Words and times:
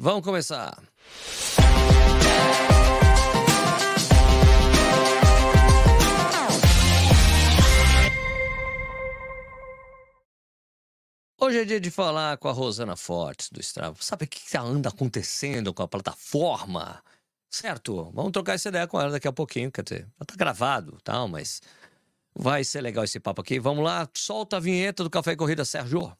Vamos 0.00 0.22
começar. 0.22 0.80
Hoje 11.40 11.58
é 11.58 11.64
dia 11.64 11.80
de 11.80 11.90
falar 11.90 12.38
com 12.38 12.46
a 12.46 12.52
Rosana 12.52 12.94
Fortes 12.94 13.50
do 13.50 13.60
Strava. 13.60 13.96
Sabe 13.98 14.24
o 14.24 14.28
que 14.28 14.56
anda 14.56 14.88
acontecendo 14.88 15.74
com 15.74 15.82
a 15.82 15.88
plataforma? 15.88 17.02
Certo? 17.50 18.12
Vamos 18.14 18.30
trocar 18.30 18.54
essa 18.54 18.68
ideia 18.68 18.86
com 18.86 19.00
ela 19.00 19.10
daqui 19.10 19.26
a 19.26 19.32
pouquinho. 19.32 19.72
Quer 19.72 19.82
dizer, 19.82 20.06
já 20.16 20.24
tá 20.24 20.34
gravado 20.36 20.98
tal, 21.02 21.26
mas 21.26 21.60
vai 22.32 22.62
ser 22.62 22.82
legal 22.82 23.02
esse 23.02 23.18
papo 23.18 23.40
aqui. 23.40 23.58
Vamos 23.58 23.82
lá, 23.82 24.08
solta 24.14 24.58
a 24.58 24.60
vinheta 24.60 25.02
do 25.02 25.10
Café 25.10 25.32
e 25.32 25.36
Corrida, 25.36 25.64
Sérgio. 25.64 26.16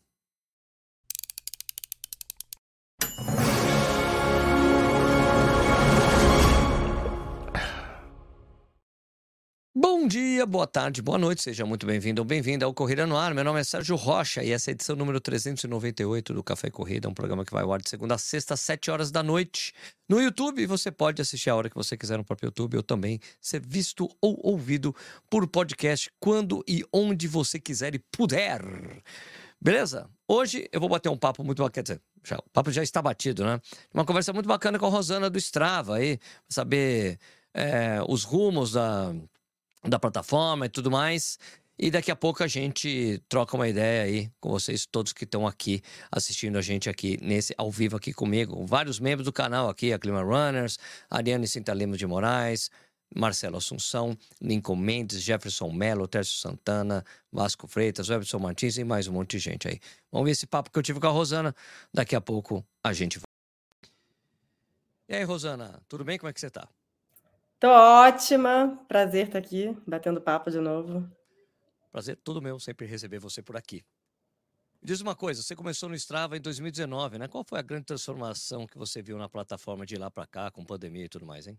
Bom 10.01 10.07
dia, 10.07 10.47
boa 10.47 10.65
tarde, 10.65 11.03
boa 11.03 11.19
noite, 11.19 11.43
seja 11.43 11.67
muito 11.67 11.85
bem-vindo 11.85 12.23
ou 12.23 12.25
bem-vinda 12.25 12.65
ao 12.65 12.73
Corrida 12.73 13.05
no 13.05 13.17
Ar. 13.17 13.35
Meu 13.35 13.43
nome 13.43 13.59
é 13.59 13.65
Sérgio 13.65 13.97
Rocha 13.97 14.45
e 14.45 14.53
essa 14.53 14.71
é 14.71 14.73
a 14.73 14.75
edição 14.75 14.95
número 14.95 15.21
398 15.21 16.33
do 16.33 16.41
Café 16.41 16.71
Corrida, 16.71 17.09
um 17.09 17.13
programa 17.13 17.45
que 17.45 17.53
vai 17.53 17.65
ao 17.65 17.73
ar 17.73 17.83
de 17.83 17.91
segunda 17.91 18.15
a 18.15 18.19
sexta, 18.19 18.55
às 18.55 18.61
7 18.61 18.93
horas 18.93 19.11
da 19.11 19.25
noite. 19.25 19.75
No 20.09 20.21
YouTube, 20.21 20.65
você 20.67 20.93
pode 20.93 21.21
assistir 21.21 21.51
a 21.51 21.57
hora 21.57 21.69
que 21.69 21.75
você 21.75 21.97
quiser 21.97 22.17
no 22.17 22.25
próprio 22.25 22.47
YouTube 22.47 22.77
ou 22.77 22.83
também 22.85 23.19
ser 23.41 23.61
visto 23.61 24.09
ou 24.21 24.39
ouvido 24.41 24.95
por 25.29 25.45
podcast 25.49 26.09
quando 26.21 26.63
e 26.69 26.85
onde 26.93 27.27
você 27.27 27.59
quiser 27.59 27.93
e 27.97 27.99
puder. 27.99 28.63
Beleza? 29.61 30.09
Hoje 30.29 30.69
eu 30.71 30.79
vou 30.79 30.89
bater 30.89 31.09
um 31.09 31.19
papo 31.19 31.43
muito 31.43 31.61
bacana. 31.61 31.73
Quer 31.73 31.83
dizer, 31.83 32.03
já, 32.25 32.37
o 32.37 32.51
papo 32.53 32.71
já 32.71 32.85
está 32.85 33.03
batido, 33.03 33.45
né? 33.45 33.61
Uma 33.93 34.05
conversa 34.05 34.33
muito 34.33 34.47
bacana 34.47 34.79
com 34.79 34.87
a 34.87 34.91
Rosana 34.91 35.29
do 35.29 35.39
Strava 35.39 35.97
aí, 35.97 36.21
saber 36.49 37.19
é, 37.53 37.99
os 38.07 38.23
rumos 38.23 38.73
da 38.73 39.13
da 39.83 39.99
plataforma 39.99 40.67
e 40.67 40.69
tudo 40.69 40.91
mais. 40.91 41.39
E 41.79 41.93
daqui 41.93 42.11
a 42.11 42.17
pouco 42.17 42.43
a 42.43 42.49
gente 42.49 43.23
troca 43.29 43.55
uma 43.55 43.69
ideia 43.69 44.03
aí 44.03 44.31
com 44.41 44.51
vocês 44.51 44.85
todos 44.85 45.13
que 45.13 45.23
estão 45.23 45.47
aqui 45.47 45.81
assistindo 46.11 46.59
a 46.59 46.61
gente 46.61 46.91
aqui 46.91 47.17
nesse 47.23 47.55
ao 47.57 47.71
vivo 47.71 47.97
aqui 47.97 48.13
comigo. 48.13 48.67
Vários 48.67 48.99
membros 48.99 49.25
do 49.25 49.33
canal 49.33 49.69
aqui, 49.69 49.93
a 49.93 49.99
Clima 49.99 50.21
Runners, 50.21 50.77
Ariane 51.09 51.47
Cinta 51.47 51.73
Lemos 51.73 51.97
de 51.97 52.05
Moraes, 52.05 52.69
Marcelo 53.15 53.57
Assunção, 53.57 54.19
Lincoln 54.41 54.75
Mendes, 54.75 55.23
Jefferson 55.23 55.71
Melo, 55.71 56.09
Tércio 56.09 56.37
Santana, 56.37 57.05
Vasco 57.33 57.69
Freitas, 57.69 58.09
Webson 58.09 58.41
Martins 58.41 58.77
e 58.77 58.83
mais 58.83 59.07
um 59.07 59.13
monte 59.13 59.37
de 59.37 59.39
gente 59.39 59.69
aí. 59.69 59.79
Vamos 60.11 60.27
ver 60.27 60.33
esse 60.33 60.49
papo 60.49 60.73
que 60.73 60.79
eu 60.81 60.83
tive 60.83 60.99
com 60.99 61.07
a 61.07 61.11
Rosana. 61.11 61.55
Daqui 61.95 62.17
a 62.17 62.21
pouco 62.21 62.67
a 62.83 62.93
gente 62.93 63.19
vai. 63.19 63.25
E 65.09 65.15
aí, 65.15 65.23
Rosana, 65.23 65.81
tudo 65.89 66.05
bem? 66.05 66.19
Como 66.19 66.29
é 66.29 66.33
que 66.33 66.41
você 66.41 66.51
tá? 66.51 66.69
Tô 67.61 67.69
ótima, 67.69 68.79
prazer 68.87 69.27
estar 69.27 69.39
aqui, 69.41 69.77
batendo 69.85 70.21
papo 70.21 70.49
de 70.49 70.61
novo. 70.61 71.05
Prazer 71.91 72.17
todo 72.23 72.41
meu 72.41 72.61
sempre 72.61 72.87
receber 72.87 73.19
você 73.19 73.43
por 73.43 73.57
aqui. 73.57 73.85
Me 74.81 74.87
Diz 74.87 75.01
uma 75.01 75.17
coisa, 75.17 75.43
você 75.43 75.57
começou 75.57 75.89
no 75.89 75.97
Strava 75.97 76.37
em 76.37 76.41
2019, 76.41 77.19
né? 77.19 77.27
Qual 77.27 77.43
foi 77.43 77.59
a 77.59 77.63
grande 77.63 77.87
transformação 77.87 78.65
que 78.65 78.79
você 78.79 79.03
viu 79.03 79.19
na 79.19 79.29
plataforma 79.29 79.85
de 79.85 79.97
lá 79.97 80.09
para 80.09 80.25
cá, 80.25 80.53
com 80.53 80.65
pandemia 80.65 81.07
e 81.07 81.09
tudo 81.09 81.27
mais, 81.27 81.49
hein? 81.49 81.59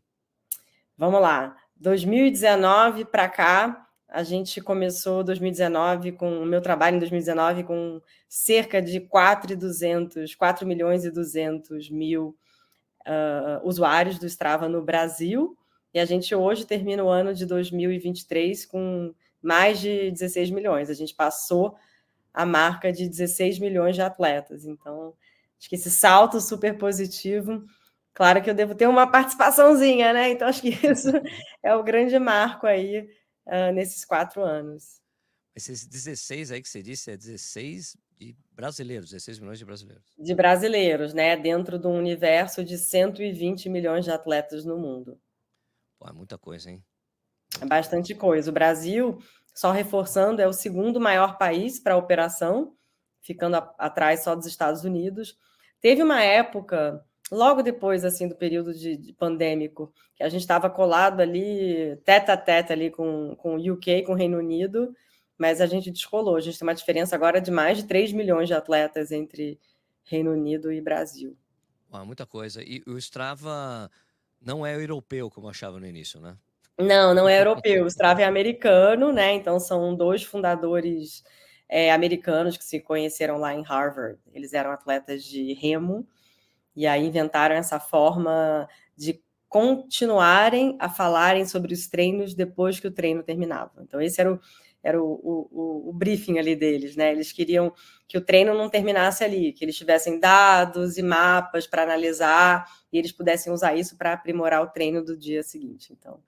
Vamos 0.98 1.20
lá. 1.20 1.58
2019 1.76 3.04
para 3.04 3.28
cá, 3.28 3.86
a 4.08 4.24
gente 4.24 4.62
começou 4.62 5.22
2019 5.22 6.14
com 6.14 6.42
o 6.42 6.46
meu 6.46 6.62
trabalho 6.62 6.96
em 6.96 7.00
2019 7.00 7.66
com 7.66 8.02
cerca 8.30 8.82
de 8.82 9.02
4,200, 9.02 10.34
4 10.34 10.66
milhões 10.66 11.04
e 11.04 11.12
200 11.12 11.90
mil 11.90 12.38
uh, 13.06 13.68
usuários 13.68 14.18
do 14.18 14.26
Strava 14.26 14.70
no 14.70 14.82
Brasil. 14.82 15.59
E 15.94 16.00
a 16.00 16.06
gente 16.06 16.34
hoje 16.36 16.66
termina 16.66 17.04
o 17.04 17.10
ano 17.10 17.34
de 17.34 17.46
2023 17.46 18.66
com 18.66 19.14
mais 19.42 19.80
de 19.80 20.12
16 20.12 20.52
milhões. 20.52 20.90
A 20.90 20.94
gente 20.94 21.16
passou 21.16 21.76
a 22.34 22.46
marca 22.46 22.92
de 22.92 23.08
16 23.08 23.60
milhões 23.60 23.96
de 23.96 24.02
atletas. 24.02 24.66
Então, 24.66 25.14
acho 25.58 25.70
que 25.70 25.76
esse 25.76 25.90
salto 25.90 26.40
super 26.40 26.78
positivo. 26.78 27.64
Claro 28.14 28.42
que 28.42 28.50
eu 28.50 28.54
devo 28.54 28.76
ter 28.76 28.88
uma 28.88 29.08
participaçãozinha, 29.08 30.14
né? 30.14 30.30
Então, 30.30 30.48
acho 30.48 30.62
que 30.62 30.70
isso 30.70 31.10
é 31.64 31.76
o 31.76 31.84
grande 31.84 32.20
marco 32.20 32.68
aí 32.68 33.10
uh, 33.48 33.72
nesses 33.74 34.06
quatro 34.06 34.44
anos. 34.44 35.00
Esses 35.56 35.86
16 35.86 36.52
aí 36.52 36.62
que 36.62 36.70
você 36.70 36.84
disse, 36.84 37.12
é 37.12 37.18
16 37.18 37.98
de 38.18 38.36
brasileiros, 38.52 39.10
16 39.10 39.40
milhões 39.40 39.60
de 39.60 39.66
brasileiros. 39.66 40.14
De 40.18 40.36
brasileiros, 40.36 41.14
né? 41.14 41.36
Dentro 41.36 41.80
de 41.80 41.88
um 41.88 41.98
universo 41.98 42.64
de 42.64 42.78
120 42.78 43.70
milhões 43.70 44.06
de 44.06 44.12
atletas 44.12 44.64
no 44.64 44.78
mundo. 44.78 45.20
Pô, 46.00 46.08
é 46.08 46.14
muita 46.14 46.38
coisa, 46.38 46.72
hein? 46.72 46.84
É 47.62 47.66
bastante 47.66 48.16
coisa. 48.16 48.50
O 48.50 48.54
Brasil, 48.54 49.20
só 49.54 49.72
reforçando, 49.72 50.42
é 50.42 50.48
o 50.48 50.54
segundo 50.54 51.00
maior 51.00 51.38
país 51.38 51.80
para 51.80 51.96
a 51.96 51.98
operação, 51.98 52.74
ficando 53.22 53.58
a, 53.58 53.76
atrás 53.78 54.24
só 54.24 54.34
dos 54.34 54.46
Estados 54.46 54.84
Unidos. 54.86 55.38
Teve 55.82 56.02
uma 56.02 56.22
época, 56.22 57.04
logo 57.30 57.62
depois 57.62 58.06
assim 58.06 58.28
do 58.28 58.36
período 58.36 58.74
de, 58.74 58.96
de 58.96 59.14
pandêmico, 59.14 59.94
que 60.16 60.24
a 60.24 60.30
gente 60.30 60.42
estava 60.42 60.70
colado 60.70 61.20
ali, 61.20 61.98
teta 62.06 62.34
a 62.34 62.38
teta 62.38 62.74
ali 62.74 62.90
com, 62.90 63.36
com 63.36 63.58
o 63.58 63.74
UK, 63.74 64.04
com 64.04 64.14
o 64.14 64.16
Reino 64.16 64.38
Unido, 64.38 64.96
mas 65.38 65.60
a 65.60 65.66
gente 65.66 65.92
descolou. 65.92 66.38
A 66.38 66.42
gente 66.42 66.58
tem 66.58 66.68
uma 66.68 66.76
diferença 66.76 67.16
agora 67.16 67.42
de 67.42 67.52
mais 67.52 67.78
de 67.78 67.86
3 67.86 68.14
milhões 68.14 68.48
de 68.48 68.54
atletas 68.54 69.12
entre 69.12 69.60
Reino 70.04 70.32
Unido 70.32 70.72
e 70.72 70.82
Brasil. 70.82 71.38
Ué, 71.92 72.04
muita 72.04 72.26
coisa. 72.26 72.62
E 72.64 72.84
o 72.86 72.98
Strava 72.98 73.90
não 74.42 74.66
é 74.66 74.76
europeu, 74.76 75.30
como 75.30 75.48
eu 75.48 75.52
achava 75.52 75.80
no 75.80 75.86
início, 75.86 76.20
né? 76.20 76.38
Não, 76.78 77.14
não 77.14 77.28
é 77.28 77.40
europeu. 77.40 77.84
O 77.84 77.88
Strava 77.88 78.22
é 78.22 78.26
americano, 78.26 79.12
né? 79.12 79.34
Então 79.34 79.60
são 79.60 79.94
dois 79.94 80.24
fundadores 80.24 81.24
é, 81.68 81.92
americanos 81.92 82.56
que 82.56 82.64
se 82.64 82.80
conheceram 82.80 83.38
lá 83.38 83.54
em 83.54 83.62
Harvard. 83.62 84.18
Eles 84.34 84.54
eram 84.54 84.72
atletas 84.72 85.24
de 85.24 85.54
remo 85.54 86.08
e 86.76 86.88
aí 86.88 87.06
inventaram 87.06 87.56
essa 87.56 87.80
forma 87.80 88.68
de 88.96 89.22
continuarem 89.50 90.78
a 90.80 90.88
falarem 90.88 91.46
sobre 91.46 91.74
os 91.74 91.88
treinos 91.88 92.34
depois 92.34 92.80
que 92.80 92.88
o 92.88 92.92
treino 92.92 93.24
terminava. 93.24 93.72
Então 93.82 94.00
esse 94.00 94.22
era 94.22 94.32
o 94.32 94.40
era 94.84 95.02
o, 95.02 95.12
o, 95.12 95.90
o, 95.90 95.94
briefing 95.94 96.40
ali 96.40 96.56
deles, 96.56 96.96
né? 96.96 97.12
Eles 97.12 97.32
queriam 97.32 97.74
que 98.08 98.18
o 98.18 98.22
treino 98.22 98.54
não 98.54 98.70
terminasse 98.70 99.24
ali, 99.24 99.52
que 99.52 99.66
eles 99.66 99.76
tivessem 99.76 100.20
dados 100.20 100.98
e 100.98 101.04
mapas 101.04 101.68
para 101.68 101.84
analisar 101.84 102.66
e 102.92 102.98
eles 102.98 103.12
pudessem 103.12 103.52
usar 103.52 103.76
isso 103.76 103.98
para 103.98 104.14
aprimorar 104.14 104.62
o 104.62 104.68
treino 104.68 105.04
do 105.04 105.18
dia 105.18 105.44
seguinte. 105.44 105.92
Então, 105.92 106.22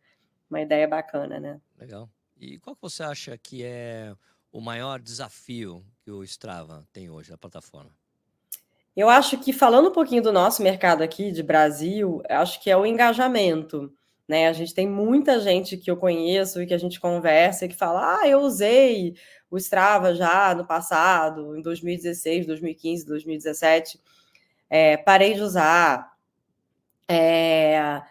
uma 0.49 0.61
ideia 0.61 0.87
bacana, 0.87 1.39
né? 1.39 1.61
Legal. 1.79 2.09
E 2.37 2.59
qual 2.59 2.75
que 2.75 2.81
você 2.81 3.03
acha 3.03 3.37
que 3.37 3.63
é 3.63 4.13
o 4.51 4.59
maior 4.59 4.99
desafio 4.99 5.85
que 6.03 6.11
o 6.11 6.23
Strava 6.23 6.85
tem 6.91 7.09
hoje, 7.09 7.31
a 7.31 7.37
plataforma? 7.37 7.91
Eu 8.95 9.09
acho 9.09 9.37
que, 9.37 9.53
falando 9.53 9.87
um 9.89 9.93
pouquinho 9.93 10.21
do 10.21 10.33
nosso 10.33 10.61
mercado 10.61 11.01
aqui, 11.01 11.31
de 11.31 11.41
Brasil, 11.41 12.21
acho 12.27 12.61
que 12.61 12.69
é 12.69 12.75
o 12.75 12.85
engajamento. 12.85 13.93
Né? 14.27 14.47
A 14.47 14.53
gente 14.53 14.73
tem 14.73 14.87
muita 14.87 15.39
gente 15.39 15.77
que 15.77 15.89
eu 15.89 15.97
conheço 15.97 16.61
e 16.61 16.67
que 16.67 16.73
a 16.73 16.77
gente 16.77 16.99
conversa 16.99 17.65
e 17.65 17.69
que 17.69 17.75
fala: 17.75 18.19
ah, 18.21 18.27
eu 18.27 18.39
usei 18.39 19.15
o 19.49 19.57
Strava 19.57 20.15
já 20.15 20.55
no 20.55 20.65
passado, 20.65 21.57
em 21.57 21.61
2016, 21.61 22.45
2015, 22.45 23.05
2017, 23.05 23.99
é, 24.69 24.97
parei 24.97 25.33
de 25.33 25.41
usar. 25.41 26.11
É, 27.09 28.01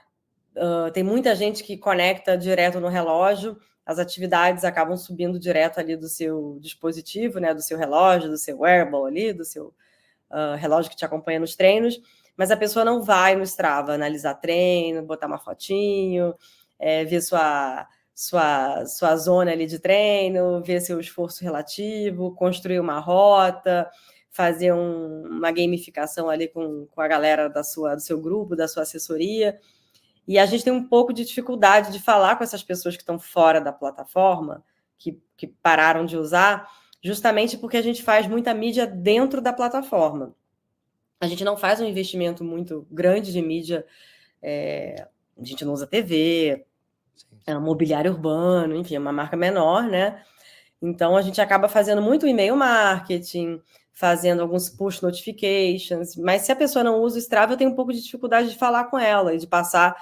uh, 0.56 0.90
tem 0.92 1.02
muita 1.02 1.34
gente 1.34 1.64
que 1.64 1.78
conecta 1.78 2.36
direto 2.36 2.78
no 2.78 2.88
relógio, 2.88 3.58
as 3.86 3.98
atividades 3.98 4.62
acabam 4.62 4.94
subindo 4.96 5.38
direto 5.38 5.80
ali 5.80 5.96
do 5.96 6.06
seu 6.06 6.58
dispositivo, 6.60 7.40
né, 7.40 7.54
do 7.54 7.62
seu 7.62 7.78
relógio, 7.78 8.28
do 8.28 8.36
seu 8.36 8.60
wearable 8.60 9.06
ali, 9.06 9.32
do 9.32 9.44
seu 9.44 9.68
uh, 10.30 10.54
relógio 10.58 10.90
que 10.90 10.96
te 10.96 11.04
acompanha 11.04 11.40
nos 11.40 11.56
treinos 11.56 11.98
mas 12.40 12.50
a 12.50 12.56
pessoa 12.56 12.86
não 12.86 13.02
vai 13.02 13.36
no 13.36 13.42
Strava 13.42 13.92
analisar 13.92 14.32
treino, 14.32 15.02
botar 15.02 15.26
uma 15.26 15.36
fotinho, 15.36 16.34
é, 16.78 17.04
ver 17.04 17.20
sua, 17.20 17.86
sua, 18.14 18.86
sua 18.86 19.14
zona 19.16 19.52
ali 19.52 19.66
de 19.66 19.78
treino, 19.78 20.62
ver 20.62 20.80
seu 20.80 20.98
esforço 20.98 21.44
relativo, 21.44 22.34
construir 22.34 22.80
uma 22.80 22.98
rota, 22.98 23.86
fazer 24.30 24.72
um, 24.72 25.20
uma 25.26 25.52
gamificação 25.52 26.30
ali 26.30 26.48
com, 26.48 26.86
com 26.86 27.00
a 27.02 27.06
galera 27.06 27.46
da 27.50 27.62
sua, 27.62 27.94
do 27.94 28.00
seu 28.00 28.18
grupo, 28.18 28.56
da 28.56 28.66
sua 28.66 28.84
assessoria. 28.84 29.60
E 30.26 30.38
a 30.38 30.46
gente 30.46 30.64
tem 30.64 30.72
um 30.72 30.88
pouco 30.88 31.12
de 31.12 31.26
dificuldade 31.26 31.92
de 31.92 32.02
falar 32.02 32.36
com 32.36 32.44
essas 32.44 32.62
pessoas 32.62 32.96
que 32.96 33.02
estão 33.02 33.18
fora 33.18 33.60
da 33.60 33.70
plataforma, 33.70 34.64
que, 34.96 35.20
que 35.36 35.46
pararam 35.46 36.06
de 36.06 36.16
usar, 36.16 36.70
justamente 37.04 37.58
porque 37.58 37.76
a 37.76 37.82
gente 37.82 38.02
faz 38.02 38.26
muita 38.26 38.54
mídia 38.54 38.86
dentro 38.86 39.42
da 39.42 39.52
plataforma. 39.52 40.34
A 41.20 41.26
gente 41.26 41.44
não 41.44 41.56
faz 41.56 41.80
um 41.80 41.84
investimento 41.84 42.42
muito 42.42 42.86
grande 42.90 43.32
de 43.32 43.42
mídia, 43.42 43.84
é, 44.42 45.06
a 45.38 45.44
gente 45.44 45.64
não 45.64 45.72
usa 45.72 45.86
TV, 45.86 46.64
é 47.46 47.56
um 47.56 47.60
mobiliário 47.60 48.10
urbano, 48.10 48.74
enfim, 48.74 48.96
é 48.96 48.98
uma 48.98 49.12
marca 49.12 49.36
menor, 49.36 49.84
né? 49.84 50.22
Então 50.80 51.16
a 51.16 51.22
gente 51.22 51.40
acaba 51.40 51.68
fazendo 51.68 52.00
muito 52.00 52.26
e-mail 52.26 52.56
marketing, 52.56 53.60
fazendo 53.92 54.40
alguns 54.40 54.70
push 54.70 55.02
notifications, 55.02 56.16
mas 56.16 56.42
se 56.42 56.52
a 56.52 56.56
pessoa 56.56 56.82
não 56.82 57.00
usa 57.00 57.16
o 57.16 57.18
Strava, 57.18 57.52
eu 57.52 57.56
tenho 57.56 57.70
um 57.70 57.74
pouco 57.74 57.92
de 57.92 58.00
dificuldade 58.02 58.50
de 58.50 58.58
falar 58.58 58.84
com 58.84 58.98
ela 58.98 59.34
e 59.34 59.38
de 59.38 59.46
passar 59.46 59.94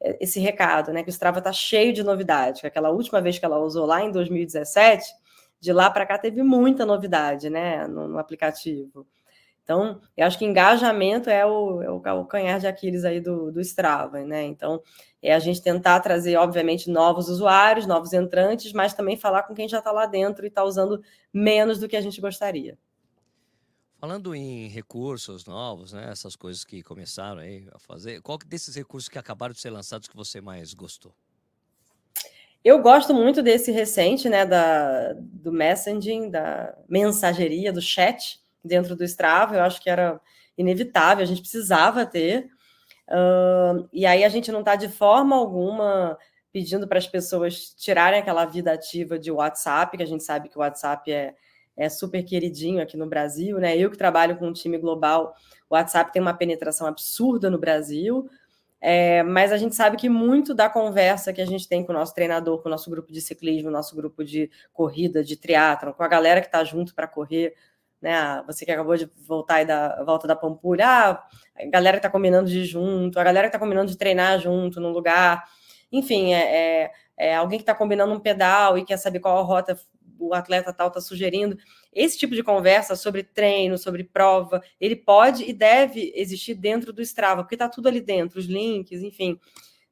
eh, 0.00 0.18
esse 0.20 0.38
recado, 0.40 0.92
né? 0.92 1.02
Que 1.02 1.08
o 1.08 1.10
Strava 1.10 1.38
está 1.38 1.52
cheio 1.52 1.92
de 1.92 2.02
novidade. 2.02 2.60
Que 2.60 2.66
aquela 2.66 2.90
última 2.90 3.20
vez 3.20 3.38
que 3.38 3.44
ela 3.44 3.58
usou 3.58 3.86
lá 3.86 4.02
em 4.02 4.10
2017, 4.10 5.06
de 5.60 5.72
lá 5.72 5.90
para 5.90 6.06
cá 6.06 6.18
teve 6.18 6.42
muita 6.42 6.84
novidade, 6.84 7.48
né? 7.50 7.86
No, 7.86 8.06
no, 8.08 8.18
aplicativo. 8.18 9.06
Então, 9.66 10.00
eu 10.16 10.24
acho 10.24 10.38
que 10.38 10.44
engajamento 10.44 11.28
é 11.28 11.44
o, 11.44 11.82
é 11.82 11.90
o 11.90 11.98
calcanhar 11.98 12.60
de 12.60 12.68
Aquiles 12.68 13.04
aí 13.04 13.20
do, 13.20 13.50
do 13.50 13.60
Strava, 13.60 14.20
né? 14.20 14.44
Então, 14.44 14.80
é 15.20 15.34
a 15.34 15.40
gente 15.40 15.60
tentar 15.60 15.98
trazer, 15.98 16.36
obviamente, 16.36 16.88
novos 16.88 17.28
usuários, 17.28 17.84
novos 17.84 18.12
entrantes, 18.12 18.72
mas 18.72 18.94
também 18.94 19.16
falar 19.16 19.42
com 19.42 19.56
quem 19.56 19.68
já 19.68 19.80
está 19.80 19.90
lá 19.90 20.06
dentro 20.06 20.44
e 20.44 20.48
está 20.48 20.62
usando 20.62 21.02
menos 21.32 21.80
do 21.80 21.88
que 21.88 21.96
a 21.96 22.00
gente 22.00 22.20
gostaria. 22.20 22.78
Falando 23.98 24.36
em 24.36 24.68
recursos 24.68 25.44
novos, 25.46 25.92
né? 25.92 26.10
Essas 26.12 26.36
coisas 26.36 26.64
que 26.64 26.80
começaram 26.84 27.40
aí 27.40 27.66
a 27.74 27.78
fazer, 27.80 28.22
qual 28.22 28.38
desses 28.38 28.76
recursos 28.76 29.08
que 29.08 29.18
acabaram 29.18 29.52
de 29.52 29.60
ser 29.60 29.70
lançados 29.70 30.06
que 30.06 30.14
você 30.14 30.40
mais 30.40 30.74
gostou? 30.74 31.12
Eu 32.62 32.80
gosto 32.80 33.12
muito 33.12 33.42
desse 33.42 33.72
recente, 33.72 34.28
né, 34.28 34.46
da, 34.46 35.12
do 35.14 35.50
messaging, 35.50 36.30
da 36.30 36.72
mensageria, 36.88 37.72
do 37.72 37.82
chat 37.82 38.45
dentro 38.66 38.96
do 38.96 39.04
Strava. 39.04 39.56
Eu 39.56 39.62
acho 39.62 39.80
que 39.80 39.88
era 39.88 40.20
inevitável, 40.56 41.22
a 41.22 41.26
gente 41.26 41.40
precisava 41.40 42.04
ter. 42.04 42.48
Uh, 43.08 43.88
e 43.92 44.04
aí 44.04 44.24
a 44.24 44.28
gente 44.28 44.50
não 44.50 44.60
está 44.60 44.74
de 44.74 44.88
forma 44.88 45.36
alguma 45.36 46.18
pedindo 46.52 46.88
para 46.88 46.98
as 46.98 47.06
pessoas 47.06 47.74
tirarem 47.74 48.18
aquela 48.18 48.46
vida 48.46 48.72
ativa 48.72 49.18
de 49.18 49.30
WhatsApp, 49.30 49.96
que 49.96 50.02
a 50.02 50.06
gente 50.06 50.24
sabe 50.24 50.48
que 50.48 50.56
o 50.56 50.60
WhatsApp 50.60 51.12
é, 51.12 51.34
é 51.76 51.88
super 51.88 52.22
queridinho 52.22 52.82
aqui 52.82 52.96
no 52.96 53.06
Brasil, 53.06 53.58
né? 53.58 53.76
Eu 53.76 53.90
que 53.90 53.98
trabalho 53.98 54.38
com 54.38 54.48
um 54.48 54.52
time 54.54 54.78
global, 54.78 55.34
o 55.68 55.74
WhatsApp 55.74 56.10
tem 56.12 56.22
uma 56.22 56.32
penetração 56.32 56.86
absurda 56.86 57.50
no 57.50 57.58
Brasil, 57.58 58.26
é, 58.80 59.22
mas 59.22 59.52
a 59.52 59.58
gente 59.58 59.74
sabe 59.74 59.98
que 59.98 60.08
muito 60.08 60.54
da 60.54 60.70
conversa 60.70 61.32
que 61.32 61.42
a 61.42 61.46
gente 61.46 61.68
tem 61.68 61.84
com 61.84 61.92
o 61.92 61.94
nosso 61.94 62.14
treinador, 62.14 62.62
com 62.62 62.68
o 62.68 62.70
nosso 62.70 62.88
grupo 62.88 63.12
de 63.12 63.20
ciclismo, 63.20 63.70
nosso 63.70 63.94
grupo 63.94 64.24
de 64.24 64.50
corrida, 64.72 65.22
de 65.22 65.36
triatlon, 65.36 65.92
com 65.92 66.02
a 66.02 66.08
galera 66.08 66.40
que 66.40 66.46
está 66.46 66.64
junto 66.64 66.94
para 66.94 67.06
correr, 67.06 67.54
né? 68.00 68.42
Você 68.46 68.64
que 68.64 68.72
acabou 68.72 68.96
de 68.96 69.10
voltar 69.26 69.56
aí 69.56 69.64
da 69.64 70.02
volta 70.04 70.26
da 70.26 70.36
Pampulha, 70.36 70.86
ah, 70.86 71.26
a 71.56 71.66
galera 71.66 71.96
está 71.96 72.10
combinando 72.10 72.48
de 72.48 72.60
ir 72.60 72.64
junto, 72.64 73.18
a 73.18 73.24
galera 73.24 73.46
está 73.46 73.58
combinando 73.58 73.90
de 73.90 73.98
treinar 73.98 74.38
junto 74.38 74.80
num 74.80 74.90
lugar, 74.90 75.44
enfim, 75.90 76.34
é, 76.34 76.84
é, 76.84 76.92
é 77.16 77.36
alguém 77.36 77.58
que 77.58 77.62
está 77.62 77.74
combinando 77.74 78.12
um 78.12 78.20
pedal 78.20 78.76
e 78.76 78.84
quer 78.84 78.96
saber 78.96 79.20
qual 79.20 79.38
a 79.38 79.42
rota 79.42 79.78
o 80.18 80.34
atleta 80.34 80.72
tal 80.72 80.88
está 80.88 81.00
sugerindo. 81.00 81.56
Esse 81.92 82.18
tipo 82.18 82.34
de 82.34 82.42
conversa 82.42 82.96
sobre 82.96 83.22
treino, 83.22 83.76
sobre 83.78 84.04
prova, 84.04 84.62
ele 84.80 84.96
pode 84.96 85.44
e 85.44 85.52
deve 85.52 86.12
existir 86.14 86.54
dentro 86.54 86.92
do 86.92 87.02
Strava, 87.02 87.42
porque 87.42 87.54
está 87.54 87.68
tudo 87.68 87.88
ali 87.88 88.00
dentro, 88.00 88.38
os 88.38 88.46
links, 88.46 89.02
enfim. 89.02 89.38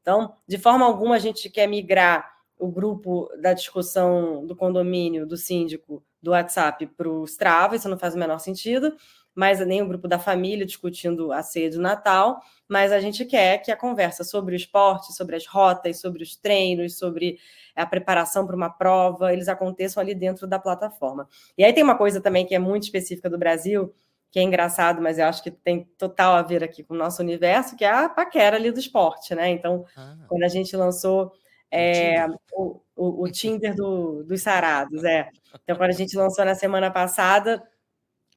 Então, 0.01 0.35
de 0.47 0.59
forma 0.59 0.85
alguma, 0.85 1.17
a 1.17 1.19
gente 1.19 1.49
quer 1.51 1.67
migrar 1.67 2.33
o 2.59 2.69
grupo 2.69 3.29
da 3.41 3.53
discussão 3.53 4.47
do 4.47 4.57
condomínio, 4.57 5.27
do 5.27 5.37
síndico, 5.37 6.03
do 6.25 6.31
WhatsApp 6.31 6.87
para 6.97 7.09
o 7.09 7.25
Strava, 7.25 7.77
isso 7.77 7.89
não 7.89 7.99
faz 7.99 8.15
o 8.15 8.19
menor 8.19 8.39
sentido, 8.39 8.97
mas 9.35 9.65
nem 9.67 9.83
o 9.83 9.87
grupo 9.87 10.09
da 10.09 10.19
família 10.19 10.65
discutindo 10.65 11.33
a 11.33 11.43
ceia 11.43 11.71
do 11.71 11.81
Natal, 11.81 12.41
mas 12.69 12.93
a 12.93 13.01
gente 13.01 13.25
quer 13.25 13.59
que 13.59 13.71
a 13.71 13.77
conversa 13.77 14.25
sobre 14.25 14.55
o 14.55 14.57
esporte, 14.57 15.13
sobre 15.13 15.37
as 15.37 15.47
rotas, 15.47 16.01
sobre 16.01 16.23
os 16.23 16.37
treinos, 16.37 16.99
sobre 16.99 17.39
a 17.77 17.85
preparação 17.85 18.47
para 18.47 18.57
uma 18.57 18.71
prova, 18.71 19.33
eles 19.33 19.49
aconteçam 19.49 20.01
ali 20.01 20.15
dentro 20.15 20.47
da 20.47 20.59
plataforma. 20.59 21.29
E 21.59 21.65
aí 21.65 21.73
tem 21.73 21.83
uma 21.83 21.99
coisa 21.99 22.21
também 22.21 22.47
que 22.47 22.55
é 22.55 22.59
muito 22.59 22.85
específica 22.85 23.29
do 23.29 23.37
Brasil, 23.37 23.93
que 24.31 24.39
é 24.39 24.43
engraçado, 24.43 25.03
mas 25.03 25.19
eu 25.19 25.27
acho 25.27 25.43
que 25.43 25.51
tem 25.51 25.85
total 25.99 26.35
a 26.35 26.43
ver 26.43 26.65
aqui 26.65 26.83
com 26.83 26.95
o 26.95 26.97
nosso 26.97 27.23
universo, 27.23 27.77
que 27.77 27.85
é 27.85 27.91
a 27.91 28.09
paquera 28.09 28.57
ali 28.57 28.71
do 28.71 28.81
esporte, 28.81 29.35
né? 29.35 29.51
Então, 29.51 29.85
ah. 29.97 30.17
quando 30.29 30.43
a 30.45 30.49
gente 30.49 30.77
lançou 30.77 31.33
é, 31.71 32.27
o, 32.53 32.81
o, 32.97 33.25
o, 33.25 33.31
Tinder 33.31 33.75
do, 33.75 34.23
dos 34.25 34.43
sarados, 34.43 35.05
é. 35.05 35.29
Então, 35.63 35.77
quando 35.77 35.91
a 35.91 35.95
gente 35.95 36.17
lançou 36.17 36.45
na 36.45 36.55
semana 36.55 36.91
passada, 36.91 37.63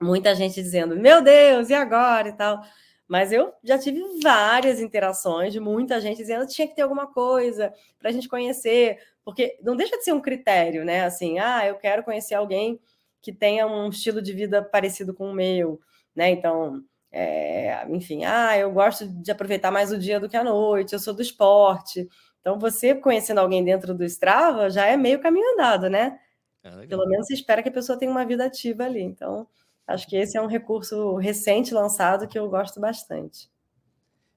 muita 0.01 0.35
gente 0.35 0.61
dizendo, 0.61 0.95
meu 0.95 1.21
Deus, 1.21 1.69
e 1.69 1.73
agora 1.73 2.29
e 2.29 2.33
tal. 2.33 2.61
Mas 3.07 3.31
eu 3.31 3.53
já 3.63 3.77
tive 3.79 4.01
várias 4.21 4.81
interações 4.81 5.53
de 5.53 5.59
muita 5.59 6.01
gente 6.01 6.17
dizendo 6.17 6.45
que 6.45 6.53
tinha 6.53 6.67
que 6.67 6.75
ter 6.75 6.81
alguma 6.81 7.07
coisa 7.07 7.73
para 7.97 8.09
a 8.09 8.13
gente 8.13 8.27
conhecer, 8.27 8.97
porque 9.23 9.57
não 9.63 9.75
deixa 9.77 9.97
de 9.97 10.03
ser 10.03 10.13
um 10.13 10.21
critério, 10.21 10.83
né? 10.83 11.05
Assim, 11.05 11.39
ah, 11.39 11.65
eu 11.65 11.75
quero 11.75 12.03
conhecer 12.03 12.35
alguém 12.35 12.79
que 13.21 13.31
tenha 13.31 13.65
um 13.65 13.89
estilo 13.89 14.21
de 14.21 14.33
vida 14.33 14.61
parecido 14.61 15.13
com 15.13 15.31
o 15.31 15.33
meu, 15.33 15.79
né? 16.15 16.29
Então, 16.29 16.83
é, 17.11 17.85
enfim, 17.89 18.25
ah, 18.25 18.57
eu 18.57 18.71
gosto 18.71 19.07
de 19.07 19.31
aproveitar 19.31 19.71
mais 19.71 19.91
o 19.91 19.97
dia 19.97 20.19
do 20.19 20.27
que 20.29 20.35
a 20.37 20.43
noite, 20.43 20.93
eu 20.93 20.99
sou 20.99 21.13
do 21.13 21.21
esporte. 21.21 22.07
Então, 22.47 22.57
você 22.57 22.95
conhecendo 22.95 23.39
alguém 23.39 23.63
dentro 23.63 23.93
do 23.93 24.05
Strava 24.05 24.69
já 24.69 24.85
é 24.85 24.95
meio 24.95 25.19
caminho 25.19 25.53
andado, 25.53 25.89
né? 25.89 26.17
É 26.63 26.87
Pelo 26.87 27.05
menos 27.05 27.27
você 27.27 27.33
espera 27.33 27.61
que 27.61 27.67
a 27.67 27.71
pessoa 27.71 27.99
tenha 27.99 28.09
uma 28.09 28.25
vida 28.25 28.45
ativa 28.45 28.85
ali. 28.85 29.01
Então, 29.01 29.45
Acho 29.87 30.05
que 30.05 30.17
esse 30.17 30.37
é 30.37 30.41
um 30.41 30.47
recurso 30.47 31.15
recente 31.15 31.73
lançado 31.73 32.27
que 32.27 32.37
eu 32.37 32.49
gosto 32.49 32.77
bastante. 32.77 33.49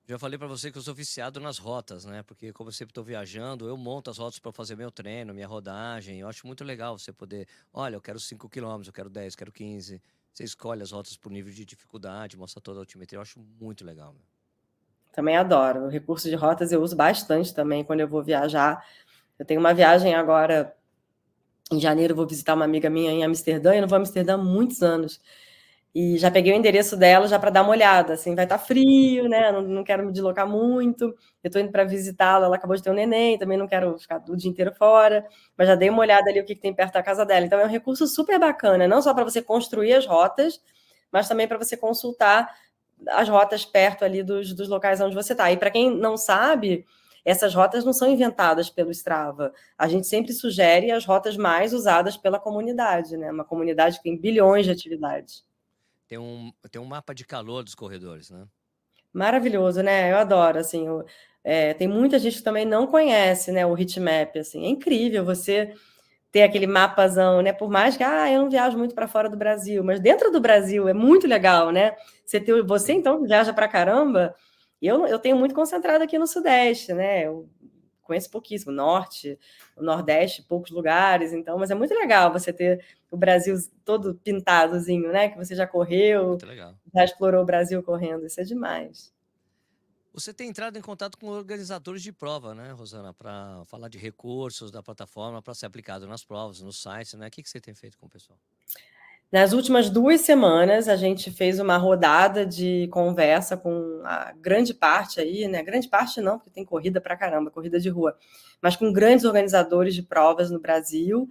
Já 0.07 0.19
falei 0.19 0.39
para 0.39 0.47
você 0.47 0.71
que 0.71 0.79
eu 0.79 0.83
sou 0.83 0.95
viciado 0.95 1.41
nas 1.41 1.59
rotas, 1.59 2.05
né? 2.05 2.23
Porque 2.23 2.53
como 2.53 2.69
eu 2.69 2.73
sempre 2.73 2.93
estou 2.93 3.03
viajando, 3.03 3.69
eu 3.69 3.77
monto 3.77 4.11
as 4.11 4.19
rotas 4.19 4.39
para 4.39 4.53
fazer 4.53 4.77
meu 4.77 4.93
treino, 4.93 5.35
minha 5.35 5.49
rodagem. 5.49 6.21
Eu 6.21 6.29
acho 6.29 6.47
muito 6.47 6.63
legal 6.63 6.97
você 6.97 7.13
poder, 7.13 7.49
olha, 7.73 7.97
eu 7.97 8.01
quero 8.01 8.19
5 8.21 8.49
km, 8.49 8.83
eu 8.87 8.93
quero 8.93 9.11
10, 9.11 9.35
eu 9.35 9.39
quero 9.39 9.53
15. 9.53 10.01
Você 10.33 10.45
escolhe 10.45 10.83
as 10.83 10.93
rotas 10.93 11.17
por 11.17 11.31
nível 11.33 11.53
de 11.53 11.65
dificuldade, 11.65 12.37
mostra 12.37 12.61
toda 12.61 12.79
a 12.79 12.83
altimetria. 12.83 13.19
Eu 13.19 13.23
acho 13.23 13.41
muito 13.41 13.85
legal. 13.85 14.13
Meu. 14.13 14.30
Também 15.13 15.37
adoro. 15.37 15.87
O 15.87 15.89
recurso 15.89 16.29
de 16.29 16.35
rotas 16.35 16.73
eu 16.73 16.83
uso 16.83 16.97
bastante 16.97 17.55
também 17.55 17.85
quando 17.85 18.01
eu 18.01 18.09
vou 18.09 18.23
viajar. 18.23 18.85
Eu 19.39 19.45
tenho 19.45 19.61
uma 19.61 19.75
viagem 19.75 20.15
agora 20.15 20.75
em 21.71 21.79
janeiro 21.81 22.15
vou 22.15 22.27
visitar 22.27 22.55
uma 22.55 22.65
amiga 22.65 22.91
minha 22.91 23.11
em 23.11 23.25
Amsterdã, 23.25 23.75
e 23.75 23.81
não 23.81 23.89
vou 23.89 23.97
a 23.97 24.01
Amsterdã 24.01 24.35
há 24.35 24.39
muitos 24.39 24.83
anos. 24.83 25.21
E 25.95 26.19
já 26.19 26.31
peguei 26.31 26.53
o 26.53 26.57
endereço 26.57 26.97
dela 26.97 27.27
já 27.27 27.39
para 27.39 27.51
dar 27.51 27.63
uma 27.63 27.73
olhada, 27.73 28.13
assim, 28.15 28.35
vai 28.35 28.45
estar 28.45 28.59
tá 28.59 28.65
frio, 28.65 29.29
né? 29.29 29.51
Não, 29.51 29.63
não 29.63 29.85
quero 29.85 30.07
me 30.07 30.13
deslocar 30.13 30.49
muito. 30.49 31.05
Eu 31.43 31.49
estou 31.49 31.61
indo 31.61 31.73
para 31.73 31.85
visitá-la, 31.85 32.47
ela 32.47 32.57
acabou 32.57 32.77
de 32.77 32.83
ter 32.83 32.91
um 32.91 32.95
neném, 32.95 33.39
também 33.39 33.59
não 33.59 33.67
quero 33.67 33.99
ficar 33.99 34.23
o 34.29 34.37
dia 34.37 34.51
inteiro 34.51 34.73
fora, 34.75 35.27
mas 35.57 35.67
já 35.67 35.75
dei 35.75 35.91
uma 35.91 36.01
olhada 36.01 36.31
ali 36.31 36.41
o 36.41 36.45
que, 36.45 36.55
que 36.55 36.61
tem 36.61 36.75
perto 36.75 36.95
da 36.95 37.03
casa 37.03 37.25
dela. 37.27 37.45
Então 37.45 37.59
é 37.59 37.65
um 37.65 37.69
recurso 37.69 38.07
super 38.07 38.39
bacana, 38.39 38.87
não 38.87 39.03
só 39.03 39.13
para 39.13 39.25
você 39.25 39.43
construir 39.43 39.95
as 39.95 40.07
rotas, 40.07 40.61
mas 41.11 41.29
também 41.29 41.49
para 41.49 41.59
você 41.59 41.77
consultar 41.77 42.49
as 43.09 43.29
rotas 43.29 43.65
perto 43.65 44.05
ali 44.05 44.23
dos, 44.23 44.53
dos 44.53 44.69
locais 44.69 45.01
onde 45.01 45.15
você 45.15 45.33
está. 45.33 45.51
E 45.51 45.57
para 45.57 45.71
quem 45.71 45.91
não 45.91 46.17
sabe, 46.17 46.85
essas 47.25 47.55
rotas 47.55 47.85
não 47.85 47.93
são 47.93 48.11
inventadas 48.11 48.71
pelo 48.71 48.91
Strava. 48.91 49.53
A 49.77 49.89
gente 49.89 50.07
sempre 50.07 50.33
sugere 50.33 50.91
as 50.91 51.05
rotas 51.05 51.37
mais 51.37 51.73
usadas 51.73 52.17
pela 52.17 52.39
comunidade, 52.39 53.17
né? 53.17 53.31
Uma 53.31 53.45
comunidade 53.45 53.99
que 53.99 54.05
tem 54.05 54.17
bilhões 54.17 54.67
de 54.67 54.73
atividades. 54.73 55.45
Tem 56.09 56.19
um, 56.19 56.53
tem 56.71 56.81
um 56.81 56.87
mapa 56.87 57.15
de 57.15 57.25
calor 57.25 57.63
dos 57.63 57.75
corredores, 57.75 58.31
né? 58.31 58.47
Maravilhoso, 59.13 59.83
né? 59.83 60.11
Eu 60.11 60.17
adoro, 60.17 60.59
assim. 60.59 60.87
Eu, 60.87 61.05
é, 61.43 61.75
tem 61.75 61.89
muita 61.89 62.19
gente 62.19 62.39
que 62.39 62.43
também 62.43 62.65
não 62.65 62.87
conhece, 62.87 63.53
né? 63.53 63.67
O 63.67 63.77
heatmap, 63.79 64.37
assim. 64.37 64.65
É 64.65 64.69
incrível 64.69 65.25
você 65.25 65.75
ter 66.33 66.43
aquele 66.43 66.67
mapazão, 66.67 67.43
né? 67.43 67.53
Por 67.53 67.69
mais 67.71 67.97
que 67.97 68.05
ah, 68.05 68.31
eu 68.31 68.43
não 68.43 68.51
viajo 68.51 68.79
muito 68.79 68.95
para 68.95 69.09
fora 69.09 69.29
do 69.29 69.37
Brasil, 69.37 69.83
mas 69.83 70.01
dentro 70.01 70.31
do 70.31 70.41
Brasil 70.41 70.89
é 70.89 70.93
muito 70.95 71.27
legal, 71.27 71.71
né? 71.73 71.97
Você, 72.25 72.41
ter, 72.41 72.63
você 72.63 72.93
então 72.93 73.23
viaja 73.23 73.53
para 73.53 73.69
caramba, 73.69 74.35
eu, 74.81 75.07
eu 75.07 75.19
tenho 75.19 75.37
muito 75.37 75.55
concentrado 75.55 76.05
aqui 76.05 76.19
no 76.19 76.27
Sudeste, 76.27 76.93
né? 76.93 77.27
Eu 77.27 77.49
conheço 78.03 78.31
pouquíssimo, 78.31 78.73
Norte, 78.73 79.39
o 79.77 79.83
Nordeste, 79.83 80.43
poucos 80.43 80.71
lugares, 80.71 81.33
então, 81.33 81.59
mas 81.59 81.71
é 81.71 81.75
muito 81.75 81.95
legal 81.95 82.33
você 82.33 82.53
ter 82.53 82.85
o 83.11 83.17
Brasil 83.17 83.57
todo 83.85 84.15
pintadozinho, 84.15 85.13
né? 85.13 85.29
Que 85.29 85.37
você 85.37 85.55
já 85.55 85.67
correu, 85.67 86.37
já 86.95 87.05
explorou 87.05 87.43
o 87.43 87.47
Brasil 87.47 87.83
correndo, 87.83 88.27
isso 88.27 88.41
é 88.41 88.45
demais. 88.45 89.13
Você 90.13 90.35
tem 90.35 90.49
entrado 90.49 90.77
em 90.77 90.83
contato 90.83 91.17
com 91.17 91.29
organizadores 91.29 92.03
de 92.03 92.13
prova, 92.13 92.53
né, 92.55 92.73
Rosana, 92.73 93.15
para 93.15 93.63
falar 93.67 93.89
de 93.89 93.97
recursos 93.97 94.71
da 94.71 94.83
plataforma 94.83 95.41
para 95.41 95.55
ser 95.55 95.67
aplicado 95.67 96.07
nas 96.07 96.25
provas, 96.25 96.61
nos 96.61 96.83
sites, 96.83 97.15
né? 97.15 97.29
O 97.29 97.31
que, 97.31 97.43
que 97.43 97.49
você 97.49 97.61
tem 97.61 97.75
feito 97.75 97.97
com 97.97 98.07
o 98.07 98.11
pessoal? 98.11 98.39
Nas 99.31 99.53
últimas 99.53 99.89
duas 99.89 100.23
semanas, 100.23 100.89
a 100.89 100.97
gente 100.97 101.31
fez 101.31 101.61
uma 101.61 101.77
rodada 101.77 102.45
de 102.45 102.89
conversa 102.91 103.57
com 103.57 104.03
a 104.05 104.33
grande 104.33 104.75
parte 104.75 105.21
aí, 105.21 105.47
né? 105.47 105.63
Grande 105.63 105.87
parte 105.87 106.21
não, 106.21 106.37
porque 106.37 106.51
tem 106.51 106.65
corrida 106.65 107.01
para 107.01 107.17
caramba, 107.17 107.49
corrida 107.49 107.79
de 107.79 107.89
rua, 107.89 108.19
mas 108.61 108.75
com 108.75 108.93
grandes 108.93 109.25
organizadores 109.25 109.95
de 109.95 110.03
provas 110.03 110.51
no 110.51 110.59
Brasil. 110.59 111.29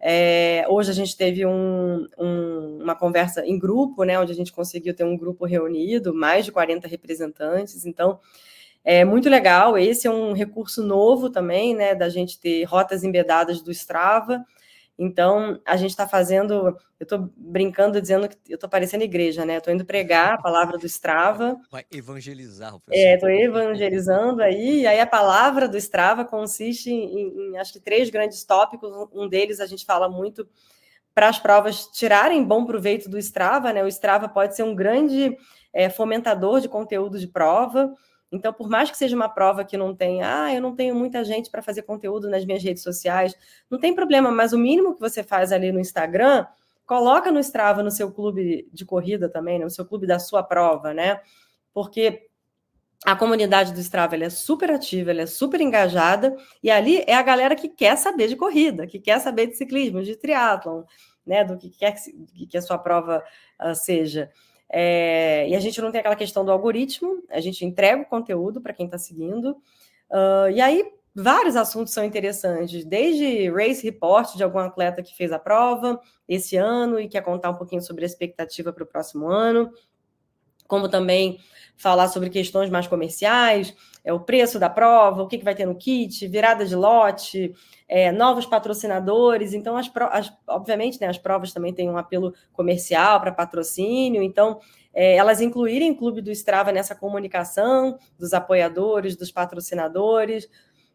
É, 0.00 0.64
hoje 0.68 0.90
a 0.90 0.94
gente 0.94 1.16
teve 1.16 1.44
um, 1.44 2.08
um, 2.18 2.78
uma 2.82 2.94
conversa 2.94 3.44
em 3.44 3.58
grupo, 3.58 4.04
né? 4.04 4.18
Onde 4.18 4.32
a 4.32 4.34
gente 4.34 4.52
conseguiu 4.52 4.94
ter 4.94 5.04
um 5.04 5.16
grupo 5.16 5.44
reunido, 5.44 6.14
mais 6.14 6.44
de 6.44 6.52
40 6.52 6.88
representantes. 6.88 7.84
Então, 7.84 8.18
é 8.82 9.04
muito 9.04 9.28
legal. 9.28 9.76
Esse 9.76 10.06
é 10.06 10.10
um 10.10 10.32
recurso 10.32 10.82
novo 10.82 11.28
também, 11.28 11.74
né? 11.74 11.94
Da 11.94 12.08
gente 12.08 12.40
ter 12.40 12.64
rotas 12.64 13.04
embedadas 13.04 13.60
do 13.62 13.70
Strava 13.70 14.44
Então, 15.02 15.58
a 15.64 15.78
gente 15.78 15.92
está 15.92 16.06
fazendo, 16.06 16.76
eu 17.00 17.04
estou 17.04 17.32
brincando 17.34 17.98
dizendo 18.02 18.28
que 18.28 18.36
eu 18.46 18.56
estou 18.56 18.68
parecendo 18.68 19.02
igreja, 19.02 19.46
né? 19.46 19.56
Estou 19.56 19.72
indo 19.72 19.82
pregar 19.82 20.34
a 20.34 20.42
palavra 20.42 20.76
do 20.76 20.84
Strava. 20.84 21.56
Vai 21.70 21.86
evangelizar 21.90 22.76
o 22.76 22.80
pessoal. 22.80 23.06
É, 23.06 23.14
estou 23.14 23.30
evangelizando 23.30 24.42
aí, 24.42 24.82
e 24.82 24.86
aí 24.86 25.00
a 25.00 25.06
palavra 25.06 25.66
do 25.66 25.78
Strava 25.78 26.22
consiste 26.22 26.90
em, 26.90 27.28
em, 27.28 27.56
acho 27.56 27.72
que 27.72 27.80
três 27.80 28.10
grandes 28.10 28.44
tópicos. 28.44 28.92
Um 29.14 29.26
deles 29.26 29.58
a 29.58 29.64
gente 29.64 29.86
fala 29.86 30.06
muito 30.06 30.46
para 31.14 31.30
as 31.30 31.38
provas 31.38 31.86
tirarem 31.86 32.44
bom 32.44 32.66
proveito 32.66 33.08
do 33.08 33.16
Strava, 33.16 33.72
né? 33.72 33.82
O 33.82 33.88
Strava 33.88 34.28
pode 34.28 34.54
ser 34.54 34.64
um 34.64 34.74
grande 34.74 35.34
é, 35.72 35.88
fomentador 35.88 36.60
de 36.60 36.68
conteúdo 36.68 37.18
de 37.18 37.26
prova. 37.26 37.90
Então, 38.32 38.52
por 38.52 38.68
mais 38.68 38.90
que 38.90 38.96
seja 38.96 39.16
uma 39.16 39.28
prova 39.28 39.64
que 39.64 39.76
não 39.76 39.94
tenha, 39.94 40.44
ah, 40.44 40.54
eu 40.54 40.60
não 40.60 40.74
tenho 40.74 40.94
muita 40.94 41.24
gente 41.24 41.50
para 41.50 41.62
fazer 41.62 41.82
conteúdo 41.82 42.28
nas 42.28 42.44
minhas 42.44 42.62
redes 42.62 42.82
sociais, 42.82 43.34
não 43.68 43.78
tem 43.78 43.94
problema, 43.94 44.30
mas 44.30 44.52
o 44.52 44.58
mínimo 44.58 44.94
que 44.94 45.00
você 45.00 45.22
faz 45.22 45.50
ali 45.50 45.72
no 45.72 45.80
Instagram, 45.80 46.46
coloca 46.86 47.30
no 47.30 47.38
Strava 47.38 47.82
no 47.82 47.90
seu 47.90 48.10
clube 48.10 48.68
de 48.72 48.84
corrida 48.84 49.28
também, 49.28 49.58
né? 49.58 49.64
no 49.64 49.70
seu 49.70 49.84
clube 49.84 50.06
da 50.06 50.18
sua 50.18 50.42
prova, 50.42 50.92
né? 50.92 51.20
Porque 51.72 52.26
a 53.04 53.16
comunidade 53.16 53.72
do 53.72 53.80
Strava 53.80 54.16
é 54.16 54.28
super 54.28 54.70
ativa, 54.70 55.10
ela 55.10 55.22
é 55.22 55.26
super 55.26 55.60
engajada, 55.60 56.36
e 56.62 56.70
ali 56.70 57.02
é 57.06 57.14
a 57.14 57.22
galera 57.22 57.54
que 57.54 57.68
quer 57.68 57.96
saber 57.96 58.28
de 58.28 58.36
corrida, 58.36 58.86
que 58.86 58.98
quer 58.98 59.20
saber 59.20 59.46
de 59.46 59.56
ciclismo, 59.56 60.02
de 60.02 60.16
triatlon, 60.16 60.82
né? 61.24 61.44
Do 61.44 61.56
que 61.56 61.70
quer 61.70 61.92
que, 61.92 62.46
que 62.46 62.58
a 62.58 62.62
sua 62.62 62.76
prova 62.76 63.24
uh, 63.60 63.74
seja. 63.74 64.30
É, 64.72 65.48
e 65.48 65.56
a 65.56 65.60
gente 65.60 65.80
não 65.80 65.90
tem 65.90 65.98
aquela 65.98 66.14
questão 66.14 66.44
do 66.44 66.52
algoritmo, 66.52 67.24
a 67.28 67.40
gente 67.40 67.64
entrega 67.64 68.02
o 68.02 68.06
conteúdo 68.06 68.60
para 68.60 68.72
quem 68.72 68.86
está 68.86 68.96
seguindo. 68.96 69.56
Uh, 70.10 70.50
e 70.52 70.60
aí, 70.60 70.84
vários 71.14 71.56
assuntos 71.56 71.92
são 71.92 72.04
interessantes, 72.04 72.84
desde 72.84 73.50
race 73.50 73.82
report 73.82 74.36
de 74.36 74.44
algum 74.44 74.60
atleta 74.60 75.02
que 75.02 75.14
fez 75.14 75.32
a 75.32 75.38
prova 75.38 76.00
esse 76.28 76.56
ano 76.56 77.00
e 77.00 77.08
quer 77.08 77.22
contar 77.22 77.50
um 77.50 77.56
pouquinho 77.56 77.82
sobre 77.82 78.04
a 78.04 78.06
expectativa 78.06 78.72
para 78.72 78.84
o 78.84 78.86
próximo 78.86 79.28
ano, 79.28 79.70
como 80.68 80.88
também 80.88 81.40
falar 81.76 82.06
sobre 82.08 82.30
questões 82.30 82.70
mais 82.70 82.86
comerciais, 82.86 83.74
é 84.04 84.12
o 84.12 84.20
preço 84.20 84.58
da 84.58 84.70
prova, 84.70 85.22
o 85.22 85.26
que, 85.26 85.38
que 85.38 85.44
vai 85.44 85.54
ter 85.54 85.66
no 85.66 85.74
kit, 85.74 86.28
virada 86.28 86.64
de 86.64 86.76
lote, 86.76 87.52
é, 87.90 88.12
novos 88.12 88.46
patrocinadores. 88.46 89.52
Então, 89.52 89.76
as, 89.76 89.90
as, 90.12 90.32
obviamente, 90.46 91.00
né, 91.00 91.08
as 91.08 91.18
provas 91.18 91.52
também 91.52 91.74
têm 91.74 91.90
um 91.90 91.98
apelo 91.98 92.32
comercial 92.52 93.20
para 93.20 93.32
patrocínio. 93.32 94.22
Então, 94.22 94.60
é, 94.94 95.16
elas 95.16 95.40
incluírem 95.40 95.90
o 95.90 95.96
Clube 95.96 96.22
do 96.22 96.30
Strava 96.30 96.70
nessa 96.70 96.94
comunicação 96.94 97.98
dos 98.16 98.32
apoiadores, 98.32 99.16
dos 99.16 99.32
patrocinadores, 99.32 100.48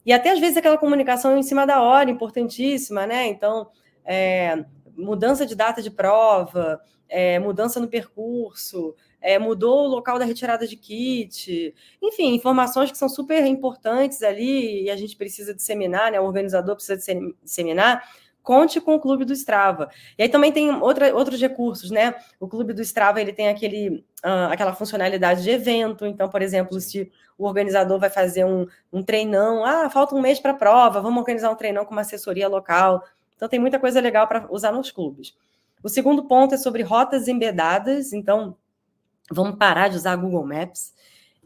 e 0.06 0.14
até 0.14 0.32
às 0.32 0.40
vezes 0.40 0.56
aquela 0.56 0.78
comunicação 0.78 1.38
em 1.38 1.44
cima 1.44 1.68
da 1.68 1.82
hora, 1.82 2.10
importantíssima, 2.10 3.06
né? 3.06 3.28
Então, 3.28 3.68
é, 4.06 4.64
mudança 4.96 5.46
de 5.46 5.54
data 5.54 5.82
de 5.82 5.92
prova, 5.92 6.80
é, 7.10 7.40
mudança 7.40 7.80
no 7.80 7.88
percurso, 7.88 8.96
é, 9.22 9.40
mudou 9.40 9.86
o 9.86 9.88
local 9.88 10.20
da 10.20 10.26
retirada 10.26 10.68
de 10.68 10.76
kit, 10.76 11.74
enfim, 12.02 12.36
informações 12.36 12.92
que 12.92 12.98
são 12.98 13.10
super 13.10 13.44
importantes 13.46 14.22
ali 14.22 14.84
e 14.84 14.90
a 14.90 14.96
gente 14.96 15.16
precisa 15.16 15.54
disseminar, 15.54 16.12
né? 16.12 16.20
O 16.20 16.26
organizador 16.26 16.76
precisa 16.76 16.98
disseminar. 17.44 18.04
Conte 18.44 18.80
com 18.80 18.94
o 18.94 19.00
Clube 19.00 19.26
do 19.26 19.34
Strava. 19.34 19.90
E 20.16 20.22
aí 20.22 20.30
também 20.30 20.52
tem 20.52 20.70
outra, 20.70 21.16
outros 21.16 21.42
recursos, 21.42 21.90
né? 21.90 22.14
O 22.40 22.48
Clube 22.48 22.74
do 22.74 22.82
Strava 22.84 23.20
ele 23.20 23.34
tem 23.34 23.48
aquele, 23.48 24.06
uh, 24.24 24.52
aquela 24.52 24.72
funcionalidade 24.76 25.42
de 25.42 25.50
evento. 25.50 26.06
Então, 26.06 26.30
por 26.30 26.44
exemplo, 26.44 26.80
se 26.80 27.12
o 27.40 27.48
organizador 27.48 28.00
vai 28.00 28.12
fazer 28.12 28.46
um, 28.46 28.68
um 28.94 29.02
treinão, 29.02 29.66
ah, 29.66 29.90
falta 29.90 30.14
um 30.14 30.22
mês 30.22 30.40
para 30.40 30.52
a 30.52 30.56
prova, 30.56 31.02
vamos 31.02 31.20
organizar 31.20 31.50
um 31.50 31.56
treinão 31.56 31.84
com 31.84 31.94
uma 31.94 32.02
assessoria 32.02 32.48
local. 32.48 33.04
Então, 33.36 33.50
tem 33.50 33.60
muita 33.60 33.80
coisa 33.80 34.00
legal 34.00 34.28
para 34.28 34.46
usar 34.52 34.72
nos 34.72 34.92
clubes. 34.92 35.34
O 35.84 35.90
segundo 35.90 36.26
ponto 36.26 36.56
é 36.56 36.58
sobre 36.58 36.84
rotas 36.84 37.28
embedadas. 37.28 38.14
Então, 38.14 38.58
Vamos 39.32 39.58
parar 39.58 39.88
de 39.88 39.98
usar 39.98 40.16
Google 40.16 40.46
Maps. 40.46 40.94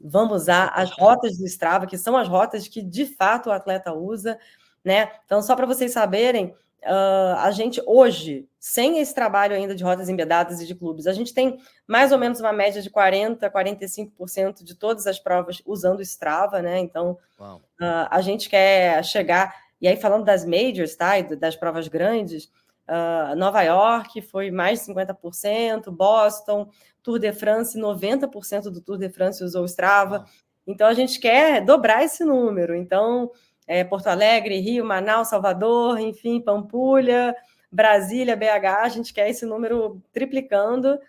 Vamos 0.01 0.43
usar 0.43 0.71
as 0.75 0.91
rotas 0.91 1.37
do 1.37 1.45
Strava, 1.45 1.85
que 1.85 1.97
são 1.97 2.17
as 2.17 2.27
rotas 2.27 2.67
que 2.67 2.81
de 2.81 3.05
fato 3.05 3.49
o 3.49 3.51
atleta 3.51 3.93
usa, 3.93 4.37
né? 4.83 5.11
Então, 5.25 5.41
só 5.41 5.55
para 5.55 5.65
vocês 5.65 5.91
saberem, 5.91 6.53
uh, 6.83 7.35
a 7.37 7.51
gente 7.51 7.81
hoje, 7.85 8.47
sem 8.59 8.99
esse 8.99 9.13
trabalho 9.13 9.55
ainda 9.55 9.75
de 9.75 9.83
rotas 9.83 10.07
embedadas 10.07 10.61
e 10.61 10.67
de 10.67 10.75
clubes, 10.75 11.07
a 11.07 11.13
gente 11.13 11.33
tem 11.33 11.57
mais 11.85 12.11
ou 12.11 12.17
menos 12.17 12.39
uma 12.39 12.53
média 12.53 12.81
de 12.81 12.89
40%, 12.89 13.39
45% 13.39 14.63
de 14.63 14.75
todas 14.75 15.05
as 15.05 15.19
provas 15.19 15.61
usando 15.65 16.01
Strava, 16.01 16.61
né? 16.61 16.79
Então, 16.79 17.17
uh, 17.39 18.07
a 18.09 18.21
gente 18.21 18.49
quer 18.49 19.03
chegar. 19.03 19.53
E 19.81 19.87
aí, 19.87 19.95
falando 19.95 20.25
das 20.25 20.45
majors, 20.45 20.95
tá? 20.95 21.17
E 21.17 21.35
das 21.35 21.55
provas 21.55 21.87
grandes, 21.87 22.49
uh, 22.89 23.35
Nova 23.35 23.61
York 23.61 24.21
foi 24.23 24.51
mais 24.51 24.85
de 24.85 24.93
50%, 24.93 25.91
Boston, 25.91 26.69
Tour 27.03 27.19
de 27.19 27.31
France, 27.31 27.79
90% 27.79 28.63
do 28.63 28.81
Tour 28.81 28.97
de 28.97 29.09
France 29.09 29.43
usou 29.43 29.63
o 29.63 29.65
Strava. 29.65 30.25
Então 30.67 30.87
a 30.87 30.93
gente 30.93 31.19
quer 31.19 31.63
dobrar 31.63 32.03
esse 32.03 32.23
número. 32.23 32.75
Então, 32.75 33.31
é, 33.65 33.83
Porto 33.83 34.07
Alegre, 34.07 34.59
Rio, 34.59 34.85
Manaus, 34.85 35.29
Salvador, 35.29 35.99
enfim, 35.99 36.41
Pampulha, 36.41 37.35
Brasília, 37.71 38.35
BH, 38.35 38.65
a 38.83 38.89
gente 38.89 39.13
quer 39.13 39.29
esse 39.29 39.45
número 39.45 40.01
triplicando. 40.11 40.99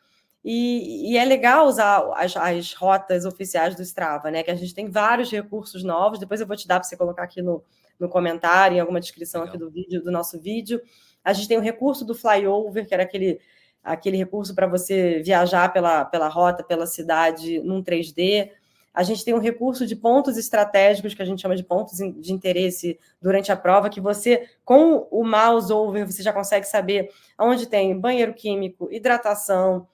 E, 0.43 1.13
e 1.13 1.19
é 1.19 1.25
legal 1.25 1.67
usar 1.67 2.03
as, 2.15 2.35
as, 2.37 2.73
rotas 2.73 3.27
oficiais 3.27 3.75
do 3.75 3.83
Strava, 3.83 4.31
né? 4.31 4.43
Que 4.43 4.51
a 4.51 4.55
gente 4.55 4.75
tem 4.75 4.89
vários 4.91 5.31
recursos 5.31 5.85
novos. 5.85 6.19
Depois 6.19 6.41
eu 6.41 6.47
vou 6.47 6.57
te 6.57 6.67
dar 6.67 6.81
para 6.81 6.89
você 6.89 6.97
colocar 6.97 7.25
aqui 7.25 7.43
no, 7.43 7.63
no 7.99 8.09
comentário, 8.09 8.77
em 8.77 8.81
alguma 8.81 9.01
descrição 9.01 9.43
legal. 9.43 9.55
aqui 9.55 9.63
do 9.63 9.71
vídeo, 9.71 10.03
do 10.03 10.11
nosso 10.11 10.41
vídeo. 10.41 10.81
A 11.25 11.33
gente 11.33 11.49
tem 11.49 11.59
o 11.59 11.63
recurso 11.63 12.05
do 12.05 12.15
flyover, 12.15 12.87
que 12.87 12.95
era 12.95 13.03
aquele 13.03 13.41
aquele 13.83 14.17
recurso 14.17 14.55
para 14.55 14.67
você 14.67 15.23
viajar 15.23 15.73
pela, 15.73 16.05
pela 16.05 16.29
rota, 16.29 16.63
pela 16.63 16.87
cidade 16.87 17.61
num 17.61 17.83
3D. 17.83 18.51
A 18.93 19.03
gente 19.03 19.25
tem 19.25 19.35
um 19.35 19.39
recurso 19.39 19.87
de 19.87 19.95
pontos 19.95 20.37
estratégicos, 20.37 21.15
que 21.15 21.23
a 21.23 21.25
gente 21.25 21.41
chama 21.41 21.57
de 21.57 21.63
pontos 21.63 21.97
de 21.97 22.33
interesse 22.33 22.99
durante 23.23 23.53
a 23.53 23.57
prova, 23.57 23.89
que 23.89 24.01
você, 24.01 24.49
com 24.65 25.07
o 25.11 25.25
mouse 25.25 25.73
over, 25.73 26.07
você 26.07 26.23
já 26.23 26.33
consegue 26.33 26.67
saber 26.67 27.11
onde 27.39 27.67
tem 27.67 27.99
banheiro 27.99 28.35
químico, 28.35 28.89
hidratação, 28.91 29.87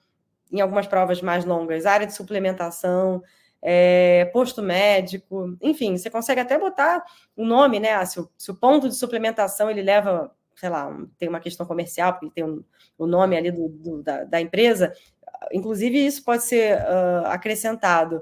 em 0.51 0.61
algumas 0.61 0.87
provas 0.87 1.21
mais 1.21 1.45
longas, 1.45 1.85
área 1.85 2.07
de 2.07 2.13
suplementação, 2.13 3.21
é, 3.61 4.25
posto 4.33 4.63
médico, 4.63 5.55
enfim, 5.61 5.95
você 5.97 6.09
consegue 6.09 6.41
até 6.41 6.57
botar 6.57 7.03
o 7.35 7.43
um 7.43 7.45
nome, 7.45 7.79
né? 7.79 7.93
Ah, 7.93 8.05
se, 8.05 8.19
o, 8.19 8.29
se 8.37 8.49
o 8.49 8.55
ponto 8.55 8.87
de 8.89 8.95
suplementação 8.95 9.69
ele 9.69 9.81
leva 9.81 10.31
sei 10.57 10.69
lá, 10.69 10.91
tem 11.17 11.29
uma 11.29 11.39
questão 11.39 11.65
comercial, 11.65 12.13
porque 12.13 12.31
tem 12.33 12.43
um, 12.43 12.63
o 12.97 13.05
nome 13.05 13.37
ali 13.37 13.51
do, 13.51 13.69
do 13.69 14.03
da, 14.03 14.23
da, 14.23 14.41
empresa, 14.41 14.91
inclusive 15.51 16.05
isso 16.05 16.23
pode 16.23 16.43
ser 16.43 16.79
uh, 16.79 17.27
acrescentado. 17.27 18.21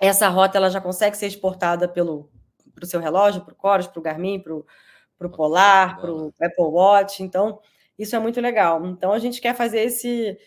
Essa 0.00 0.28
rota 0.28 0.58
ela 0.58 0.70
já 0.70 0.80
consegue 0.80 1.16
ser 1.16 1.26
exportada 1.26 1.86
pelo 1.86 2.30
para 2.74 2.84
o 2.84 2.86
seu 2.86 3.00
relógio, 3.00 3.42
para 3.42 3.54
o 3.54 3.56
Coros, 3.56 3.86
para 3.86 3.98
o 3.98 4.02
Garmin, 4.02 4.38
para 4.38 4.54
o 4.54 5.30
Polar, 5.30 5.98
para 5.98 6.12
o 6.12 6.32
Apple 6.40 6.64
Watch. 6.64 7.22
Então, 7.22 7.58
isso 7.98 8.14
é 8.14 8.18
muito 8.18 8.38
legal. 8.38 8.84
Então, 8.86 9.12
a 9.12 9.18
gente 9.18 9.40
quer 9.40 9.54
fazer 9.54 9.80
esse 9.80 10.38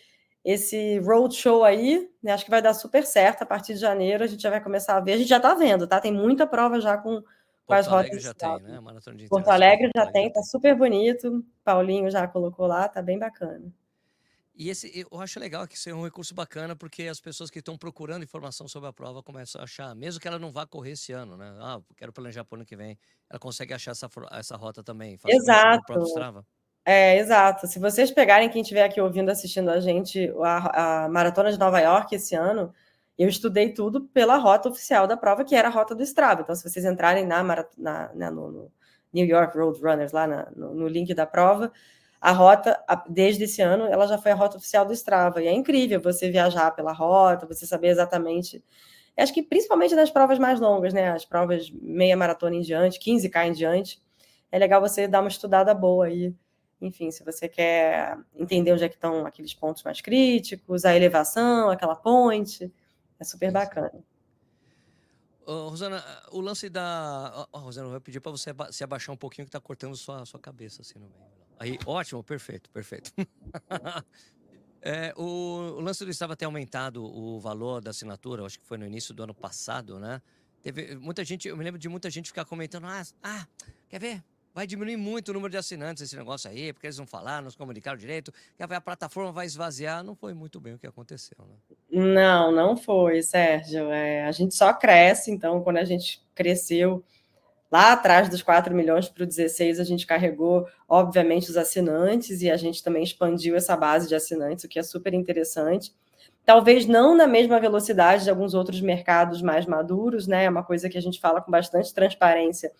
esse 0.42 0.98
roadshow 1.00 1.62
aí, 1.64 2.08
né? 2.22 2.32
acho 2.32 2.44
que 2.44 2.50
vai 2.50 2.62
dar 2.62 2.72
super 2.72 3.04
certo. 3.04 3.42
A 3.42 3.46
partir 3.46 3.74
de 3.74 3.80
janeiro 3.80 4.24
a 4.24 4.26
gente 4.26 4.42
já 4.42 4.48
vai 4.48 4.62
começar 4.62 4.96
a 4.96 5.00
ver. 5.00 5.12
A 5.12 5.16
gente 5.18 5.28
já 5.28 5.36
está 5.36 5.54
vendo, 5.54 5.86
tá? 5.86 6.00
Tem 6.00 6.12
muita 6.12 6.46
prova 6.46 6.80
já 6.80 6.96
com 6.96 7.22
Porto 7.76 7.94
Alegre 7.94 8.20
já 8.20 8.34
tem, 8.34 8.60
né? 8.62 8.80
Maratona 8.80 9.16
de 9.16 9.28
Porto 9.28 9.48
Alegre 9.48 9.90
já 9.94 10.06
tem, 10.10 10.32
tá 10.32 10.42
super 10.42 10.76
bonito. 10.76 11.44
Paulinho 11.64 12.10
já 12.10 12.26
colocou 12.28 12.66
lá, 12.66 12.88
tá 12.88 13.00
bem 13.00 13.18
bacana. 13.18 13.72
E 14.54 14.68
esse, 14.68 15.06
eu 15.10 15.18
acho 15.18 15.40
legal 15.40 15.66
que 15.66 15.74
isso 15.74 15.88
é 15.88 15.94
um 15.94 16.04
recurso 16.04 16.34
bacana, 16.34 16.76
porque 16.76 17.04
as 17.04 17.18
pessoas 17.18 17.50
que 17.50 17.60
estão 17.60 17.78
procurando 17.78 18.24
informação 18.24 18.68
sobre 18.68 18.90
a 18.90 18.92
prova 18.92 19.22
começam 19.22 19.58
a 19.58 19.64
achar, 19.64 19.94
mesmo 19.94 20.20
que 20.20 20.28
ela 20.28 20.38
não 20.38 20.52
vá 20.52 20.66
correr 20.66 20.90
esse 20.90 21.12
ano, 21.12 21.34
né? 21.34 21.50
Ah, 21.60 21.80
quero 21.96 22.12
planejar 22.12 22.44
para 22.44 22.56
o 22.56 22.58
ano 22.58 22.66
que 22.66 22.76
vem. 22.76 22.98
Ela 23.30 23.38
consegue 23.38 23.72
achar 23.72 23.92
essa, 23.92 24.06
essa 24.32 24.56
rota 24.56 24.82
também. 24.82 25.16
Exato. 25.26 25.94
É, 26.84 27.16
exato. 27.16 27.66
Se 27.66 27.78
vocês 27.78 28.10
pegarem 28.10 28.50
quem 28.50 28.60
estiver 28.60 28.84
aqui 28.84 29.00
ouvindo, 29.00 29.30
assistindo 29.30 29.70
a 29.70 29.80
gente, 29.80 30.30
a, 30.42 31.04
a 31.04 31.08
Maratona 31.08 31.50
de 31.50 31.58
Nova 31.58 31.80
York 31.80 32.14
esse 32.14 32.34
ano, 32.34 32.70
eu 33.22 33.28
estudei 33.28 33.70
tudo 33.74 34.00
pela 34.00 34.36
rota 34.38 34.70
oficial 34.70 35.06
da 35.06 35.14
prova, 35.14 35.44
que 35.44 35.54
era 35.54 35.68
a 35.68 35.70
rota 35.70 35.94
do 35.94 36.02
Strava. 36.02 36.40
Então, 36.40 36.54
se 36.54 36.62
vocês 36.62 36.86
entrarem 36.86 37.26
na, 37.26 37.42
na, 37.42 37.66
na 37.76 38.08
né, 38.14 38.30
no, 38.30 38.50
no, 38.50 38.72
New 39.12 39.26
York 39.26 39.58
Road 39.58 39.78
Runners, 39.78 40.12
lá 40.12 40.26
na, 40.26 40.50
no, 40.56 40.74
no, 40.74 40.88
link 40.88 41.12
da 41.12 41.26
prova, 41.26 41.70
a 42.18 42.32
rota, 42.32 42.82
desde 43.06 43.44
esse 43.44 43.60
ano, 43.60 43.84
ela 43.84 44.06
já 44.06 44.16
foi 44.16 44.30
a 44.30 44.34
rota 44.34 44.56
oficial 44.56 44.86
do 44.86 44.94
Strava. 44.94 45.42
E 45.42 45.48
é 45.48 45.52
incrível 45.52 46.00
você 46.00 46.30
viajar 46.30 46.70
pela 46.70 46.92
rota, 46.92 47.46
você 47.46 47.66
saber 47.66 47.88
exatamente. 47.88 48.64
Acho 49.14 49.34
que 49.34 49.42
principalmente 49.42 49.94
nas 49.94 50.10
provas 50.10 50.38
mais 50.38 50.58
longas, 50.58 50.94
né? 50.94 51.10
As 51.10 51.26
provas 51.26 51.70
meia 51.70 52.16
maratona 52.16 52.56
em 52.56 52.62
diante, 52.62 52.98
15K 52.98 53.48
em 53.48 53.52
diante. 53.52 54.00
É 54.50 54.58
legal 54.58 54.80
você 54.80 55.06
dar 55.06 55.20
uma 55.20 55.28
estudada 55.28 55.74
boa 55.74 56.06
aí. 56.06 56.34
Enfim, 56.80 57.10
se 57.10 57.22
você 57.22 57.48
quer 57.48 58.16
entender 58.34 58.72
onde 58.72 58.84
é 58.84 58.88
que 58.88 58.94
estão 58.94 59.26
aqueles 59.26 59.52
pontos 59.52 59.82
mais 59.82 60.00
críticos, 60.00 60.86
a 60.86 60.96
elevação, 60.96 61.68
aquela 61.68 61.94
ponte 61.94 62.72
é 63.20 63.24
super 63.24 63.52
bacana. 63.52 63.92
Uh, 65.46 65.68
Rosana, 65.68 66.02
o 66.32 66.40
lance 66.40 66.68
da. 66.68 67.46
Oh, 67.52 67.58
Rosana, 67.58 67.86
eu 67.86 67.90
vou 67.92 68.00
pedir 68.00 68.20
para 68.20 68.32
você 68.32 68.50
se 68.70 68.84
abaixar 68.84 69.14
um 69.14 69.18
pouquinho 69.18 69.46
que 69.46 69.48
está 69.48 69.60
cortando 69.60 69.96
sua, 69.96 70.24
sua 70.24 70.40
cabeça 70.40 70.82
assim 70.82 70.98
no 70.98 71.08
meio. 71.08 71.30
Aí, 71.58 71.78
ótimo, 71.84 72.22
perfeito, 72.24 72.70
perfeito. 72.70 73.12
é, 74.80 75.12
o, 75.16 75.76
o 75.76 75.80
lance 75.80 76.04
do 76.04 76.10
estava 76.10 76.34
ter 76.34 76.46
aumentado 76.46 77.04
o 77.04 77.38
valor 77.38 77.82
da 77.82 77.90
assinatura, 77.90 78.44
acho 78.44 78.58
que 78.58 78.64
foi 78.64 78.78
no 78.78 78.86
início 78.86 79.12
do 79.12 79.22
ano 79.22 79.34
passado, 79.34 79.98
né? 79.98 80.22
Teve 80.62 80.96
muita 80.96 81.24
gente, 81.24 81.48
eu 81.48 81.56
me 81.56 81.64
lembro 81.64 81.78
de 81.78 81.88
muita 81.88 82.08
gente 82.10 82.28
ficar 82.28 82.44
comentando, 82.44 82.86
ah, 82.86 83.02
ah 83.22 83.46
quer 83.88 84.00
ver? 84.00 84.24
Vai 84.54 84.66
diminuir 84.66 84.96
muito 84.96 85.28
o 85.28 85.32
número 85.32 85.50
de 85.50 85.56
assinantes 85.56 86.02
esse 86.02 86.16
negócio 86.16 86.50
aí, 86.50 86.72
porque 86.72 86.86
eles 86.86 86.96
vão 86.96 87.06
falar, 87.06 87.40
não 87.40 87.50
se 87.50 87.56
comunicaram 87.56 87.96
direito, 87.96 88.32
que 88.56 88.62
a 88.62 88.80
plataforma 88.80 89.30
vai 89.30 89.46
esvaziar. 89.46 90.02
Não 90.02 90.14
foi 90.14 90.34
muito 90.34 90.60
bem 90.60 90.74
o 90.74 90.78
que 90.78 90.86
aconteceu, 90.86 91.36
né? 91.38 91.54
Não, 91.90 92.50
não 92.50 92.76
foi, 92.76 93.22
Sérgio. 93.22 93.90
É, 93.90 94.24
a 94.24 94.32
gente 94.32 94.54
só 94.54 94.72
cresce, 94.72 95.30
então, 95.30 95.62
quando 95.62 95.76
a 95.76 95.84
gente 95.84 96.22
cresceu 96.34 97.04
Lá 97.70 97.92
atrás 97.92 98.28
dos 98.28 98.42
4 98.42 98.74
milhões 98.74 99.08
para 99.08 99.22
o 99.22 99.26
16, 99.26 99.78
a 99.78 99.84
gente 99.84 100.04
carregou, 100.04 100.66
obviamente, 100.88 101.48
os 101.48 101.56
assinantes 101.56 102.42
e 102.42 102.50
a 102.50 102.56
gente 102.56 102.82
também 102.82 103.04
expandiu 103.04 103.54
essa 103.54 103.76
base 103.76 104.08
de 104.08 104.14
assinantes, 104.14 104.64
o 104.64 104.68
que 104.68 104.78
é 104.78 104.82
super 104.82 105.14
interessante. 105.14 105.94
Talvez 106.44 106.84
não 106.86 107.16
na 107.16 107.28
mesma 107.28 107.60
velocidade 107.60 108.24
de 108.24 108.30
alguns 108.30 108.54
outros 108.54 108.80
mercados 108.80 109.40
mais 109.40 109.66
maduros, 109.66 110.26
né? 110.26 110.44
É 110.46 110.50
uma 110.50 110.64
coisa 110.64 110.88
que 110.88 110.98
a 110.98 111.02
gente 111.02 111.20
fala 111.20 111.40
com 111.40 111.50
bastante 111.50 111.94
transparência. 111.94 112.72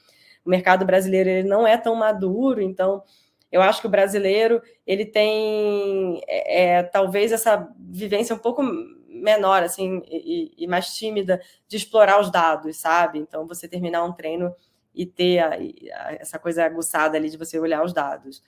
O 0.44 0.50
mercado 0.50 0.84
brasileiro 0.84 1.28
ele 1.28 1.48
não 1.48 1.66
é 1.66 1.76
tão 1.76 1.94
maduro, 1.94 2.60
então 2.60 3.02
eu 3.50 3.60
acho 3.60 3.80
que 3.80 3.86
o 3.86 3.90
brasileiro 3.90 4.62
ele 4.86 5.04
tem 5.04 6.22
é, 6.28 6.78
é 6.78 6.90
é 6.90 7.24
essa 7.24 7.68
vivência 7.78 8.34
um 8.34 8.38
pouco 8.38 8.62
menor 9.08 9.62
assim 9.62 10.02
e, 10.06 10.54
e, 10.56 10.66
mais 10.66 10.94
tímida 10.94 11.40
de 11.68 11.76
explorar 11.76 12.20
os 12.20 12.30
dados, 12.30 12.76
sabe? 12.76 13.18
Então 13.18 13.46
você 13.46 13.68
terminar 13.68 14.04
um 14.04 14.12
treino 14.12 14.54
e 14.94 15.04
ter 15.06 15.38
a, 15.40 15.50
a, 15.50 16.14
essa 16.14 16.38
coisa 16.38 16.64
aguçada 16.64 17.16
ali 17.16 17.28
de 17.30 17.36
você 17.36 17.58
olhar 17.58 17.84
os 17.84 17.92
dados. 17.92 18.42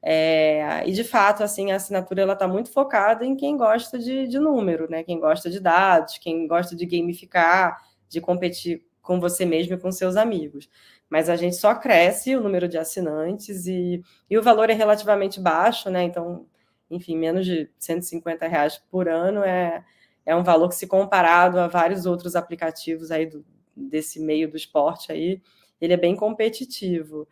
É, 0.00 0.84
e 0.86 0.92
de 0.92 1.02
fato, 1.02 1.42
assim, 1.42 1.72
a 1.72 1.76
assinatura 1.76 2.22
ela 2.22 2.34
está 2.34 2.46
muito 2.46 2.70
focada 2.70 3.24
em 3.24 3.34
quem 3.34 3.56
gosta 3.56 3.98
de, 3.98 4.28
de, 4.28 4.38
número, 4.38 4.88
né? 4.88 5.02
Quem 5.02 5.18
gosta 5.18 5.50
de 5.50 5.58
dados, 5.60 6.18
quem 6.18 6.46
gosta 6.46 6.76
de 6.76 6.86
gamificar, 6.86 7.82
de 8.08 8.20
competir 8.20 8.84
com 9.02 9.18
você 9.18 9.44
mesmo 9.44 9.74
e 9.74 9.78
com 9.78 9.90
seus 9.90 10.16
amigos. 10.16 10.68
Mas 11.10 11.28
a 11.28 11.36
gente 11.36 11.56
só 11.56 11.74
cresce 11.74 12.36
o 12.36 12.42
número 12.42 12.68
de 12.68 12.76
assinantes 12.78 13.66
e, 13.66 14.02
e 14.28 14.38
o 14.38 14.42
valor 14.42 14.70
é 14.70 14.74
relativamente 14.74 15.40
baixo, 15.40 15.90
né? 15.90 16.02
Então, 16.02 16.46
enfim, 16.90 17.16
menos 17.16 17.46
de 17.46 17.70
150 17.78 18.46
reais 18.46 18.78
por 18.90 19.08
ano 19.08 19.42
é, 19.42 19.84
é 20.26 20.36
um 20.36 20.42
valor 20.42 20.68
que, 20.68 20.74
se 20.74 20.86
comparado 20.86 21.58
a 21.58 21.68
vários 21.68 22.06
outros 22.06 22.36
aplicativos 22.36 23.10
aí 23.10 23.26
do, 23.26 23.44
desse 23.74 24.20
meio 24.20 24.50
do 24.50 24.56
esporte 24.56 25.10
aí, 25.12 25.40
ele 25.80 25.94
é 25.94 25.96
bem 25.96 26.16
competitivo. 26.16 27.26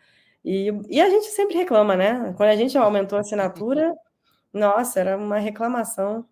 E, 0.45 0.71
e 0.89 1.01
a 1.01 1.11
gente 1.11 1.27
sempre 1.27 1.57
reclama, 1.57 1.97
né? 1.97 2.33
Quando 2.37 2.51
a 2.51 2.57
gente 2.57 2.79
aumentou 2.79 3.19
a 3.19 3.21
assinatura, 3.21 3.93
nossa, 4.53 5.01
era 5.01 5.17
uma 5.17 5.39
reclamação. 5.39 6.27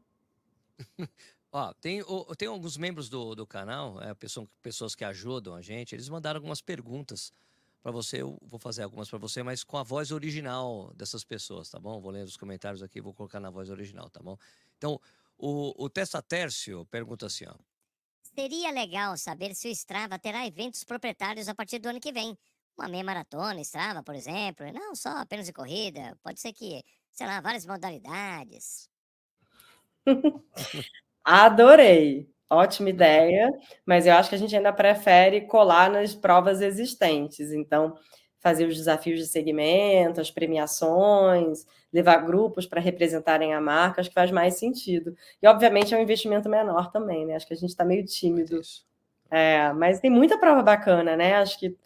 Ó, 1.57 1.73
tem, 1.75 2.03
tem 2.37 2.49
alguns 2.49 2.77
membros 2.77 3.09
do, 3.09 3.33
do 3.37 3.47
canal, 3.47 4.03
é, 4.03 4.13
pessoas, 4.13 4.49
pessoas 4.61 4.97
que 4.97 5.05
ajudam 5.05 5.55
a 5.55 5.63
gente, 5.63 5.95
eles 5.95 6.09
mandaram 6.09 6.39
algumas 6.39 6.61
perguntas 6.61 7.33
para 7.81 7.93
você. 7.93 8.23
Eu 8.23 8.37
vou 8.43 8.59
fazer 8.59 8.83
algumas 8.83 9.09
para 9.09 9.21
você, 9.21 9.41
mas 9.41 9.63
com 9.63 9.79
a 9.79 9.85
voz 9.85 10.11
original 10.11 10.93
dessas 10.97 11.23
pessoas, 11.23 11.71
tá 11.71 11.79
bom? 11.79 12.01
Vou 12.01 12.11
ler 12.11 12.25
os 12.25 12.37
comentários 12.37 12.83
aqui, 12.83 13.01
vou 13.01 13.15
colocar 13.15 13.39
na 13.39 13.51
voz 13.51 13.71
original, 13.71 14.11
tá 14.11 14.21
bom? 14.21 14.37
Então, 14.77 15.01
o, 15.39 15.85
o 15.85 15.89
Testa 15.89 16.21
Tércio 16.21 16.85
pergunta 16.87 17.27
assim, 17.27 17.45
ó. 17.47 17.55
Seria 18.35 18.73
legal 18.73 19.17
saber 19.17 19.55
se 19.55 19.69
o 19.69 19.71
Strava 19.71 20.19
terá 20.19 20.45
eventos 20.45 20.83
proprietários 20.83 21.49
a 21.49 21.55
partir 21.55 21.79
do 21.79 21.89
ano 21.89 22.01
que 22.01 22.11
vem. 22.11 22.37
Uma 22.77 22.89
meia 22.89 23.05
maratona, 23.05 23.61
Strava, 23.61 24.03
por 24.03 24.17
exemplo. 24.17 24.67
Não 24.73 24.97
só 24.97 25.19
apenas 25.19 25.47
de 25.47 25.53
corrida. 25.53 26.19
Pode 26.21 26.41
ser 26.41 26.53
que, 26.53 26.83
sei 27.13 27.29
lá, 27.29 27.41
várias 27.41 27.65
modalidades. 27.65 28.91
Adorei. 31.25 32.29
Ótima 32.51 32.91
ideia, 32.91 33.51
mas 33.85 34.07
eu 34.07 34.13
acho 34.15 34.29
que 34.29 34.35
a 34.35 34.39
gente 34.39 34.55
ainda 34.55 34.73
prefere 34.73 35.41
colar 35.43 35.91
nas 35.91 36.15
provas 36.15 36.61
existentes. 36.61 37.51
Então, 37.53 37.95
fazer 38.39 38.67
os 38.67 38.77
desafios 38.77 39.19
de 39.19 39.27
segmento, 39.27 40.21
as 40.21 40.31
premiações, 40.31 41.67
levar 41.93 42.19
grupos 42.19 42.67
para 42.67 42.81
representarem 42.81 43.55
a 43.55 43.61
marca, 43.61 44.01
acho 44.01 44.11
que 44.11 44.15
faz 44.15 44.31
mais 44.31 44.55
sentido. 44.59 45.17
E, 45.43 45.49
obviamente, 45.49 45.95
é 45.95 45.99
um 45.99 46.03
investimento 46.03 46.49
menor 46.49 46.93
também, 46.93 47.25
né? 47.27 47.35
Acho 47.35 47.47
que 47.47 47.55
a 47.55 47.57
gente 47.57 47.71
está 47.71 47.85
meio 47.85 48.05
tímido. 48.05 48.61
É, 49.31 49.73
mas 49.73 49.99
tem 50.01 50.11
muita 50.11 50.39
prova 50.39 50.63
bacana, 50.63 51.17
né? 51.17 51.37
Acho 51.37 51.59
que 51.59 51.77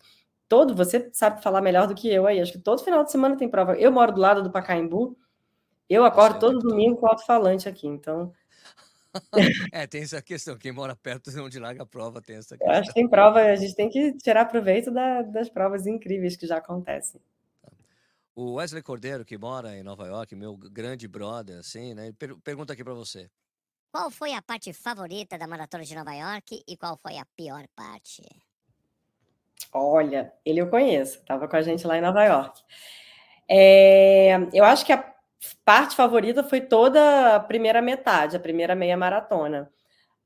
todo, 0.49 0.75
você 0.75 1.09
sabe 1.13 1.43
falar 1.43 1.61
melhor 1.63 1.87
do 1.87 1.95
que 1.95 2.09
eu 2.13 2.27
aí, 2.27 2.41
acho 2.41 2.53
que 2.53 2.59
todo 2.59 2.85
final 2.85 3.05
de 3.05 3.13
semana 3.13 3.37
tem 3.37 3.49
prova. 3.49 3.77
Eu 3.77 3.93
moro 3.93 4.13
do 4.13 4.21
lado 4.21 4.43
do 4.43 4.51
Pacaembu, 4.51 5.17
eu 5.89 6.05
acordo 6.05 6.39
todo 6.41 6.59
domingo 6.59 6.97
com 6.99 7.07
alto-falante 7.07 7.69
aqui, 7.69 7.87
então 7.87 8.33
é, 9.73 9.87
tem 9.87 10.03
essa 10.03 10.23
questão. 10.23 10.57
Quem 10.57 10.73
mora 10.73 10.97
perto 10.97 11.31
de 11.31 11.41
onde 11.41 11.59
larga 11.59 11.83
a 11.83 11.87
prova 11.87 12.21
tem 12.21 12.37
essa 12.37 12.57
questão. 12.57 12.73
Eu 12.73 12.81
acho 12.81 12.89
que 12.89 12.95
tem 12.95 13.09
prova, 13.09 13.41
a 13.41 13.57
gente 13.57 13.75
tem 13.75 13.89
que 13.89 14.13
tirar 14.19 14.45
proveito 14.47 14.91
da, 14.91 15.23
das 15.23 15.49
provas 15.49 15.87
incríveis 15.87 16.37
que 16.37 16.47
já 16.47 16.59
acontecem. 16.59 17.21
Tá. 17.63 17.71
O 18.35 18.55
Wesley 18.55 18.83
Cordeiro, 18.83 19.25
que 19.25 19.37
mora 19.39 19.77
em 19.77 19.83
Nova 19.83 20.07
York, 20.07 20.35
meu 20.35 20.57
grande 20.57 21.07
brother, 21.09 21.59
assim, 21.59 21.95
né? 21.95 22.13
Per 22.19 22.37
pergunta 22.39 22.73
aqui 22.73 22.85
para 22.85 22.95
você. 22.95 23.31
Qual 23.91 24.11
foi 24.11 24.35
a 24.35 24.43
parte 24.43 24.73
favorita 24.73 25.39
da 25.39 25.47
maratona 25.47 25.85
de 25.85 25.95
Nova 25.95 26.13
York 26.13 26.63
e 26.69 26.77
qual 26.77 26.97
foi 26.97 27.17
a 27.17 27.27
pior 27.37 27.67
parte? 27.75 28.23
Olha, 29.73 30.33
ele 30.45 30.61
eu 30.61 30.69
conheço, 30.69 31.19
estava 31.19 31.49
com 31.49 31.57
a 31.57 31.63
gente 31.63 31.87
lá 31.87 31.97
em 31.97 32.01
Nova 32.01 32.25
York. 32.25 32.63
É, 33.49 34.37
eu 34.53 34.65
acho 34.65 34.85
que 34.85 34.93
a 34.93 35.18
parte 35.65 35.95
favorita 35.95 36.43
foi 36.43 36.61
toda 36.61 37.37
a 37.37 37.41
primeira 37.41 37.81
metade, 37.81 38.37
a 38.37 38.41
primeira 38.41 38.75
meia 38.75 38.97
maratona, 38.97 39.71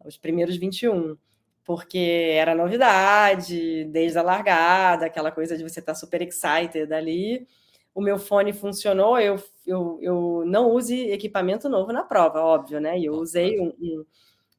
os 0.04 0.16
primeiros 0.16 0.56
21, 0.56 1.16
porque 1.64 2.30
era 2.34 2.54
novidade, 2.54 3.84
desde 3.84 4.18
a 4.18 4.22
largada, 4.22 5.06
aquela 5.06 5.30
coisa 5.30 5.56
de 5.56 5.62
você 5.62 5.80
estar 5.80 5.92
tá 5.92 5.98
super 5.98 6.22
excited 6.22 6.92
ali. 6.92 7.46
O 7.94 8.00
meu 8.00 8.18
fone 8.18 8.52
funcionou, 8.52 9.18
eu, 9.20 9.36
eu, 9.66 9.98
eu 10.02 10.44
não 10.46 10.70
use 10.70 11.10
equipamento 11.10 11.68
novo 11.68 11.92
na 11.92 12.02
prova, 12.02 12.40
óbvio, 12.40 12.80
né? 12.80 12.98
Eu 12.98 13.14
usei 13.14 13.60
um, 13.60 13.72
um, 13.80 14.06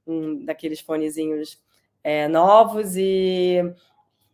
um 0.08 0.46
daqueles 0.46 0.80
fonezinhos 0.80 1.60
é, 2.04 2.28
novos 2.28 2.96
e 2.96 3.60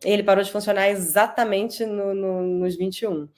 ele 0.03 0.23
parou 0.23 0.43
de 0.43 0.51
funcionar 0.51 0.89
exatamente 0.89 1.85
no, 1.85 2.13
no, 2.13 2.41
nos 2.41 2.75
21. 2.75 3.29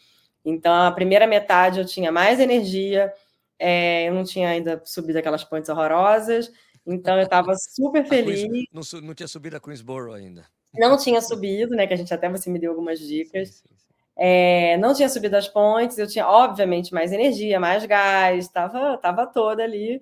Então, 0.44 0.74
a 0.74 0.92
primeira 0.92 1.28
metade 1.28 1.80
eu 1.80 1.86
tinha 1.86 2.12
mais 2.12 2.40
energia, 2.40 3.14
é, 3.60 4.10
eu 4.10 4.14
não 4.14 4.24
tinha 4.24 4.50
ainda 4.50 4.82
subido 4.86 5.20
aquelas 5.20 5.44
pontes 5.44 5.70
horrorosas, 5.70 6.52
então 6.86 7.16
eu 7.18 7.24
estava 7.24 7.54
super 7.56 8.06
feliz. 8.06 8.68
Não, 8.72 8.82
não, 9.02 9.14
tinha 9.14 9.28
subido 9.28 9.58
a 9.58 9.60
Queensboro 9.60 10.14
ainda. 10.14 10.46
Não 10.74 10.98
tinha 10.98 11.22
subido, 11.22 11.76
né? 11.76 11.86
Que 11.86 11.94
a 11.94 11.98
gente 11.98 12.14
até 12.14 12.30
você 12.30 12.50
me 12.50 12.58
deu 12.58 12.72
algumas 12.72 13.00
dicas. 13.00 13.50
Sim, 13.50 13.68
sim, 13.68 13.76
sim. 13.78 13.94
É, 14.18 14.78
não 14.78 14.94
tinha 14.94 15.10
subido 15.10 15.36
as 15.36 15.48
pontes, 15.48 15.98
eu 15.98 16.08
tinha, 16.08 16.28
obviamente, 16.28 16.94
mais 16.94 17.12
energia, 17.12 17.60
mais 17.60 17.86
gás, 17.86 18.46
estava 18.46 18.98
tava 18.98 19.28
toda 19.28 19.64
ali. 19.64 20.02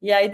E 0.00 0.12
aí 0.12 0.30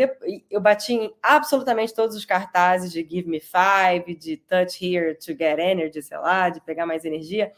eu 0.50 0.60
bati 0.60 0.92
em 0.92 1.14
absolutamente 1.22 1.94
todos 1.94 2.16
os 2.16 2.24
cartazes 2.24 2.92
de 2.92 3.00
Give 3.00 3.28
Me 3.28 3.40
Five, 3.40 4.14
de 4.14 4.36
Touch 4.36 4.84
Here 4.84 5.14
to 5.14 5.32
Get 5.32 5.58
Energy, 5.58 6.02
sei 6.02 6.18
lá, 6.18 6.50
de 6.50 6.60
pegar 6.60 6.86
mais 6.86 7.04
energia 7.04 7.52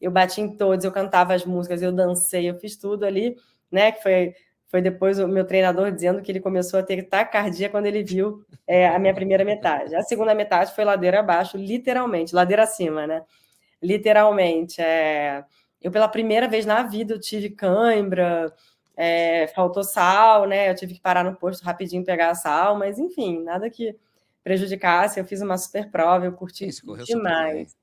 eu 0.00 0.10
bati 0.10 0.40
em 0.40 0.56
todos, 0.56 0.84
eu 0.84 0.90
cantava 0.90 1.34
as 1.34 1.44
músicas, 1.44 1.82
eu 1.82 1.92
dancei, 1.92 2.48
eu 2.48 2.58
fiz 2.58 2.76
tudo 2.76 3.04
ali, 3.04 3.36
né? 3.70 3.92
Que 3.92 4.02
foi, 4.02 4.34
foi 4.66 4.80
depois 4.80 5.18
o 5.18 5.28
meu 5.28 5.44
treinador 5.44 5.92
dizendo 5.92 6.22
que 6.22 6.32
ele 6.32 6.40
começou 6.40 6.80
a 6.80 6.82
ter 6.82 7.02
taquicardia 7.02 7.68
quando 7.68 7.86
ele 7.86 8.02
viu 8.02 8.42
é, 8.66 8.88
a 8.88 8.98
minha 8.98 9.14
primeira 9.14 9.44
metade. 9.44 9.94
A 9.94 10.02
segunda 10.02 10.34
metade 10.34 10.74
foi 10.74 10.84
ladeira 10.84 11.20
abaixo, 11.20 11.56
literalmente, 11.58 12.34
ladeira 12.34 12.62
acima, 12.62 13.06
né? 13.06 13.22
Literalmente. 13.82 14.80
É... 14.80 15.44
Eu, 15.82 15.90
pela 15.90 16.08
primeira 16.08 16.48
vez 16.48 16.66
na 16.66 16.82
vida, 16.82 17.14
eu 17.14 17.20
tive 17.20 17.50
cãibra, 17.50 18.52
é, 18.96 19.46
faltou 19.48 19.82
sal, 19.82 20.46
né? 20.46 20.70
Eu 20.70 20.74
tive 20.74 20.94
que 20.94 21.00
parar 21.00 21.24
no 21.24 21.36
posto 21.36 21.62
rapidinho 21.62 22.04
pegar 22.04 22.34
sal, 22.34 22.76
mas 22.78 22.98
enfim, 22.98 23.42
nada 23.42 23.68
que 23.70 23.96
prejudicasse. 24.44 25.18
Eu 25.20 25.24
fiz 25.24 25.40
uma 25.42 25.58
super 25.58 25.90
prova, 25.90 26.26
eu 26.26 26.32
curti 26.32 26.66
Isso, 26.68 26.86
demais 27.04 27.79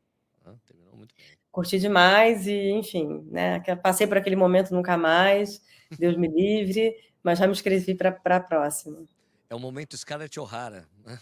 curti 1.58 1.80
demais 1.80 2.46
e, 2.46 2.70
enfim, 2.70 3.28
né? 3.32 3.60
Passei 3.78 4.06
por 4.06 4.16
aquele 4.16 4.36
momento 4.36 4.76
nunca 4.76 4.96
mais, 4.96 5.60
Deus 5.98 6.16
me 6.16 6.28
livre, 6.28 6.96
mas 7.24 7.40
já 7.40 7.48
me 7.48 7.52
inscrevi 7.52 7.96
para 7.96 8.16
a 8.24 8.40
próxima. 8.40 9.04
É 9.50 9.56
o 9.56 9.60
momento 9.60 9.98
Scarlett 9.98 10.40
O'Hara, 10.40 10.88
né? 11.04 11.20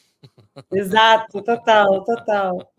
Exato, 0.74 1.42
total, 1.42 2.04
total. 2.04 2.74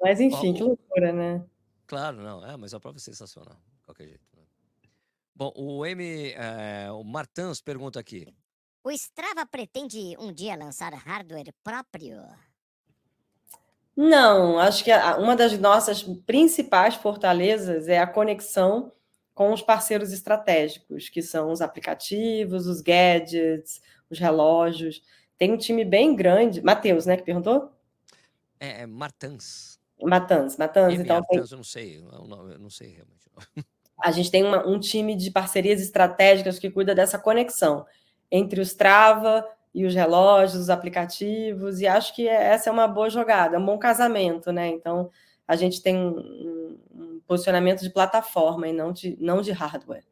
Mas 0.00 0.20
enfim, 0.20 0.54
que 0.54 0.62
loucura, 0.62 1.12
né? 1.12 1.44
Claro, 1.84 2.18
não, 2.18 2.46
é, 2.46 2.56
mas 2.56 2.72
a 2.72 2.78
prova 2.78 2.98
é 2.98 3.00
sensacional, 3.00 3.56
de 3.56 3.82
qualquer 3.82 4.06
jeito. 4.06 4.28
Né? 4.36 4.42
Bom, 5.34 5.52
o 5.56 5.84
M, 5.84 6.30
é, 6.30 6.92
o 6.92 7.02
Martins 7.02 7.60
pergunta 7.60 7.98
aqui. 7.98 8.32
O 8.84 8.92
Strava 8.92 9.44
pretende 9.44 10.14
um 10.16 10.32
dia 10.32 10.54
lançar 10.54 10.94
hardware 10.94 11.52
próprio? 11.64 12.22
Não, 14.00 14.60
acho 14.60 14.84
que 14.84 14.92
uma 15.18 15.34
das 15.34 15.58
nossas 15.58 16.04
principais 16.24 16.94
fortalezas 16.94 17.88
é 17.88 17.98
a 17.98 18.06
conexão 18.06 18.92
com 19.34 19.52
os 19.52 19.60
parceiros 19.60 20.12
estratégicos, 20.12 21.08
que 21.08 21.20
são 21.20 21.50
os 21.50 21.60
aplicativos, 21.60 22.68
os 22.68 22.80
gadgets, 22.80 23.82
os 24.08 24.20
relógios. 24.20 25.02
Tem 25.36 25.52
um 25.52 25.56
time 25.56 25.84
bem 25.84 26.14
grande. 26.14 26.62
Matheus, 26.62 27.06
né, 27.06 27.16
que 27.16 27.24
perguntou? 27.24 27.72
É, 28.60 28.82
é 28.82 28.86
Martans. 28.86 29.80
Matans, 30.00 30.56
Matans. 30.56 30.94
M. 30.94 31.02
Então, 31.02 31.20
tem, 31.24 31.38
Martans, 31.38 31.50
eu 31.50 31.56
não 31.56 31.64
sei, 31.64 31.96
eu 31.98 32.28
não, 32.28 32.50
eu 32.52 32.58
não 32.60 32.70
sei 32.70 32.90
realmente. 32.90 33.26
a 34.00 34.12
gente 34.12 34.30
tem 34.30 34.44
uma- 34.44 34.64
um 34.64 34.78
time 34.78 35.16
de 35.16 35.28
parcerias 35.32 35.80
estratégicas 35.80 36.56
que 36.60 36.70
cuida 36.70 36.94
dessa 36.94 37.18
conexão 37.18 37.84
entre 38.30 38.60
os 38.60 38.68
Strava 38.68 39.44
e 39.80 39.86
os 39.86 39.94
relógios, 39.94 40.60
os 40.62 40.70
aplicativos, 40.70 41.80
e 41.80 41.86
acho 41.86 42.14
que 42.14 42.26
essa 42.28 42.68
é 42.68 42.72
uma 42.72 42.88
boa 42.88 43.08
jogada, 43.08 43.56
é 43.56 43.58
um 43.58 43.64
bom 43.64 43.78
casamento, 43.78 44.50
né? 44.52 44.68
Então, 44.68 45.10
a 45.46 45.54
gente 45.56 45.82
tem 45.82 45.96
um, 45.96 46.78
um- 46.92 47.20
posicionamento 47.26 47.80
de 47.82 47.90
plataforma 47.90 48.66
e 48.68 48.72
não 48.72 48.90
de, 48.92 49.16
não 49.20 49.40
de 49.42 49.52
hardware. 49.52 50.04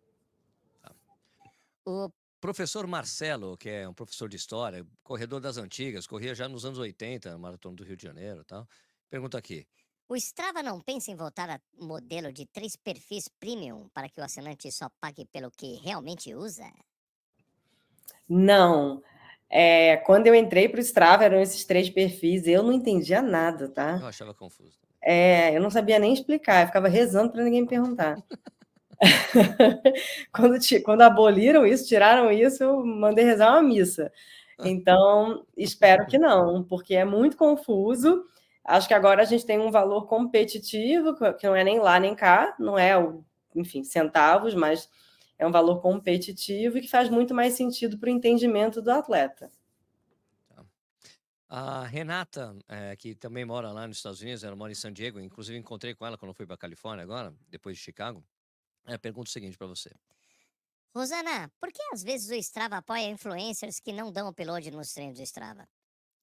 O 1.84 2.10
Professor 2.40 2.86
Marcelo, 2.86 3.56
que 3.56 3.68
é 3.70 3.88
um 3.88 3.94
professor 3.94 4.28
de 4.28 4.36
história, 4.36 4.86
corredor 5.02 5.40
das 5.40 5.56
antigas, 5.56 6.06
corria 6.06 6.34
já 6.34 6.48
nos 6.48 6.64
anos 6.64 6.78
80, 6.78 7.30
na 7.30 7.38
Maratona 7.38 7.74
do 7.76 7.84
Rio 7.84 7.96
de 7.96 8.02
Janeiro 8.04 8.42
e 8.42 8.44
tal. 8.44 8.68
Pergunta 9.08 9.38
aqui. 9.38 9.66
O 10.08 10.14
Strava 10.14 10.62
não 10.62 10.80
pensa 10.80 11.10
em 11.10 11.16
voltar 11.16 11.50
a 11.50 11.60
modelo 11.80 12.32
de 12.32 12.46
três 12.46 12.76
perfis 12.76 13.28
premium 13.28 13.88
para 13.94 14.08
que 14.08 14.20
o 14.20 14.24
assinante 14.24 14.70
só 14.70 14.88
pague 15.00 15.24
pelo 15.26 15.50
que 15.50 15.74
realmente 15.76 16.34
usa? 16.34 16.70
Não. 18.28 19.02
É, 19.48 19.96
quando 19.98 20.26
eu 20.26 20.34
entrei 20.34 20.68
para 20.68 20.78
o 20.78 20.82
Strava, 20.82 21.24
eram 21.24 21.40
esses 21.40 21.64
três 21.64 21.88
perfis, 21.88 22.46
eu 22.46 22.62
não 22.62 22.72
entendia 22.72 23.22
nada, 23.22 23.68
tá? 23.68 23.98
Eu 24.00 24.06
achava 24.06 24.34
confuso. 24.34 24.78
É, 25.00 25.56
eu 25.56 25.60
não 25.60 25.70
sabia 25.70 25.98
nem 25.98 26.12
explicar, 26.12 26.62
eu 26.62 26.66
ficava 26.66 26.88
rezando 26.88 27.32
para 27.32 27.44
ninguém 27.44 27.62
me 27.62 27.68
perguntar. 27.68 28.16
quando, 30.32 30.58
ti- 30.58 30.80
quando 30.80 31.02
aboliram 31.02 31.66
isso, 31.66 31.86
tiraram 31.86 32.30
isso, 32.30 32.62
eu 32.62 32.84
mandei 32.84 33.24
rezar 33.24 33.52
uma 33.52 33.62
missa. 33.62 34.12
Então, 34.64 35.44
espero 35.56 36.06
que 36.06 36.18
não, 36.18 36.64
porque 36.64 36.94
é 36.94 37.04
muito 37.04 37.36
confuso. 37.36 38.24
Acho 38.64 38.88
que 38.88 38.94
agora 38.94 39.22
a 39.22 39.24
gente 39.24 39.44
tem 39.46 39.58
um 39.60 39.70
valor 39.70 40.06
competitivo, 40.06 41.14
que 41.38 41.46
não 41.46 41.54
é 41.54 41.62
nem 41.62 41.78
lá 41.78 42.00
nem 42.00 42.14
cá, 42.14 42.54
não 42.58 42.78
é, 42.78 42.96
o, 42.98 43.22
enfim, 43.54 43.84
centavos, 43.84 44.54
mas 44.54 44.88
é 45.38 45.46
um 45.46 45.50
valor 45.52 45.80
competitivo 45.80 46.78
e 46.78 46.82
que 46.82 46.88
faz 46.88 47.08
muito 47.10 47.34
mais 47.34 47.54
sentido 47.54 47.98
para 47.98 48.08
o 48.08 48.12
entendimento 48.12 48.80
do 48.82 48.90
atleta. 48.90 49.50
A 51.48 51.86
Renata, 51.86 52.56
eh, 52.68 52.96
que 52.96 53.14
também 53.14 53.44
mora 53.44 53.70
lá 53.70 53.86
nos 53.86 53.98
Estados 53.98 54.20
Unidos, 54.20 54.42
ela 54.42 54.56
mora 54.56 54.72
em 54.72 54.74
San 54.74 54.92
Diego, 54.92 55.20
inclusive 55.20 55.56
encontrei 55.56 55.94
com 55.94 56.04
ela 56.04 56.18
quando 56.18 56.30
eu 56.30 56.34
fui 56.34 56.44
para 56.44 56.56
Califórnia 56.56 57.04
agora, 57.04 57.32
depois 57.48 57.76
de 57.76 57.82
Chicago. 57.82 58.24
Ela 58.84 58.98
pergunta 58.98 59.28
o 59.28 59.32
seguinte 59.32 59.56
para 59.56 59.68
você. 59.68 59.90
Rosana, 60.94 61.52
por 61.60 61.70
que 61.70 61.82
às 61.92 62.02
vezes 62.02 62.30
o 62.30 62.34
Strava 62.34 62.78
apoia 62.78 63.08
influencers 63.10 63.78
que 63.78 63.92
não 63.92 64.10
dão 64.10 64.28
upload 64.28 64.70
nos 64.70 64.92
treinos 64.92 65.18
do 65.18 65.22
Strava? 65.22 65.68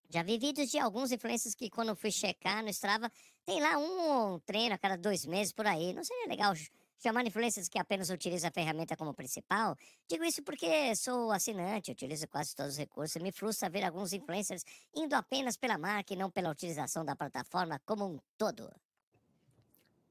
Já 0.10 0.24
vi 0.24 0.38
vídeos 0.38 0.70
de 0.70 0.78
alguns 0.78 1.12
influencers 1.12 1.56
que, 1.56 1.70
quando 1.70 1.96
fui 1.96 2.12
checar 2.12 2.62
no 2.62 2.70
Strava, 2.70 3.12
tem 3.46 3.62
lá 3.62 3.78
um 3.78 4.40
treino 4.40 4.76
a 4.76 4.78
cada 4.78 4.98
dois 4.98 5.26
meses 5.26 5.54
por 5.54 5.66
aí. 5.66 5.94
Não 5.94 6.04
seria 6.04 6.28
legal 6.28 6.54
chamar 7.04 7.28
influencers 7.28 7.68
que 7.68 7.78
apenas 7.78 8.10
utilizam 8.10 8.48
a 8.48 8.52
ferramenta 8.52 8.96
como 8.96 9.14
principal? 9.14 9.76
Digo 10.10 10.24
isso 10.24 10.42
porque 10.42 10.96
sou 10.96 11.32
assinante, 11.32 11.92
utilizo 11.92 12.28
quase 12.30 12.56
todos 12.56 12.74
os 12.74 12.78
recursos 12.78 13.16
e 13.18 13.20
me 13.20 13.32
frustra 13.32 13.70
ver 13.70 13.84
alguns 13.84 14.14
influencers 14.14 14.64
indo 14.96 15.14
apenas 15.14 15.58
pela 15.58 15.78
marca 15.78 16.14
e 16.14 16.18
não 16.18 16.32
pela 16.32 16.50
utilização 16.50 17.04
da 17.04 17.16
plataforma 17.16 17.80
como 17.86 18.06
um 18.06 18.20
todo. 18.38 18.72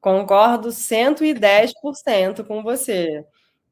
Concordo 0.03 0.69
110% 0.69 2.47
com 2.47 2.63
você. 2.63 3.25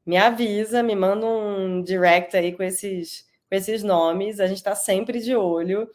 Me 0.03 0.17
avisa, 0.17 0.81
me 0.81 0.95
manda 0.95 1.25
um 1.27 1.83
direct 1.83 2.35
aí 2.35 2.53
com 2.53 2.63
esses, 2.63 3.27
com 3.47 3.55
esses 3.55 3.83
nomes. 3.83 4.39
A 4.39 4.47
gente 4.47 4.57
está 4.57 4.73
sempre 4.73 5.19
de 5.19 5.35
olho. 5.35 5.87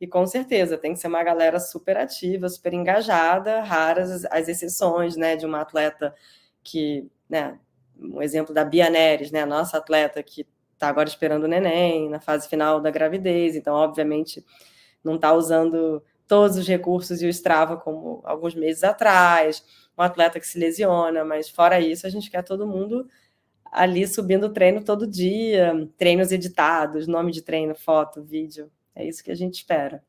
E 0.00 0.06
com 0.06 0.26
certeza 0.26 0.78
tem 0.78 0.94
que 0.94 0.98
ser 0.98 1.08
uma 1.08 1.22
galera 1.22 1.60
super 1.60 1.98
ativa, 1.98 2.48
super 2.48 2.72
engajada, 2.72 3.60
raras 3.60 4.10
as, 4.10 4.24
as 4.26 4.48
exceções, 4.48 5.14
né, 5.14 5.36
de 5.36 5.44
uma 5.44 5.60
atleta 5.60 6.14
que, 6.62 7.10
né, 7.28 7.58
um 7.98 8.22
exemplo 8.22 8.54
da 8.54 8.64
Bia 8.64 8.88
Neres, 8.88 9.30
né, 9.30 9.44
nossa 9.44 9.78
atleta 9.78 10.22
que 10.22 10.46
está 10.72 10.88
agora 10.88 11.08
esperando 11.08 11.44
o 11.44 11.48
neném, 11.48 12.08
na 12.08 12.20
fase 12.20 12.48
final 12.48 12.80
da 12.80 12.90
gravidez, 12.90 13.54
então, 13.54 13.74
obviamente, 13.74 14.44
não 15.04 15.16
está 15.16 15.32
usando 15.32 16.02
todos 16.26 16.56
os 16.56 16.66
recursos 16.66 17.20
e 17.20 17.26
o 17.26 17.28
Strava 17.28 17.76
como 17.76 18.22
alguns 18.24 18.54
meses 18.54 18.82
atrás, 18.82 19.64
um 19.98 20.02
atleta 20.02 20.40
que 20.40 20.46
se 20.46 20.58
lesiona, 20.58 21.24
mas 21.24 21.50
fora 21.50 21.80
isso, 21.80 22.06
a 22.06 22.10
gente 22.10 22.30
quer 22.30 22.42
todo 22.42 22.66
mundo 22.66 23.06
ali 23.70 24.06
subindo 24.06 24.46
o 24.46 24.52
treino 24.52 24.82
todo 24.82 25.06
dia, 25.06 25.88
treinos 25.96 26.32
editados, 26.32 27.06
nome 27.06 27.30
de 27.30 27.42
treino, 27.42 27.74
foto, 27.74 28.22
vídeo. 28.22 28.70
É 28.94 29.06
isso 29.06 29.22
que 29.22 29.30
a 29.30 29.34
gente 29.34 29.54
espera. 29.54 30.02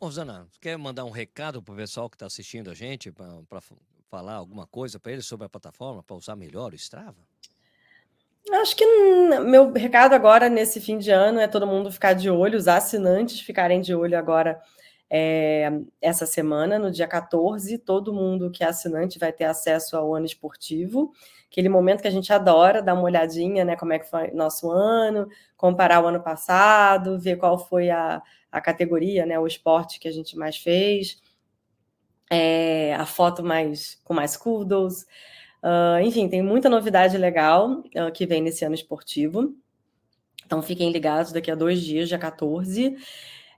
Rosana, 0.00 0.46
você 0.50 0.58
quer 0.60 0.78
mandar 0.78 1.04
um 1.04 1.10
recado 1.10 1.62
pro 1.62 1.74
pessoal 1.74 2.08
que 2.08 2.16
está 2.16 2.26
assistindo 2.26 2.70
a 2.70 2.74
gente 2.74 3.10
para 3.12 3.60
falar 4.08 4.34
alguma 4.34 4.66
coisa 4.66 4.98
para 4.98 5.12
eles 5.12 5.26
sobre 5.26 5.46
a 5.46 5.48
plataforma, 5.48 6.02
para 6.02 6.16
usar 6.16 6.36
melhor 6.36 6.72
o 6.72 6.76
Strava? 6.76 7.26
Acho 8.50 8.74
que 8.74 8.86
meu 9.44 9.72
recado 9.72 10.14
agora 10.14 10.48
nesse 10.48 10.80
fim 10.80 10.98
de 10.98 11.10
ano 11.10 11.38
é 11.38 11.46
todo 11.46 11.66
mundo 11.66 11.92
ficar 11.92 12.14
de 12.14 12.30
olho, 12.30 12.56
os 12.56 12.66
assinantes 12.66 13.40
ficarem 13.40 13.80
de 13.80 13.94
olho 13.94 14.16
agora 14.16 14.58
é, 15.10 15.70
essa 16.00 16.26
semana, 16.26 16.78
no 16.78 16.90
dia 16.90 17.06
14, 17.06 17.78
todo 17.78 18.12
mundo 18.12 18.50
que 18.50 18.62
é 18.62 18.66
assinante 18.66 19.18
vai 19.18 19.32
ter 19.32 19.44
acesso 19.44 19.96
ao 19.96 20.14
ano 20.14 20.26
esportivo, 20.26 21.12
aquele 21.50 21.68
momento 21.68 22.02
que 22.02 22.08
a 22.08 22.10
gente 22.10 22.32
adora, 22.32 22.82
dar 22.82 22.94
uma 22.94 23.04
olhadinha, 23.04 23.64
né, 23.64 23.76
como 23.76 23.92
é 23.92 23.98
que 23.98 24.08
foi 24.08 24.30
nosso 24.32 24.70
ano, 24.70 25.28
comparar 25.56 26.02
o 26.02 26.06
ano 26.06 26.22
passado, 26.22 27.18
ver 27.18 27.36
qual 27.36 27.58
foi 27.58 27.90
a, 27.90 28.22
a 28.52 28.60
categoria, 28.60 29.24
né, 29.24 29.38
o 29.38 29.46
esporte 29.46 29.98
que 29.98 30.08
a 30.08 30.12
gente 30.12 30.36
mais 30.36 30.56
fez, 30.58 31.20
é, 32.30 32.94
a 32.94 33.06
foto 33.06 33.42
mais 33.42 34.00
com 34.04 34.14
mais 34.14 34.36
kudos, 34.36 35.06
Uh, 35.62 36.00
enfim, 36.02 36.28
tem 36.28 36.40
muita 36.42 36.68
novidade 36.68 37.18
legal 37.18 37.82
uh, 37.96 38.12
que 38.12 38.26
vem 38.26 38.40
nesse 38.40 38.64
ano 38.64 38.74
esportivo. 38.74 39.54
Então 40.46 40.62
fiquem 40.62 40.90
ligados 40.90 41.32
daqui 41.32 41.50
a 41.50 41.54
dois 41.54 41.80
dias, 41.82 42.08
dia 42.08 42.18
14. 42.18 42.96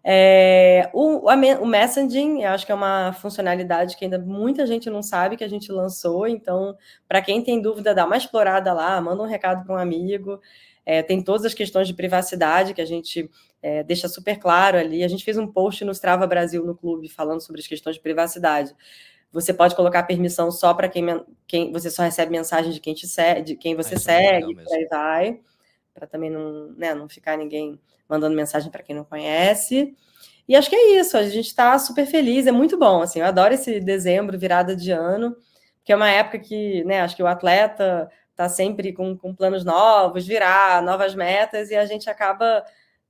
É, 0.03 0.91
o, 0.95 1.27
o 1.29 1.67
messaging, 1.67 2.43
eu 2.43 2.51
acho 2.51 2.65
que 2.65 2.73
é 2.73 2.75
uma 2.75 3.13
funcionalidade 3.13 3.97
que 3.99 4.05
ainda 4.05 4.19
muita 4.19 4.67
gente 4.67 4.89
não 4.89 5.03
sabe 5.03 5.37
que 5.37 5.45
a 5.45 5.49
gente 5.49 5.71
lançou. 5.71 6.27
Então, 6.27 6.77
para 7.07 7.21
quem 7.21 7.45
tem 7.45 7.61
dúvida, 7.61 7.95
dá 7.95 8.07
uma 8.07 8.17
explorada 8.17 8.73
lá, 8.73 8.99
manda 9.01 9.23
um 9.23 9.27
recado 9.27 9.65
para 9.65 9.75
um 9.75 9.79
amigo. 9.79 10.41
É, 10.91 11.05
tem 11.05 11.23
todas 11.23 11.47
as 11.47 11.55
questões 11.55 11.87
de 11.87 11.95
privacidade 11.95 12.75
que 12.75 12.81
a 12.81 12.85
gente 12.85 13.31
é, 13.63 13.85
deixa 13.85 14.09
super 14.09 14.37
claro 14.41 14.77
ali. 14.77 15.05
A 15.05 15.09
gente 15.09 15.25
fez 15.25 15.39
um 15.39 15.47
post 15.47 15.85
no 15.85 15.93
Strava 15.93 16.27
Brasil 16.27 16.67
no 16.67 16.77
clube 16.77 17.09
falando 17.09 17.41
sobre 17.41 17.61
as 17.61 17.67
questões 17.69 17.95
de 17.95 18.03
privacidade. 18.03 18.75
Você 19.31 19.55
pode 19.55 19.77
colocar 19.77 20.03
permissão 20.03 20.51
só 20.51 20.75
para 20.75 20.89
quem, 20.89 21.07
quem 21.47 21.71
você 21.71 21.89
só 21.93 22.03
recebe 22.03 22.33
mensagem 22.33 22.73
de 22.73 22.81
quem 22.81 22.93
te 22.93 23.07
segue, 23.07 23.43
de 23.43 23.55
quem 23.55 23.77
você 23.77 23.95
Ah, 23.95 23.99
é 23.99 23.99
segue, 24.01 24.53
por 24.57 24.75
aí 24.75 24.87
vai, 24.91 25.41
para 25.95 26.09
também 26.09 26.29
não, 26.29 26.73
né, 26.73 26.93
não 26.93 27.09
ficar 27.09 27.39
ninguém 27.39 27.79
mandando 28.09 28.35
mensagem 28.35 28.69
para 28.69 28.83
quem 28.83 28.97
não 28.97 29.05
conhece. 29.05 29.95
E 30.49 30.57
acho 30.57 30.69
que 30.69 30.75
é 30.75 30.99
isso, 30.99 31.17
a 31.17 31.23
gente 31.23 31.47
está 31.47 31.79
super 31.79 32.05
feliz, 32.05 32.49
é 32.49 32.53
muito 32.53 32.77
bom, 32.77 33.01
assim, 33.01 33.21
eu 33.21 33.27
adoro 33.27 33.55
esse 33.55 33.79
dezembro, 33.79 34.37
virada 34.37 34.75
de 34.75 34.91
ano, 34.91 35.37
porque 35.77 35.93
é 35.93 35.97
uma 35.97 36.11
época 36.11 36.41
que, 36.41 36.83
né, 36.83 37.01
acho 37.01 37.15
que 37.15 37.23
o 37.23 37.29
atleta 37.29 38.11
está 38.41 38.49
sempre 38.49 38.93
com, 38.93 39.17
com 39.17 39.35
planos 39.35 39.65
novos, 39.65 40.27
virar 40.27 40.83
novas 40.83 41.15
metas, 41.15 41.71
e 41.71 41.77
a 41.77 41.85
gente 41.85 42.09
acaba 42.09 42.65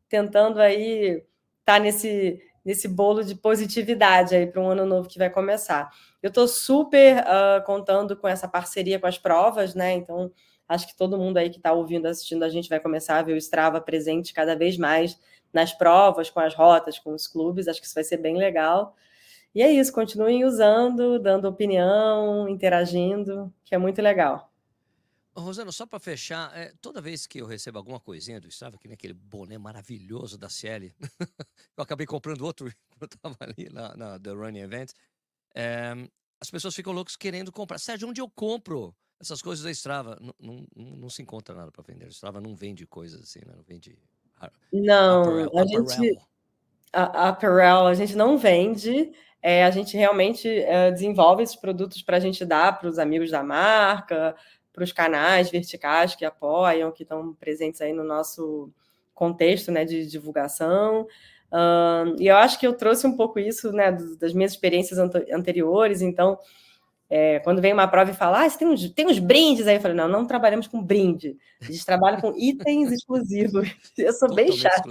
tentando 0.09 0.61
aí 0.61 1.23
estar 1.61 1.75
tá 1.75 1.79
nesse 1.79 2.41
nesse 2.63 2.87
bolo 2.87 3.25
de 3.25 3.35
positividade 3.35 4.35
aí 4.37 4.47
para 4.47 4.61
um 4.61 4.69
ano 4.69 4.85
novo 4.85 5.09
que 5.09 5.19
vai 5.19 5.31
começar. 5.31 5.91
Eu 6.23 6.29
estou 6.29 6.47
super 6.47 7.17
uh, 7.23 7.65
contando 7.65 8.15
com 8.15 8.29
essa 8.29 8.47
parceria 8.47 8.99
com 9.01 9.07
as 9.07 9.17
provas, 9.17 9.75
né? 9.75 9.95
Então, 9.95 10.31
acho 10.69 10.87
que 10.87 10.95
todo 10.95 11.17
mundo 11.17 11.39
aí 11.39 11.49
que 11.49 11.57
está 11.57 11.73
ouvindo, 11.73 12.07
assistindo 12.07 12.43
a 12.43 12.51
gente 12.51 12.69
vai 12.69 12.79
começar 12.79 13.17
a 13.19 13.23
ver 13.23 13.33
o 13.33 13.39
Strava 13.39 13.81
presente 13.81 14.35
cada 14.35 14.55
vez 14.55 14.77
mais 14.77 15.19
nas 15.51 15.73
provas, 15.73 16.29
com 16.29 16.39
as 16.39 16.55
rotas, 16.55 16.99
com 16.99 17.15
os 17.15 17.27
clubes. 17.27 17.67
Acho 17.67 17.81
que 17.81 17.87
isso 17.87 17.95
vai 17.95 18.05
ser 18.05 18.19
bem 18.19 18.37
legal. 18.37 18.95
E 19.55 19.63
é 19.63 19.71
isso, 19.71 19.91
continuem 19.91 20.45
usando, 20.45 21.19
dando 21.19 21.49
opinião, 21.49 22.47
interagindo, 22.47 23.51
que 23.65 23.75
é 23.75 23.79
muito 23.79 24.03
legal. 24.03 24.50
Rosana, 25.41 25.73
só 25.73 25.87
para 25.87 25.99
fechar, 25.99 26.57
é, 26.57 26.73
toda 26.81 27.01
vez 27.01 27.27
que 27.27 27.41
eu 27.41 27.47
recebo 27.47 27.79
alguma 27.79 27.99
coisinha 27.99 28.41
do 28.41 28.49
Strava, 28.49 28.79
que 28.79 28.87
nem 28.87 28.95
aquele 28.95 29.15
boné 29.15 29.59
maravilhoso 29.59 30.39
da 30.39 30.49
Cielo, 30.49 30.91
eu 31.77 31.83
acabei 31.83 32.07
comprando 32.07 32.43
outro 32.43 32.73
quando 32.99 33.13
eu 33.13 33.17
estava 33.17 33.37
ali 33.41 33.69
na, 33.71 33.97
na 33.97 34.19
The 34.19 34.31
Running 34.31 34.61
Event, 34.61 34.93
é, 35.55 35.93
as 36.41 36.51
pessoas 36.51 36.75
ficam 36.75 36.93
loucas 36.93 37.17
querendo 37.17 37.53
comprar. 37.53 37.79
Sérgio, 37.79 38.09
onde 38.09 38.21
eu 38.21 38.29
compro 38.29 38.95
essas 39.21 39.43
coisas 39.43 39.65
da 39.65 39.71
Strava? 39.71 40.19
Não, 40.41 41.11
se 41.11 41.23
encontra 41.23 41.55
nada 41.55 41.71
para 41.71 41.85
vender. 41.87 42.07
O 42.07 42.13
Strava 42.13 42.41
não 42.41 42.55
vende 42.55 42.87
coisas 42.87 43.21
assim, 43.23 43.41
né? 43.41 43.53
não 43.55 43.63
vende. 43.63 43.99
Não, 44.73 45.45
apparel, 45.45 45.59
a 45.59 45.67
gente. 45.67 46.21
A, 46.93 47.03
a 47.03 47.29
apparel 47.29 47.87
a 47.87 47.95
gente 47.95 48.17
não 48.17 48.39
vende. 48.39 49.13
é, 49.43 49.65
a 49.65 49.71
gente 49.71 49.97
realmente 49.97 50.49
é, 50.49 50.91
desenvolve 50.91 51.43
esses 51.43 51.57
produtos 51.57 52.03
para 52.03 52.17
a 52.17 52.21
gente 52.21 52.45
dar 52.45 52.79
para 52.79 52.89
os 52.89 52.99
amigos 52.99 53.31
da 53.31 53.43
marca, 53.43 54.37
para 54.73 54.85
os 54.85 54.93
canais 54.93 55.51
verticais 55.51 56.15
que 56.15 56.25
apoiam, 56.25 56.93
que 56.93 57.03
estão 57.03 57.35
presentes 57.35 57.81
aí 57.81 57.93
no 57.93 58.05
nosso 58.05 58.71
contexto 59.15 59.71
né, 59.71 59.85
de 59.85 60.07
divulgação. 60.07 61.07
Uh, 61.53 62.17
e 62.19 62.29
eu 62.29 62.37
acho 62.37 62.59
que 62.59 62.67
eu 62.67 62.73
trouxe 62.73 63.07
um 63.07 63.17
pouco 63.17 63.39
isso 63.39 63.73
né, 63.73 63.91
das 64.19 64.33
minhas 64.33 64.53
experiências 64.53 64.99
anteriores, 64.99 66.01
então 66.01 66.39
é, 67.13 67.41
quando 67.41 67.61
vem 67.61 67.73
uma 67.73 67.89
prova 67.89 68.13
e 68.13 68.15
fala, 68.15 68.45
ah, 68.45 68.49
você 68.49 68.57
tem 68.57 68.69
uns, 68.69 68.89
tem 68.91 69.07
uns 69.09 69.19
brindes 69.19 69.67
aí, 69.67 69.75
eu 69.75 69.81
falei, 69.81 69.97
não, 69.97 70.07
não 70.07 70.25
trabalhamos 70.25 70.69
com 70.69 70.81
brinde, 70.81 71.37
a 71.61 71.65
gente 71.65 71.85
trabalha 71.85 72.21
com 72.21 72.33
itens 72.37 72.93
exclusivos. 72.93 73.69
Eu 73.99 74.13
sou 74.13 74.33
bem 74.33 74.53
chata. 74.53 74.89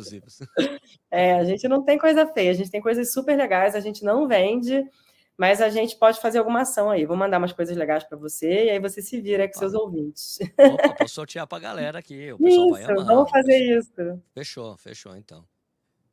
É, 1.10 1.36
a 1.36 1.46
gente 1.46 1.66
não 1.70 1.82
tem 1.82 1.98
coisa 1.98 2.28
feia, 2.28 2.52
a 2.52 2.54
gente 2.54 2.70
tem 2.70 2.82
coisas 2.82 3.14
super 3.14 3.38
legais, 3.38 3.74
a 3.74 3.80
gente 3.80 4.04
não 4.04 4.28
vende, 4.28 4.86
mas 5.40 5.62
a 5.62 5.70
gente 5.70 5.96
pode 5.96 6.20
fazer 6.20 6.38
alguma 6.38 6.64
ação 6.64 6.90
aí. 6.90 7.06
Vou 7.06 7.16
mandar 7.16 7.38
umas 7.38 7.54
coisas 7.54 7.78
legais 7.78 8.04
para 8.04 8.18
você 8.18 8.66
e 8.66 8.70
aí 8.72 8.80
você 8.80 9.02
se 9.02 9.22
vira 9.22 9.48
com 9.48 9.58
seus 9.58 9.74
ouvintes. 9.74 10.38
Opa, 10.60 10.96
posso 10.96 11.14
sortear 11.14 11.48
para 11.48 11.58
a 11.58 11.62
galera 11.62 12.00
aqui. 12.00 12.34
O 12.34 12.38
pessoal 12.38 12.66
isso, 12.66 12.72
vai 12.72 12.84
amar. 12.84 13.06
vamos 13.06 13.32
fazer 13.32 13.58
isso. 13.58 14.22
Fechou, 14.34 14.78
fechou 14.78 15.16
então. 15.16 15.46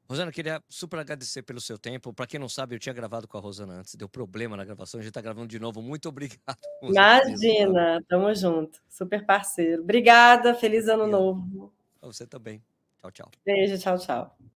Rosana, 0.08 0.30
queria 0.30 0.62
super 0.68 1.00
agradecer 1.00 1.42
pelo 1.42 1.60
seu 1.60 1.76
tempo. 1.76 2.14
Para 2.14 2.28
quem 2.28 2.38
não 2.38 2.48
sabe, 2.48 2.76
eu 2.76 2.78
tinha 2.78 2.92
gravado 2.92 3.26
com 3.26 3.36
a 3.36 3.40
Rosana 3.40 3.80
antes, 3.80 3.96
deu 3.96 4.08
problema 4.08 4.56
na 4.56 4.64
gravação, 4.64 5.00
a 5.00 5.02
gente 5.02 5.10
está 5.10 5.20
gravando 5.20 5.48
de 5.48 5.58
novo. 5.58 5.82
Muito 5.82 6.08
obrigado. 6.08 6.38
Imagina, 6.80 8.00
tamo 8.08 8.32
junto. 8.32 8.80
Super 8.88 9.26
parceiro. 9.26 9.82
Obrigada, 9.82 10.54
feliz 10.54 10.86
ano 10.86 11.02
obrigado. 11.02 11.20
novo. 11.20 11.72
Você 12.00 12.24
também. 12.24 12.62
Tchau, 13.00 13.10
tchau. 13.10 13.30
Beijo, 13.44 13.76
tchau, 13.76 13.98
tchau. 13.98 14.55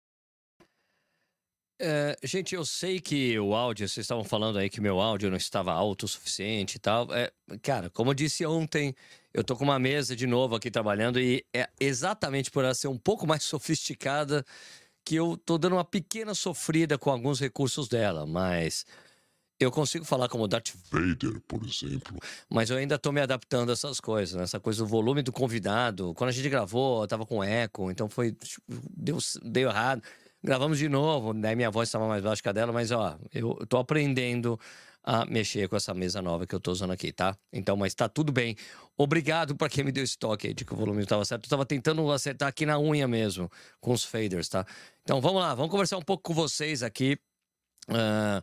É, 1.81 2.17
gente, 2.25 2.57
eu 2.57 2.65
sei 2.65 2.99
que 2.99 3.39
o 3.39 3.55
áudio, 3.55 3.89
vocês 3.89 4.05
estavam 4.05 4.25
falando 4.25 4.59
aí 4.59 4.69
que 4.69 4.81
meu 4.81 5.01
áudio 5.01 5.31
não 5.31 5.37
estava 5.37 5.73
alto 5.73 6.07
o 6.07 6.09
suficiente 6.09 6.75
e 6.75 6.79
tal. 6.79 7.07
É, 7.15 7.31
cara, 7.63 7.89
como 7.91 8.11
eu 8.11 8.15
disse 8.15 8.45
ontem, 8.45 8.95
eu 9.33 9.45
tô 9.45 9.55
com 9.57 9.63
uma 9.63 9.79
mesa 9.79 10.17
de 10.17 10.27
novo 10.27 10.57
aqui 10.57 10.71
trabalhando 10.71 11.21
e 11.21 11.45
é 11.55 11.69
exatamente 11.79 12.51
por 12.51 12.65
ela 12.65 12.75
ser 12.75 12.89
um 12.89 12.99
pouco 12.99 13.27
mais 13.27 13.43
sofisticada 13.45 14.45
que 15.05 15.15
eu 15.15 15.37
tô 15.37 15.57
dando 15.57 15.75
uma 15.77 15.85
pequena 15.85 16.35
sofrida 16.35 16.99
com 16.99 17.11
alguns 17.11 17.41
recursos 17.41 17.89
dela, 17.89 18.27
mas 18.27 18.85
eu 19.61 19.71
consigo 19.71 20.05
falar 20.05 20.29
como 20.29 20.47
Darth 20.47 20.73
Vader, 20.91 21.41
por 21.47 21.65
exemplo. 21.65 22.17
Mas 22.51 22.71
eu 22.71 22.77
ainda 22.77 22.99
tô 22.99 23.11
me 23.11 23.21
adaptando 23.21 23.71
a 23.71 23.73
essas 23.73 24.01
coisas, 24.01 24.35
né? 24.37 24.43
essa 24.43 24.61
coisa 24.61 24.83
do 24.85 24.87
volume 24.87 25.23
do 25.23 25.33
convidado. 25.33 26.13
Quando 26.15 26.31
a 26.31 26.33
gente 26.33 26.49
gravou, 26.49 27.03
eu 27.03 27.09
tava 27.09 27.25
com 27.25 27.43
eco, 27.43 27.91
então 27.91 28.09
foi. 28.09 28.33
Tipo, 28.33 28.63
deu, 28.97 29.19
deu 29.43 29.69
errado. 29.69 30.03
Gravamos 30.43 30.79
de 30.79 30.89
novo, 30.89 31.35
daí 31.35 31.57
minha 31.57 31.71
voz 31.71 31.89
estava 31.89 32.07
mais 32.07 32.23
baixa 32.23 32.41
que 32.41 32.49
a 32.49 32.53
dela, 32.53 32.73
mas 32.73 32.93
ó, 32.93 33.19
eu 33.35 33.57
tô 33.69 33.77
aprendendo 33.79 34.59
a 35.03 35.25
mexer 35.25 35.69
com 35.69 35.75
essa 35.75 35.93
mesa 35.93 36.23
nova 36.23 36.47
que 36.47 36.55
eu 36.55 36.61
tô 36.61 36.71
usando 36.71 36.93
aqui, 36.93 37.11
tá? 37.13 37.37
Então, 37.53 37.77
mas 37.77 37.95
tá 37.95 38.09
tudo 38.09 38.31
bem. 38.31 38.57
Obrigado 38.97 39.57
para 39.57 39.69
quem 39.69 39.83
me 39.83 39.91
deu 39.91 40.05
esse 40.05 40.19
toque 40.19 40.49
aí 40.49 40.55
de 40.55 40.65
que 40.65 40.73
o 40.73 40.77
volume 40.77 41.03
estava 41.03 41.25
certo. 41.25 41.47
Eu 41.47 41.51
tava 41.51 41.67
tentando 41.67 42.09
acertar 42.13 42.49
aqui 42.49 42.67
na 42.67 42.79
unha 42.79 43.09
mesmo, 43.09 43.51
com 43.81 43.93
os 43.93 44.05
faders, 44.05 44.49
tá? 44.49 44.67
Então, 45.03 45.21
vamos 45.21 45.41
lá, 45.41 45.55
vamos 45.55 45.71
conversar 45.71 45.97
um 45.97 46.03
pouco 46.03 46.23
com 46.23 46.35
vocês 46.35 46.83
aqui. 46.83 47.19
Uh... 47.89 48.43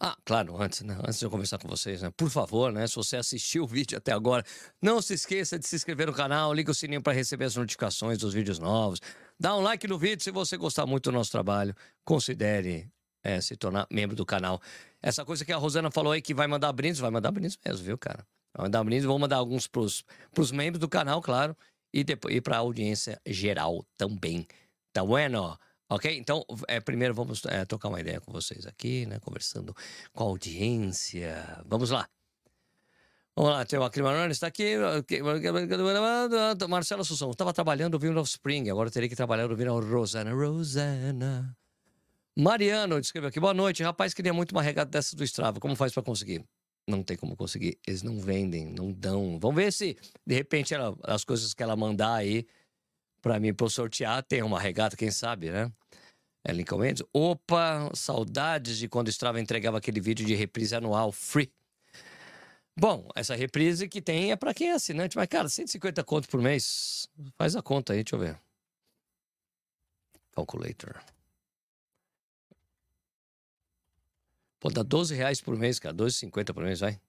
Ah, 0.00 0.16
claro, 0.24 0.60
antes, 0.60 0.80
né? 0.82 0.98
antes 1.02 1.18
de 1.18 1.24
eu 1.24 1.30
conversar 1.30 1.58
com 1.58 1.68
vocês, 1.68 2.02
né? 2.02 2.10
Por 2.16 2.30
favor, 2.30 2.72
né? 2.72 2.86
Se 2.86 2.96
você 2.96 3.16
assistiu 3.16 3.64
o 3.64 3.66
vídeo 3.66 3.96
até 3.96 4.12
agora, 4.12 4.44
não 4.80 5.00
se 5.00 5.14
esqueça 5.14 5.58
de 5.58 5.66
se 5.66 5.76
inscrever 5.76 6.06
no 6.06 6.12
canal, 6.12 6.52
liga 6.52 6.70
o 6.70 6.74
sininho 6.74 7.02
para 7.02 7.12
receber 7.12 7.44
as 7.44 7.56
notificações 7.56 8.18
dos 8.18 8.34
vídeos 8.34 8.58
novos. 8.58 9.00
Dá 9.38 9.54
um 9.54 9.60
like 9.60 9.86
no 9.86 9.98
vídeo 9.98 10.22
se 10.22 10.30
você 10.30 10.56
gostar 10.56 10.86
muito 10.86 11.10
do 11.10 11.12
nosso 11.12 11.30
trabalho. 11.30 11.74
Considere 12.04 12.90
é, 13.22 13.40
se 13.40 13.56
tornar 13.56 13.86
membro 13.90 14.16
do 14.16 14.24
canal. 14.24 14.60
Essa 15.02 15.24
coisa 15.24 15.44
que 15.44 15.52
a 15.52 15.56
Rosana 15.56 15.90
falou 15.90 16.12
aí 16.12 16.22
que 16.22 16.32
vai 16.32 16.46
mandar 16.46 16.72
brindes, 16.72 17.00
vai 17.00 17.10
mandar 17.10 17.30
brindes 17.32 17.58
mesmo, 17.64 17.84
viu, 17.84 17.98
cara? 17.98 18.26
Vai 18.56 18.66
mandar 18.66 18.82
brindes, 18.84 19.04
vou 19.04 19.18
mandar 19.18 19.36
alguns 19.36 19.66
pros, 19.66 20.04
pros 20.32 20.50
membros 20.50 20.80
do 20.80 20.88
canal, 20.88 21.20
claro, 21.20 21.56
e 21.92 22.02
depois 22.02 22.34
e 22.34 22.40
pra 22.40 22.58
audiência 22.58 23.20
geral 23.26 23.84
também. 23.98 24.46
Tá 24.92 25.04
bueno? 25.04 25.58
Ok? 25.90 26.16
Então, 26.16 26.44
é, 26.66 26.80
primeiro 26.80 27.14
vamos 27.14 27.44
é, 27.44 27.64
trocar 27.64 27.88
uma 27.88 28.00
ideia 28.00 28.20
com 28.20 28.32
vocês 28.32 28.66
aqui, 28.66 29.04
né? 29.06 29.18
Conversando 29.20 29.74
com 30.12 30.24
a 30.24 30.26
audiência. 30.26 31.62
Vamos 31.66 31.90
lá. 31.90 32.08
Vamos 33.38 33.52
lá, 33.52 33.66
tem 33.66 33.78
o 33.78 33.84
Acrimanone, 33.84 34.32
está 34.32 34.46
aqui. 34.46 34.76
Marcelo 36.70 37.02
Assunção, 37.02 37.30
estava 37.30 37.52
trabalhando 37.52 37.92
ouvindo 37.92 38.18
Offspring, 38.18 38.70
agora 38.70 38.90
teria 38.90 39.10
que 39.10 39.14
trabalhar 39.14 39.50
ouvindo 39.50 39.78
Rosana. 39.78 40.32
Rosana. 40.32 41.54
Mariano 42.34 42.98
escreveu 42.98 43.28
aqui: 43.28 43.38
boa 43.38 43.52
noite. 43.52 43.82
Rapaz, 43.82 44.14
queria 44.14 44.32
muito 44.32 44.52
uma 44.52 44.62
regata 44.62 44.90
dessa 44.90 45.14
do 45.14 45.22
Strava. 45.22 45.60
Como 45.60 45.76
faz 45.76 45.92
para 45.92 46.02
conseguir? 46.02 46.46
Não 46.88 47.02
tem 47.02 47.14
como 47.14 47.36
conseguir. 47.36 47.78
Eles 47.86 48.02
não 48.02 48.18
vendem, 48.18 48.64
não 48.72 48.90
dão. 48.90 49.38
Vamos 49.38 49.56
ver 49.56 49.70
se, 49.70 49.98
de 50.26 50.34
repente, 50.34 50.72
ela, 50.72 50.96
as 51.02 51.22
coisas 51.22 51.52
que 51.52 51.62
ela 51.62 51.76
mandar 51.76 52.14
aí 52.14 52.46
para 53.20 53.38
mim, 53.38 53.52
para 53.52 53.66
eu 53.66 53.70
sortear, 53.70 54.22
tem 54.22 54.42
uma 54.42 54.58
regata, 54.58 54.96
quem 54.96 55.10
sabe, 55.10 55.50
né? 55.50 55.70
É 56.42 56.52
Lincoln 56.52 56.78
Mendes. 56.78 57.02
Opa, 57.12 57.90
saudades 57.92 58.78
de 58.78 58.88
quando 58.88 59.08
o 59.08 59.10
Strava 59.10 59.40
entregava 59.40 59.76
aquele 59.76 60.00
vídeo 60.00 60.24
de 60.24 60.34
reprise 60.34 60.74
anual 60.74 61.12
free. 61.12 61.52
Bom, 62.78 63.08
essa 63.14 63.34
reprise 63.34 63.88
que 63.88 64.02
tem 64.02 64.30
é 64.32 64.36
para 64.36 64.52
quem 64.52 64.68
é 64.68 64.72
assinante, 64.74 65.16
mas, 65.16 65.26
cara, 65.28 65.48
150 65.48 66.04
conto 66.04 66.28
por 66.28 66.42
mês. 66.42 67.08
Faz 67.36 67.56
a 67.56 67.62
conta 67.62 67.94
aí, 67.94 68.04
deixa 68.04 68.16
eu 68.16 68.20
ver. 68.20 68.38
Calculator. 70.32 71.00
Pô, 74.60 74.70
dá 74.70 74.82
12 74.82 75.14
reais 75.14 75.40
por 75.40 75.56
mês, 75.56 75.78
cara. 75.78 75.94
12,50 75.94 76.52
por 76.52 76.62
mês, 76.64 76.80
vai. 76.80 77.00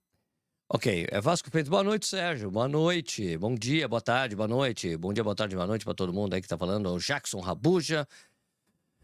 Ok, 0.69 1.07
é 1.09 1.21
Vasco 1.21 1.49
Feito. 1.49 1.69
Boa 1.69 1.83
noite, 1.83 2.05
Sérgio. 2.07 2.51
Boa 2.51 2.67
noite. 2.67 3.37
Bom 3.37 3.55
dia, 3.55 3.87
boa 3.87 4.01
tarde, 4.01 4.35
boa 4.35 4.47
noite. 4.47 4.95
Bom 4.97 5.13
dia, 5.13 5.23
boa 5.23 5.35
tarde, 5.35 5.55
boa 5.55 5.67
noite 5.67 5.83
para 5.83 5.93
todo 5.93 6.13
mundo 6.13 6.33
aí 6.33 6.41
que 6.41 6.47
tá 6.47 6.57
falando. 6.57 6.93
O 6.93 6.99
Jackson 6.99 7.39
Rabuja. 7.39 8.07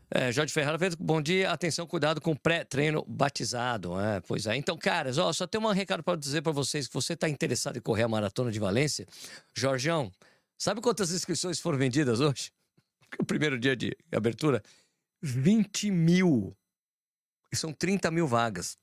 É, 0.10 0.32
Jorge 0.32 0.54
Ferreira 0.54 0.78
fez 0.78 0.96
bom 0.96 1.22
dia. 1.22 1.52
Atenção, 1.52 1.88
cuidado 1.88 2.22
com 2.22 2.36
pré-treino 2.36 3.04
batizado. 3.08 4.00
É, 4.00 4.22
pois 4.22 4.46
é. 4.46 4.56
Então, 4.56 4.78
caras, 4.78 5.18
ó, 5.18 5.32
só 5.34 5.48
tem 5.48 5.60
um 5.60 5.68
recado 5.72 6.04
para 6.04 6.18
dizer 6.18 6.42
para 6.42 6.52
vocês 6.52 6.88
que 6.88 6.94
você 6.94 7.16
tá 7.16 7.28
interessado 7.28 7.78
em 7.78 7.82
correr 7.82 8.04
a 8.04 8.08
maratona 8.08 8.52
de 8.52 8.60
Valência. 8.60 9.08
Jorgeão, 9.56 10.12
sabe 10.58 10.82
quantas 10.82 11.12
inscrições 11.12 11.60
foram 11.60 11.78
vendidas 11.78 12.20
hoje? 12.20 12.52
O 13.20 13.24
primeiro 13.24 13.60
dia 13.60 13.76
de 13.76 13.96
abertura? 14.12 14.64
20 15.22 15.92
mil. 15.92 16.58
E 17.52 17.56
são 17.56 17.72
30 17.72 18.10
mil 18.10 18.26
vagas. 18.26 18.76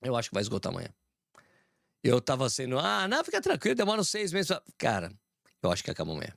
Eu 0.00 0.16
acho 0.16 0.30
que 0.30 0.34
vai 0.34 0.40
esgotar 0.40 0.72
amanhã. 0.72 0.88
Eu 2.02 2.22
tava 2.22 2.48
sendo, 2.48 2.78
ah, 2.78 3.06
não, 3.06 3.22
fica 3.22 3.38
tranquilo, 3.42 3.76
demora 3.76 4.00
uns 4.00 4.08
seis 4.08 4.32
meses. 4.32 4.50
Cara, 4.78 5.12
eu 5.62 5.70
acho 5.70 5.84
que 5.84 5.90
acabou 5.90 6.14
amanhã. 6.14 6.32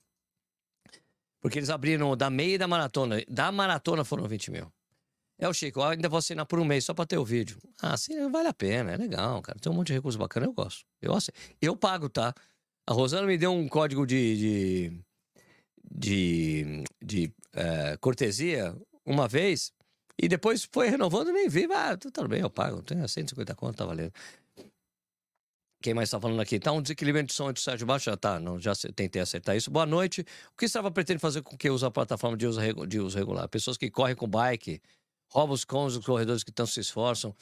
Porque 1.44 1.60
eles 1.60 1.70
abriram 1.70 2.16
da 2.16 2.30
meia 2.30 2.56
e 2.56 2.58
da 2.58 2.70
maratona. 2.70 3.22
Da 3.28 3.52
maratona 3.52 4.06
foram 4.06 4.26
20 4.26 4.50
mil. 4.50 4.72
É 5.38 5.46
o 5.46 5.54
Chico, 5.54 5.82
ainda 5.82 6.08
vou 6.08 6.18
assinar 6.18 6.46
por 6.46 6.58
um 6.58 6.64
mês 6.64 6.86
só 6.86 6.94
pra 6.94 7.06
ter 7.06 7.18
o 7.18 7.26
vídeo. 7.26 7.58
Ah, 7.82 7.98
sim, 7.98 8.32
vale 8.32 8.48
a 8.48 8.54
pena, 8.54 8.94
é 8.94 8.96
legal, 8.96 9.42
cara. 9.42 9.60
Tem 9.60 9.70
um 9.70 9.76
monte 9.76 9.88
de 9.88 9.94
recurso 9.94 10.18
bacana, 10.18 10.46
eu 10.46 10.54
gosto. 10.54 10.86
Eu, 11.02 11.14
eu 11.62 11.76
pago, 11.76 12.08
tá? 12.08 12.34
A 12.88 12.94
Rosana 12.94 13.28
me 13.28 13.38
deu 13.38 13.52
um 13.52 13.68
código 13.68 14.08
de. 14.08 14.38
de, 14.38 15.04
de, 15.92 16.84
de 17.04 17.34
é, 17.52 17.98
cortesia 17.98 18.74
uma 19.06 19.28
vez. 19.28 19.74
E 20.18 20.30
depois 20.30 20.66
foi 20.72 20.88
renovando 20.88 21.34
nem 21.34 21.50
vi. 21.50 21.68
Ah, 21.74 21.98
tudo 21.98 22.30
bem, 22.30 22.40
eu 22.40 22.50
pago. 22.50 22.82
Tem 22.82 23.06
150 23.06 23.54
conto, 23.54 23.76
tá 23.76 23.86
valendo. 23.86 24.14
Quem 25.84 25.94
mais 25.94 26.08
está 26.08 26.18
falando 26.18 26.40
aqui? 26.40 26.60
Tá 26.60 26.72
um 26.72 26.82
desequilíbrio 26.82 27.26
de 27.26 27.34
som 27.34 27.50
entre 27.50 27.60
o 27.60 27.64
Sérgio 27.64 27.86
Baixo? 27.86 28.06
Já 28.06 28.16
tá, 28.16 28.40
não, 28.40 28.58
já 28.58 28.72
tentei 28.96 29.22
acertar 29.22 29.54
isso. 29.58 29.70
Boa 29.70 29.86
noite. 29.86 30.22
O 30.54 30.58
que 30.58 30.64
estava 30.64 30.90
pretendendo 30.90 31.20
fazer 31.20 31.42
com 31.42 31.58
que 31.58 31.70
usa 31.70 31.88
a 31.88 31.92
plataforma 31.92 32.38
de 32.38 32.48
uso, 32.48 32.62
de 32.88 33.02
uso 33.02 33.18
regular? 33.18 33.50
Pessoas 33.50 33.76
que 33.76 33.92
correm 33.92 34.16
com 34.16 34.26
bike, 34.26 34.82
roubam 35.30 35.54
os 35.54 35.66
cons, 35.66 35.98
os 35.98 36.06
corredores 36.06 36.42
que 36.42 36.54
tanto 36.54 36.72
se 36.72 36.80
esforçam. 36.80 37.36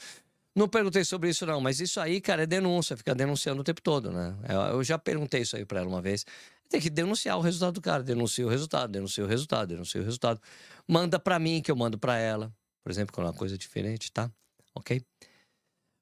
Não 0.55 0.67
perguntei 0.67 1.05
sobre 1.05 1.29
isso, 1.29 1.45
não, 1.45 1.61
mas 1.61 1.79
isso 1.79 1.99
aí, 1.99 2.19
cara, 2.19 2.41
é 2.41 2.45
denúncia, 2.47 2.97
fica 2.97 3.13
denunciando 3.13 3.61
o 3.61 3.63
tempo 3.63 3.79
todo, 3.79 4.11
né? 4.11 4.35
Eu 4.71 4.83
já 4.83 4.97
perguntei 4.97 5.43
isso 5.43 5.55
aí 5.55 5.63
para 5.63 5.81
ela 5.81 5.87
uma 5.87 6.01
vez. 6.01 6.25
Tem 6.67 6.81
que 6.81 6.89
denunciar 6.89 7.37
o 7.37 7.41
resultado 7.41 7.75
do 7.75 7.81
cara, 7.81 8.01
denuncia 8.01 8.45
o 8.45 8.49
resultado, 8.49 8.91
denuncia 8.91 9.23
o 9.23 9.27
resultado, 9.27 9.69
denuncia 9.69 10.01
o 10.01 10.03
resultado. 10.03 10.41
Manda 10.87 11.19
para 11.19 11.37
mim, 11.37 11.61
que 11.61 11.69
eu 11.69 11.75
mando 11.75 11.97
para 11.97 12.17
ela 12.17 12.51
por 12.83 12.91
exemplo, 12.91 13.13
quando 13.13 13.27
é 13.27 13.29
uma 13.29 13.37
coisa 13.37 13.57
diferente, 13.57 14.11
tá? 14.11 14.31
Ok? 14.73 15.01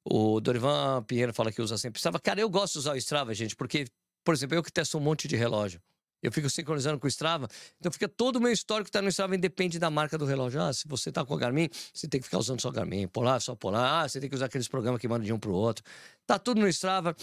O 0.04 0.40
Dorivan 0.40 1.04
Pinheiro 1.04 1.34
fala 1.34 1.52
que 1.52 1.62
usa 1.62 1.78
sempre 1.78 2.00
Strava. 2.00 2.20
Cara, 2.20 2.40
eu 2.40 2.50
gosto 2.50 2.74
de 2.74 2.80
usar 2.80 2.94
o 2.94 2.98
Strava, 2.98 3.34
gente, 3.34 3.56
porque, 3.56 3.86
por 4.24 4.34
exemplo, 4.34 4.56
eu 4.56 4.64
que 4.64 4.72
testo 4.72 4.98
um 4.98 5.02
monte 5.02 5.28
de 5.28 5.36
relógio. 5.36 5.82
Eu 6.22 6.32
fico 6.32 6.50
sincronizando 6.50 7.00
com 7.00 7.08
o 7.08 7.10
Strava, 7.10 7.48
então 7.80 7.90
fica 7.92 8.08
todo 8.08 8.36
o 8.36 8.42
meu 8.42 8.52
histórico 8.52 8.86
que 8.86 8.92
tá 8.92 9.02
no 9.02 9.08
Strava, 9.08 9.36
independe 9.36 9.80
da 9.80 9.90
marca 9.90 10.18
do 10.18 10.26
relógio. 10.26 10.62
Ah, 10.62 10.74
se 10.74 10.86
você 10.88 11.12
tá 11.12 11.24
com 11.24 11.34
a 11.34 11.38
Garmin, 11.38 11.70
você 11.94 12.08
tem 12.08 12.20
que 12.20 12.26
ficar 12.26 12.40
usando 12.40 12.60
só 12.62 12.70
Garmin. 12.72 13.08
Polar, 13.08 13.40
só 13.40 13.56
Polar. 13.56 14.04
Ah, 14.04 14.10
você 14.10 14.20
tem 14.20 14.30
que 14.30 14.36
usar 14.36 14.48
aqueles 14.48 14.68
programas 14.68 15.00
que 15.00 15.08
mandam 15.08 15.26
de 15.26 15.32
um 15.32 15.40
pro 15.40 15.54
outro. 15.54 15.84
Tá 16.26 16.38
tudo 16.38 16.60
no 16.60 16.68
Strava. 16.68 17.16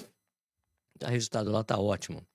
O 1.02 1.06
resultado 1.06 1.50
lá 1.50 1.62
tá 1.62 1.78
ótimo. 1.78 2.26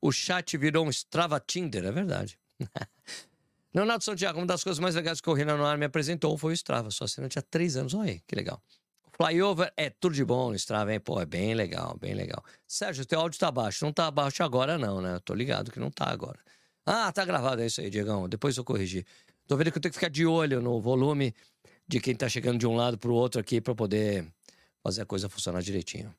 O 0.00 0.10
chat 0.10 0.56
virou 0.56 0.84
um 0.84 0.90
Strava 0.90 1.38
Tinder, 1.38 1.84
é 1.84 1.92
verdade. 1.92 2.36
Leonardo 3.72 4.02
Santiago, 4.02 4.38
uma 4.38 4.46
das 4.46 4.64
coisas 4.64 4.80
mais 4.80 4.94
legais 4.96 5.20
que 5.20 5.30
o 5.30 5.32
Renan 5.34 5.56
Noir 5.56 5.78
me 5.78 5.84
apresentou 5.84 6.36
foi 6.36 6.52
o 6.52 6.54
Strava. 6.54 6.90
Sua 6.90 7.06
cena 7.06 7.28
tinha 7.28 7.42
três 7.42 7.76
anos. 7.76 7.94
Olha 7.94 8.10
aí, 8.10 8.20
que 8.26 8.34
legal. 8.34 8.60
Flyover 9.20 9.72
é 9.76 9.90
tudo 9.90 10.14
de 10.14 10.24
bom 10.24 10.54
Strava, 10.54 10.92
hein? 10.92 11.00
Pô, 11.00 11.20
é 11.20 11.26
bem 11.26 11.52
legal, 11.52 11.98
bem 12.00 12.14
legal. 12.14 12.40
Sérgio, 12.68 13.04
teu 13.04 13.18
áudio 13.18 13.38
tá 13.38 13.50
baixo. 13.50 13.84
Não 13.84 13.92
tá 13.92 14.08
baixo 14.12 14.44
agora, 14.44 14.78
não, 14.78 15.00
né? 15.00 15.18
Tô 15.24 15.34
ligado 15.34 15.72
que 15.72 15.80
não 15.80 15.90
tá 15.90 16.08
agora. 16.08 16.38
Ah, 16.86 17.10
tá 17.10 17.24
gravado, 17.24 17.60
é 17.60 17.66
isso 17.66 17.80
aí, 17.80 17.90
Diegão. 17.90 18.28
Depois 18.28 18.56
eu 18.56 18.62
corrigi. 18.62 19.04
Tô 19.48 19.56
vendo 19.56 19.72
que 19.72 19.78
eu 19.78 19.82
tenho 19.82 19.90
que 19.90 19.98
ficar 19.98 20.08
de 20.08 20.24
olho 20.24 20.62
no 20.62 20.80
volume 20.80 21.34
de 21.88 21.98
quem 21.98 22.14
tá 22.14 22.28
chegando 22.28 22.58
de 22.58 22.66
um 22.66 22.76
lado 22.76 22.96
pro 22.96 23.12
outro 23.12 23.40
aqui 23.40 23.60
para 23.60 23.74
poder 23.74 24.24
fazer 24.84 25.02
a 25.02 25.06
coisa 25.06 25.28
funcionar 25.28 25.62
direitinho. 25.62 26.14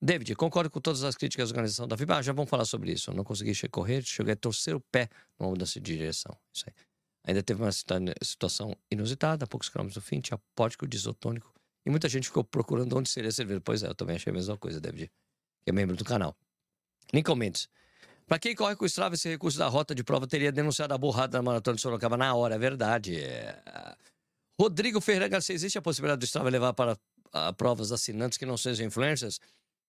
David, 0.00 0.34
concordo 0.34 0.70
com 0.70 0.80
todas 0.80 1.04
as 1.04 1.14
críticas 1.14 1.50
da 1.50 1.52
organização 1.52 1.86
da 1.86 1.94
FIBA. 1.94 2.16
Ah, 2.16 2.22
já 2.22 2.32
vamos 2.32 2.48
falar 2.48 2.64
sobre 2.64 2.90
isso. 2.90 3.10
Eu 3.10 3.14
não 3.14 3.22
consegui 3.22 3.52
correr, 3.68 4.02
cheguei 4.02 4.32
a 4.32 4.36
torcer 4.36 4.74
o 4.74 4.80
pé 4.80 5.10
numa 5.38 5.50
mudança 5.50 5.78
de 5.78 5.94
direção. 5.94 6.34
Isso 6.54 6.64
aí. 6.66 6.72
Ainda 7.24 7.42
teve 7.42 7.62
uma 7.62 7.70
situação 7.70 8.74
inusitada, 8.90 9.46
poucos 9.46 9.68
quilômetros 9.68 10.02
do 10.02 10.06
fim, 10.06 10.22
tinha 10.22 10.40
pórtico 10.54 10.88
de 10.88 10.96
isotônico 10.96 11.52
e 11.84 11.90
muita 11.90 12.08
gente 12.08 12.28
ficou 12.28 12.44
procurando 12.44 12.96
onde 12.96 13.08
seria 13.08 13.32
servido. 13.32 13.60
Pois 13.60 13.82
é, 13.82 13.88
eu 13.88 13.94
também 13.94 14.16
achei 14.16 14.30
a 14.30 14.34
mesma 14.34 14.56
coisa, 14.56 14.80
David, 14.80 15.10
que 15.64 15.70
é 15.70 15.72
membro 15.72 15.96
do 15.96 16.04
canal. 16.04 16.36
Lincoln 17.12 17.36
Mendes. 17.36 17.68
Para 18.26 18.38
quem 18.38 18.54
corre 18.54 18.76
com 18.76 18.84
o 18.84 18.86
Strava, 18.86 19.14
esse 19.16 19.28
recurso 19.28 19.58
da 19.58 19.66
rota 19.66 19.94
de 19.94 20.04
prova 20.04 20.26
teria 20.26 20.52
denunciado 20.52 20.94
a 20.94 20.98
burrada 20.98 21.32
da 21.32 21.42
maratona 21.42 21.74
de 21.74 21.82
Sorocaba 21.82 22.16
na 22.16 22.32
hora, 22.34 22.54
é 22.54 22.58
verdade. 22.58 23.20
É... 23.20 23.60
Rodrigo 24.58 25.00
Ferreira 25.00 25.26
Garcia, 25.26 25.54
existe 25.54 25.78
a 25.78 25.82
possibilidade 25.82 26.20
do 26.20 26.26
Strava 26.26 26.48
levar 26.48 26.72
para 26.72 26.96
a, 27.32 27.52
provas 27.52 27.90
assinantes 27.90 28.38
que 28.38 28.46
não 28.46 28.56
sejam 28.56 28.86
influencers? 28.86 29.40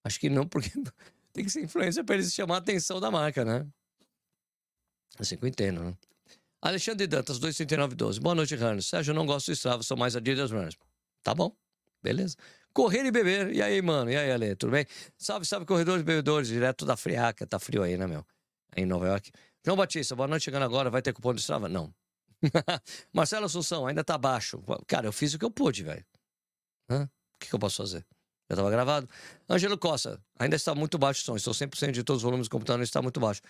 Acho 0.03 0.19
que 0.19 0.29
não, 0.29 0.47
porque 0.47 0.71
tem 1.33 1.43
que 1.43 1.51
ser 1.51 1.61
influencer 1.61 2.03
para 2.03 2.15
eles 2.15 2.33
chamar 2.33 2.55
a 2.55 2.57
atenção 2.57 2.99
da 2.99 3.11
marca, 3.11 3.45
né? 3.45 3.67
Assim 5.19 5.37
que 5.37 5.45
eu 5.45 5.49
entendo, 5.49 5.83
né? 5.83 5.95
Alexandre 6.61 7.05
Dantas, 7.07 7.37
23912. 7.37 8.19
Boa 8.19 8.35
noite, 8.35 8.55
Ramos. 8.55 8.87
Sérgio, 8.87 9.13
não 9.13 9.25
gosto 9.25 9.47
do 9.47 9.53
Strava, 9.53 9.83
sou 9.83 9.97
mais 9.97 10.15
Adidas 10.15 10.51
Runners. 10.51 10.75
Tá 11.23 11.35
bom, 11.35 11.55
beleza. 12.01 12.35
Correr 12.73 13.05
e 13.05 13.11
beber. 13.11 13.53
E 13.53 13.61
aí, 13.61 13.81
mano? 13.81 14.09
E 14.09 14.15
aí, 14.15 14.31
Ale? 14.31 14.55
Tudo 14.55 14.71
bem? 14.71 14.85
Salve, 15.17 15.45
salve, 15.45 15.65
corredores 15.65 16.01
e 16.01 16.05
bebedores, 16.05 16.47
direto 16.47 16.85
da 16.85 16.95
Friaca. 16.95 17.45
Tá 17.45 17.59
frio 17.59 17.83
aí, 17.83 17.97
né, 17.97 18.07
meu? 18.07 18.25
Em 18.75 18.85
Nova 18.85 19.07
York. 19.07 19.31
João 19.63 19.77
Batista, 19.77 20.15
boa 20.15 20.27
noite, 20.27 20.43
chegando 20.43 20.63
agora. 20.63 20.89
Vai 20.89 21.01
ter 21.01 21.13
cupom 21.13 21.33
do 21.33 21.39
Strava? 21.39 21.67
Não. 21.67 21.93
Marcelo 23.13 23.45
Assunção, 23.45 23.85
ainda 23.85 24.03
tá 24.03 24.17
baixo. 24.17 24.63
Cara, 24.87 25.07
eu 25.07 25.11
fiz 25.11 25.33
o 25.33 25.39
que 25.39 25.45
eu 25.45 25.51
pude, 25.51 25.83
velho. 25.83 26.05
O 26.89 27.07
que, 27.39 27.49
que 27.49 27.53
eu 27.53 27.59
posso 27.59 27.77
fazer? 27.77 28.05
Já 28.49 28.55
estava 28.55 28.69
gravado. 28.69 29.07
Ângelo 29.49 29.77
Costa, 29.77 30.19
ainda 30.37 30.55
está 30.55 30.75
muito 30.75 30.97
baixo 30.97 31.21
o 31.21 31.23
som. 31.23 31.35
Estou 31.35 31.53
100% 31.53 31.91
de 31.91 32.03
todos 32.03 32.19
os 32.19 32.23
volumes 32.23 32.47
do 32.47 32.51
computador, 32.51 32.83
está 32.83 33.01
muito 33.01 33.19
baixo. 33.19 33.41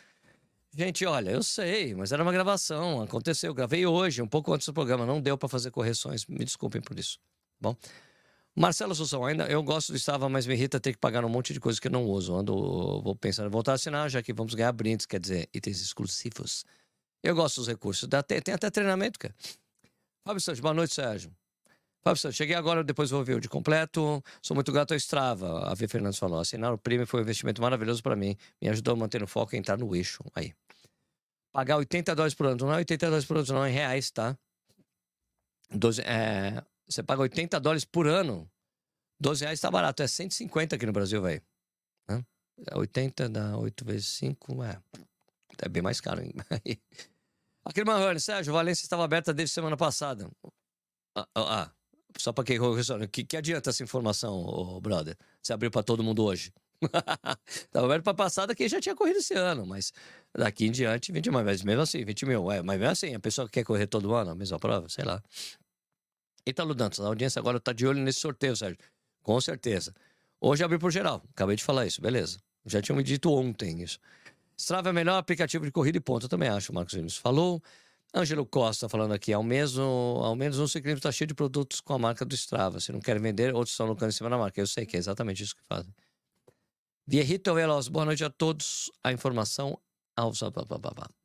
Gente, 0.74 1.06
olha, 1.06 1.32
eu 1.32 1.44
sei, 1.44 1.94
mas 1.96 2.12
era 2.12 2.24
uma 2.24 2.32
gravação. 2.32 3.02
Aconteceu. 3.02 3.54
Gravei 3.54 3.86
hoje, 3.86 4.22
um 4.22 4.28
pouco 4.28 4.54
antes 4.54 4.66
do 4.68 4.74
programa. 4.74 5.06
Não 5.06 5.20
deu 5.20 5.38
para 5.38 5.50
fazer 5.50 5.72
correções. 5.72 6.26
Me 6.26 6.46
desculpem 6.46 6.82
por 6.82 6.98
isso. 6.98 7.20
Bom. 7.60 7.76
Marcelo 8.56 8.92
Assunção, 8.92 9.26
ainda 9.26 9.46
eu 9.48 9.64
gosto 9.64 9.94
do 9.94 9.96
Estava, 9.96 10.28
mas 10.28 10.46
me 10.46 10.54
irrita 10.54 10.80
ter 10.80 10.92
que 10.92 11.00
pagar 11.00 11.24
um 11.24 11.30
monte 11.30 11.54
de 11.54 11.60
coisa 11.60 11.80
que 11.80 11.88
eu 11.88 11.92
não 11.92 12.06
uso. 12.06 12.36
Ando, 12.36 12.54
vou 13.02 13.16
pensando 13.16 13.48
em 13.48 13.50
voltar 13.50 13.72
a 13.72 13.76
assinar, 13.76 14.10
já 14.10 14.22
que 14.22 14.34
vamos 14.34 14.54
ganhar 14.54 14.72
brindes, 14.74 15.06
quer 15.06 15.20
dizer, 15.20 15.50
itens 15.54 15.82
exclusivos. 15.82 16.66
Eu 17.24 17.34
gosto 17.34 17.58
dos 17.58 17.68
recursos. 17.68 18.10
Tem, 18.28 18.42
tem 18.42 18.54
até 18.54 18.70
treinamento, 18.70 19.18
cara. 19.18 19.34
Fábio 20.26 20.42
Santos, 20.42 20.60
boa 20.60 20.74
noite, 20.74 20.94
Sérgio. 20.94 21.34
Fábio 22.04 22.20
Santos, 22.20 22.36
cheguei 22.36 22.56
agora, 22.56 22.84
depois 22.84 23.10
vou 23.12 23.24
ver 23.24 23.36
o 23.36 23.40
de 23.40 23.48
completo. 23.48 24.22
Sou 24.42 24.54
muito 24.54 24.72
grato 24.72 24.92
ao 24.92 24.98
Strava. 24.98 25.70
A 25.70 25.74
V. 25.74 25.88
Fernandes 25.88 26.20
falou. 26.20 26.40
Assinar 26.40 26.74
o 26.74 26.78
prêmio 26.78 27.08
foi 27.08 27.22
um 27.22 27.24
investimento 27.24 27.62
maravilhoso 27.62 28.04
para 28.04 28.16
mim. 28.16 28.36
Me 28.62 28.70
ajudou 28.70 28.96
a 28.96 28.98
manter 28.98 29.24
o 29.24 29.28
foco 29.28 29.56
e 29.56 29.60
entrar 29.60 29.78
no 29.78 29.96
eixo. 29.96 30.24
Aí. 30.36 30.54
Pagar 31.54 31.78
80 31.78 32.16
dólares 32.16 32.34
por 32.34 32.48
ano. 32.48 32.66
Não 32.66 32.74
é 32.74 32.78
80 32.78 33.06
dólares 33.06 33.26
por 33.26 33.38
ano, 33.38 33.54
não, 33.54 33.64
é 33.64 33.70
reais, 33.70 34.10
tá? 34.12 34.38
12, 35.70 36.02
é, 36.02 36.64
você 36.88 37.02
paga 37.04 37.22
80 37.22 37.60
dólares 37.60 37.86
por 37.86 38.08
ano. 38.08 38.50
12 39.20 39.44
reais 39.44 39.60
tá 39.60 39.70
barato. 39.70 40.02
É 40.04 40.08
150 40.08 40.76
aqui 40.76 40.86
no 40.86 40.92
Brasil, 40.92 41.22
velho. 41.22 41.42
É 42.68 42.78
80 42.78 43.30
dá 43.30 43.58
8 43.58 43.86
vezes 43.86 44.08
5. 44.08 44.64
É, 44.64 44.82
é 45.62 45.70
bem 45.70 45.82
mais 45.82 46.00
caro. 46.00 46.22
Aquele 47.66 47.86
Marrone, 47.86 48.20
Sérgio, 48.20 48.54
Valência 48.54 48.84
estava 48.84 49.04
aberta 49.04 49.34
desde 49.34 49.54
semana 49.54 49.78
passada. 49.78 50.30
Ah, 51.16 51.28
ah, 51.36 51.64
ah 51.64 51.72
só 52.18 52.34
para 52.34 52.44
quem 52.44 52.60
que, 53.12 53.24
que 53.24 53.38
adianta 53.38 53.70
essa 53.70 53.84
informação, 53.84 54.80
brother? 54.82 55.18
Você 55.42 55.54
abriu 55.54 55.72
para 55.72 55.84
todo 55.84 56.04
mundo 56.04 56.24
hoje. 56.24 56.54
Tava 57.72 57.86
aberto 57.86 58.04
para 58.04 58.14
passada 58.14 58.56
quem 58.56 58.68
já 58.68 58.82
tinha 58.82 58.96
corrido 58.96 59.18
esse 59.18 59.34
ano, 59.34 59.66
mas 59.66 59.94
daqui 60.36 60.66
em 60.66 60.72
diante, 60.72 61.12
20 61.12 61.30
mil. 61.30 61.44
Mas 61.44 61.64
mesmo 61.64 61.82
assim, 61.82 62.04
20 62.04 62.26
mil. 62.26 62.52
É, 62.52 62.62
mas 62.62 62.80
mesmo 62.80 62.92
assim, 62.92 63.16
a 63.16 63.20
pessoa 63.20 63.48
que 63.48 63.54
quer 63.54 63.64
correr 63.64 63.88
todo 63.88 64.14
ano, 64.14 64.32
a 64.32 64.36
mesma 64.36 64.60
prova, 64.60 64.90
sei 64.90 65.06
lá. 65.06 65.24
Italo 66.46 66.74
Dantas, 66.74 67.00
a 67.00 67.08
audiência 67.08 67.40
agora 67.40 67.60
tá 67.60 67.74
de 67.74 67.86
olho 67.86 68.00
nesse 68.00 68.20
sorteio, 68.20 68.56
Sérgio. 68.56 68.78
Com 69.22 69.40
certeza. 69.40 69.94
Hoje 70.40 70.64
abriu 70.64 70.80
por 70.80 70.92
geral. 70.92 71.22
Acabei 71.32 71.56
de 71.56 71.64
falar 71.64 71.86
isso, 71.86 72.02
beleza. 72.02 72.40
Já 72.66 72.82
tinham 72.82 72.98
me 72.98 73.04
dito 73.04 73.32
ontem 73.32 73.82
isso. 73.82 74.00
Strava 74.58 74.90
é 74.90 74.92
o 74.92 74.96
melhor 74.96 75.18
aplicativo 75.18 75.66
de 75.66 75.72
corrida 75.72 75.98
e 75.98 76.02
ponto, 76.02 76.26
eu 76.26 76.30
também 76.30 76.50
acho, 76.50 76.72
o 76.72 76.76
Marcos 76.76 76.94
Vinícius 76.94 77.22
falou. 77.22 77.62
Ângelo 78.14 78.46
Costa 78.46 78.90
falando 78.90 79.14
aqui, 79.14 79.32
ao 79.32 79.42
menos, 79.42 79.80
ao 79.80 80.36
menos 80.36 80.60
um 80.60 80.68
ciclismo 80.68 80.98
está 80.98 81.12
cheio 81.12 81.28
de 81.28 81.34
produtos 81.34 81.80
com 81.80 81.94
a 81.94 82.00
marca 82.00 82.26
do 82.26 82.36
Strava. 82.36 82.80
Se 82.80 82.92
não 82.92 83.00
querem 83.00 83.22
vender, 83.22 83.54
outros 83.54 83.72
estão 83.72 83.88
lucrando 83.88 84.12
em 84.12 84.16
cima 84.16 84.30
da 84.30 84.38
marca. 84.38 84.60
Eu 84.60 84.68
sei 84.68 84.86
que 84.86 84.98
é 84.98 85.00
exatamente 85.00 85.42
isso 85.42 85.56
que 85.56 85.64
fazem. 85.64 85.94
Vierrito 87.08 87.54
Veloz, 87.54 87.88
boa 87.88 88.06
noite 88.06 88.24
a 88.24 88.30
todos. 88.30 88.92
A 89.04 89.12
informação 89.12 89.80
ao 90.16 90.32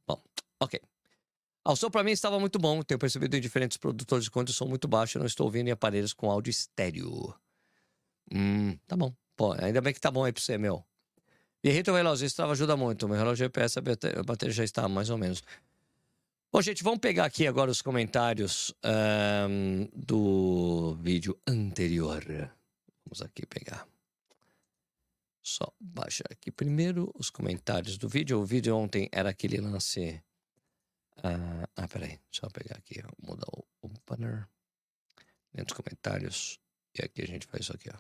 Bom, 0.07 0.23
ok. 0.61 0.81
Ao 1.67 1.75
som 1.75 1.91
para 1.91 2.05
mim 2.05 2.13
estava 2.13 2.39
muito 2.39 2.61
bom. 2.61 2.81
Tenho 2.81 2.97
percebido 2.97 3.37
em 3.37 3.41
diferentes 3.41 3.77
produtores 3.77 4.25
de 4.25 4.31
conta 4.31 4.53
som 4.53 4.67
muito 4.67 4.87
baixo. 4.87 5.19
Não 5.19 5.27
estou 5.27 5.47
ouvindo 5.47 5.67
em 5.67 5.73
aparelhos 5.73 6.13
com 6.13 6.31
áudio 6.31 6.49
estéreo. 6.49 7.35
Hum, 8.33 8.79
tá 8.87 8.97
bom. 8.97 9.13
Pô, 9.37 9.53
ainda 9.53 9.81
bem 9.81 9.93
que 9.93 10.01
tá 10.01 10.09
bom 10.09 10.23
aí 10.23 10.33
pra 10.33 10.41
você, 10.41 10.57
meu. 10.57 10.85
Vierrito 11.61 11.93
Veloz, 11.93 12.23
o 12.23 12.25
Strava 12.25 12.53
ajuda 12.53 12.77
muito. 12.77 13.09
Meu 13.09 13.17
relógio 13.17 13.47
GPS, 13.47 13.81
a 13.81 14.23
bateria 14.23 14.55
já 14.55 14.63
está 14.63 14.89
mais 14.89 15.11
ou 15.11 15.19
menos. 15.19 15.43
Bom, 16.53 16.63
gente, 16.63 16.85
vamos 16.85 17.01
pegar 17.01 17.25
aqui 17.25 17.49
agora 17.49 17.69
os 17.69 17.83
comentários 17.83 18.73
um, 19.51 19.89
do 19.93 20.97
vídeo 21.03 21.37
anterior. 21.49 22.23
Vamos 23.05 23.21
aqui 23.21 23.45
pegar. 23.45 23.89
Só 25.43 25.67
baixar 25.81 26.27
aqui 26.31 26.53
primeiro 26.53 27.11
os 27.17 27.29
comentários 27.29 27.99
do 27.99 28.09
vídeo. 28.09 28.39
O 28.39 28.47
vídeo 28.47 28.77
ontem 28.77 29.09
era 29.11 29.31
aquele 29.31 29.61
lance. 29.61 30.23
Uh, 31.19 31.67
ah, 31.77 31.89
peraí. 31.89 32.19
Deixa 32.31 32.45
eu 32.45 32.51
pegar 32.51 32.77
aqui. 32.77 33.03
Mudar 33.23 33.47
o, 33.53 33.65
o 33.83 33.89
banner. 34.09 34.49
Dentro 35.53 35.75
dos 35.75 35.85
comentários. 35.85 36.61
E 36.99 37.05
aqui 37.05 37.23
a 37.23 37.27
gente 37.27 37.47
faz 37.47 37.65
isso 37.65 37.75
aqui, 37.75 37.91
ó. 37.93 37.99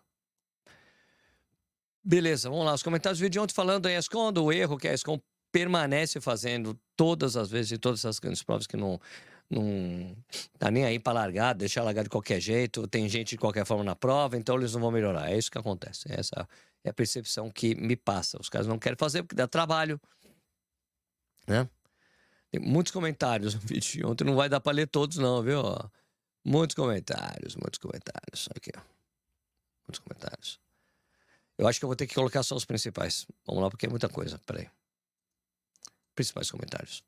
Beleza, 2.02 2.48
vamos 2.48 2.64
lá. 2.64 2.74
Os 2.74 2.83
comentários 2.83 3.18
do 3.18 3.22
vídeo 3.22 3.42
ontem 3.42 3.52
falando 3.52 3.88
em 3.88 3.96
ESCOM, 3.96 4.33
do 4.33 4.52
erro 4.52 4.79
que 4.79 4.87
a 4.87 4.94
ESCOM 4.94 5.20
permanece 5.50 6.20
fazendo 6.20 6.79
todas 6.96 7.37
as 7.37 7.50
vezes 7.50 7.72
e 7.72 7.79
todas 7.79 8.05
as 8.05 8.18
grandes 8.18 8.42
provas 8.42 8.66
que 8.66 8.76
não 8.76 9.00
não 9.48 10.16
tá 10.59 10.70
nem 10.70 10.85
aí 10.85 10.98
para 10.98 11.12
largar, 11.12 11.55
deixar 11.55 11.83
largar 11.83 12.02
de 12.02 12.11
qualquer 12.11 12.40
jeito, 12.40 12.87
tem 12.88 13.09
gente 13.09 13.31
de 13.31 13.38
qualquer 13.38 13.64
forma 13.64 13.85
na 13.85 13.94
prova, 13.94 14.37
então 14.37 14.57
eles 14.57 14.72
não 14.72 14.81
vão 14.81 14.90
melhorar. 14.90 15.31
É 15.31 15.38
isso 15.38 15.50
que 15.50 15.59
acontece. 15.59 16.05
Essa 16.09 16.48
é 16.85 16.90
a 16.90 16.92
percepção 16.92 17.50
que 17.50 17.74
me 17.74 17.96
passa. 17.96 18.40
Os 18.40 18.48
caras 18.48 18.66
não 18.66 18.79
querem 18.79 18.96
fazer 18.98 19.22
porque 19.22 19.37
dá 19.37 19.46
trabalho, 19.46 20.00
né? 21.46 21.68
Tem 22.57 22.62
muitos 22.62 22.92
comentários 22.92 23.55
no 23.55 23.61
vídeo. 23.66 24.11
Ontem 24.11 24.25
não 24.25 24.35
vai 24.35 24.49
dar 24.49 24.61
para 24.61 24.73
ler 24.73 24.87
todos 24.87 25.16
não, 25.19 25.42
viu? 25.42 25.62
Muitos 26.45 26.75
comentários, 26.75 27.57
muitos 27.57 27.79
comentários. 27.79 28.49
Aqui, 28.55 28.71
ó. 28.77 28.81
Muitos 29.87 30.01
comentários. 30.01 30.61
Eu 31.59 31.66
acho 31.66 31.79
que 31.79 31.85
eu 31.85 31.88
vou 31.88 31.97
ter 31.97 32.07
que 32.07 32.14
colocar 32.14 32.42
só 32.42 32.55
os 32.55 32.64
principais. 32.64 33.27
Vamos 33.47 33.62
lá, 33.62 33.71
porque 33.71 33.87
é 33.87 33.88
muita 33.88 34.09
coisa. 34.09 34.40
Peraí 34.47 34.69
principais 36.16 36.51
comentários. 36.51 37.05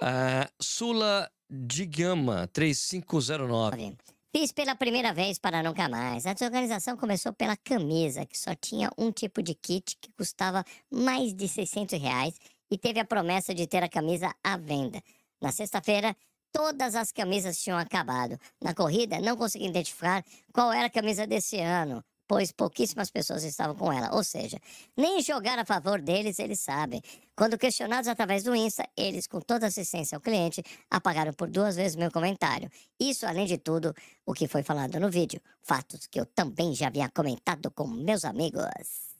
Uh, 0.00 0.46
Sula 0.60 1.30
Digama, 1.50 2.46
3509. 2.52 3.96
Fiz 4.36 4.52
pela 4.52 4.74
primeira 4.74 5.14
vez 5.14 5.38
para 5.38 5.62
nunca 5.62 5.88
mais. 5.88 6.26
A 6.26 6.32
desorganização 6.32 6.96
começou 6.96 7.32
pela 7.32 7.56
camisa, 7.56 8.26
que 8.26 8.36
só 8.36 8.54
tinha 8.54 8.90
um 8.98 9.12
tipo 9.12 9.42
de 9.42 9.54
kit 9.54 9.96
que 10.00 10.10
custava 10.12 10.64
mais 10.90 11.32
de 11.32 11.48
600 11.48 12.00
reais 12.00 12.34
e 12.70 12.78
teve 12.78 13.00
a 13.00 13.04
promessa 13.04 13.54
de 13.54 13.66
ter 13.66 13.82
a 13.82 13.88
camisa 13.88 14.34
à 14.42 14.56
venda. 14.56 15.02
Na 15.40 15.52
sexta-feira, 15.52 16.16
todas 16.52 16.94
as 16.94 17.12
camisas 17.12 17.60
tinham 17.60 17.78
acabado. 17.78 18.38
Na 18.62 18.74
corrida, 18.74 19.20
não 19.20 19.36
consegui 19.36 19.66
identificar 19.66 20.24
qual 20.52 20.72
era 20.72 20.86
a 20.86 20.90
camisa 20.90 21.26
desse 21.26 21.58
ano 21.60 22.04
pois 22.26 22.52
pouquíssimas 22.52 23.10
pessoas 23.10 23.44
estavam 23.44 23.74
com 23.74 23.92
ela. 23.92 24.14
Ou 24.14 24.24
seja, 24.24 24.58
nem 24.96 25.20
jogar 25.20 25.58
a 25.58 25.64
favor 25.64 26.00
deles 26.00 26.38
eles 26.38 26.60
sabem. 26.60 27.02
Quando 27.36 27.58
questionados 27.58 28.08
através 28.08 28.44
do 28.44 28.54
Insta, 28.54 28.88
eles, 28.96 29.26
com 29.26 29.40
toda 29.40 29.66
assistência 29.66 30.16
ao 30.16 30.20
cliente, 30.20 30.62
apagaram 30.90 31.32
por 31.32 31.48
duas 31.48 31.76
vezes 31.76 31.96
meu 31.96 32.10
comentário. 32.10 32.70
Isso, 32.98 33.26
além 33.26 33.46
de 33.46 33.58
tudo, 33.58 33.94
o 34.24 34.32
que 34.32 34.48
foi 34.48 34.62
falado 34.62 34.98
no 34.98 35.10
vídeo. 35.10 35.40
Fatos 35.62 36.06
que 36.06 36.20
eu 36.20 36.26
também 36.26 36.74
já 36.74 36.86
havia 36.86 37.08
comentado 37.08 37.70
com 37.70 37.86
meus 37.86 38.24
amigos. 38.24 39.13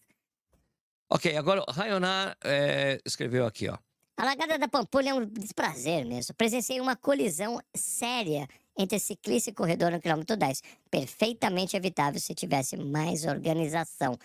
Ok, 1.08 1.36
agora 1.36 1.62
o 1.66 1.70
Rayonar 1.70 2.36
é, 2.42 3.00
escreveu 3.04 3.46
aqui, 3.46 3.68
ó. 3.68 3.76
A 4.16 4.24
largada 4.24 4.58
da 4.58 4.68
Pampulha 4.68 5.10
é 5.10 5.14
um 5.14 5.26
desprazer 5.26 6.06
mesmo. 6.06 6.34
Presenciei 6.34 6.80
uma 6.80 6.94
colisão 6.94 7.60
séria 7.74 8.46
entre 8.78 8.98
ciclista 8.98 9.50
e 9.50 9.52
corredor 9.52 9.90
no 9.90 10.00
quilômetro 10.00 10.36
10. 10.36 10.62
Perfeitamente 10.90 11.76
evitável 11.76 12.20
se 12.20 12.34
tivesse 12.34 12.76
mais 12.76 13.24
organização. 13.24 14.16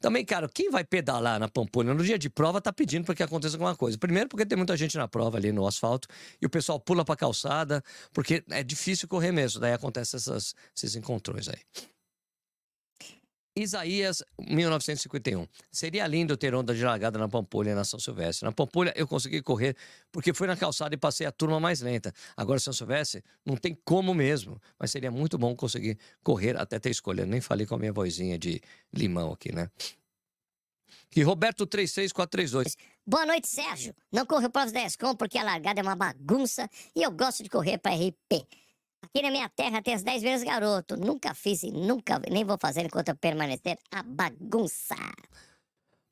Também, 0.00 0.24
cara, 0.24 0.48
quem 0.48 0.70
vai 0.70 0.84
pedalar 0.84 1.40
na 1.40 1.48
Pampulha 1.48 1.92
no 1.92 2.04
dia 2.04 2.18
de 2.18 2.30
prova 2.30 2.60
tá 2.60 2.72
pedindo 2.72 3.04
para 3.04 3.16
que 3.16 3.22
aconteça 3.22 3.56
alguma 3.56 3.76
coisa. 3.76 3.98
Primeiro, 3.98 4.28
porque 4.28 4.46
tem 4.46 4.56
muita 4.56 4.76
gente 4.76 4.96
na 4.96 5.08
prova 5.08 5.36
ali 5.36 5.50
no 5.50 5.66
asfalto 5.66 6.06
e 6.40 6.46
o 6.46 6.50
pessoal 6.50 6.78
pula 6.78 7.04
pra 7.04 7.16
calçada, 7.16 7.82
porque 8.12 8.44
é 8.50 8.62
difícil 8.62 9.08
correr 9.08 9.32
mesmo. 9.32 9.60
Daí 9.60 9.72
acontece 9.72 10.16
essas, 10.16 10.54
esses 10.74 10.94
encontrões 10.94 11.48
aí. 11.48 11.58
Isaías, 13.62 14.22
1951. 14.38 15.46
Seria 15.70 16.06
lindo 16.06 16.36
ter 16.36 16.54
onda 16.54 16.74
de 16.74 16.84
largada 16.84 17.18
na 17.18 17.28
Pampulha 17.28 17.70
e 17.70 17.74
na 17.74 17.84
São 17.84 17.98
Silvestre. 17.98 18.44
Na 18.44 18.52
Pampulha 18.52 18.92
eu 18.96 19.06
consegui 19.06 19.42
correr 19.42 19.76
porque 20.12 20.32
fui 20.32 20.46
na 20.46 20.56
calçada 20.56 20.94
e 20.94 20.98
passei 20.98 21.26
a 21.26 21.32
turma 21.32 21.58
mais 21.58 21.80
lenta. 21.80 22.12
Agora, 22.36 22.60
São 22.60 22.72
Silvestre, 22.72 23.22
não 23.44 23.56
tem 23.56 23.76
como 23.84 24.14
mesmo. 24.14 24.60
Mas 24.78 24.90
seria 24.90 25.10
muito 25.10 25.36
bom 25.36 25.54
conseguir 25.56 25.98
correr 26.22 26.56
até 26.56 26.78
ter 26.78 26.90
escolha. 26.90 27.26
Nem 27.26 27.40
falei 27.40 27.66
com 27.66 27.74
a 27.74 27.78
minha 27.78 27.92
vozinha 27.92 28.38
de 28.38 28.60
limão 28.92 29.32
aqui, 29.32 29.52
né? 29.52 29.68
E 31.14 31.22
Roberto 31.22 31.66
36432. 31.66 32.76
Boa 33.06 33.26
noite, 33.26 33.48
Sérgio. 33.48 33.94
Não 34.12 34.26
corro 34.26 34.50
para 34.50 34.66
os 34.66 34.72
10 34.72 34.96
com 34.96 35.16
porque 35.16 35.38
a 35.38 35.42
largada 35.42 35.80
é 35.80 35.82
uma 35.82 35.96
bagunça 35.96 36.68
e 36.94 37.02
eu 37.02 37.10
gosto 37.10 37.42
de 37.42 37.48
correr 37.48 37.78
para 37.78 37.94
RP. 37.94 38.46
Aqui 39.02 39.22
na 39.22 39.30
minha 39.30 39.48
terra 39.48 39.80
tem 39.80 39.94
as 39.94 40.02
10 40.02 40.22
vezes 40.22 40.44
garoto. 40.44 40.96
Nunca 40.96 41.34
fiz 41.34 41.62
e 41.62 41.70
nunca 41.70 42.20
nem 42.30 42.44
vou 42.44 42.58
fazer 42.60 42.84
enquanto 42.84 43.08
eu 43.10 43.16
permanecer 43.16 43.78
a 43.92 44.02
bagunça. 44.02 44.96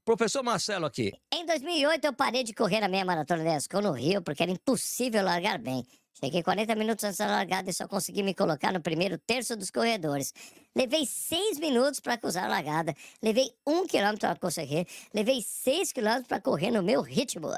Professor 0.05 0.43
Marcelo 0.43 0.87
aqui. 0.87 1.13
Em 1.33 1.45
2008 1.45 2.05
eu 2.05 2.13
parei 2.13 2.45
de 2.45 2.55
correr 2.55 2.83
a 2.85 2.89
meia 2.89 3.05
maratona 3.05 3.43
da 3.43 3.57
Escol 3.57 3.83
no 3.83 3.93
Rio 3.93 4.23
porque 4.23 4.43
era 4.43 4.53
impossível 4.53 5.25
largar 5.25 5.59
bem. 5.59 5.85
Cheguei 6.19 6.43
40 6.43 6.75
minutos 6.77 7.05
antes 7.05 7.19
da 7.19 7.27
largada 7.27 7.69
e 7.69 7.75
só 7.75 7.87
consegui 7.87 8.23
me 8.23 8.33
colocar 8.33 8.73
no 8.73 8.81
primeiro 8.81 9.19
terço 9.19 9.55
dos 9.57 9.71
corredores. 9.71 10.33
Levei 10.75 11.05
6 11.05 11.59
minutos 11.59 12.01
para 12.01 12.17
cruzar 12.17 12.45
a 12.45 12.49
largada. 12.49 12.95
Levei 13.23 13.51
1 13.67 13.87
quilômetro 13.87 14.21
para 14.21 14.39
conseguir. 14.39 14.87
Levei 15.13 15.43
6 15.43 15.93
quilômetros 15.93 16.29
para 16.29 16.41
correr 16.41 16.71
no 16.71 16.83
meu 16.83 17.03
ritmo. 17.03 17.49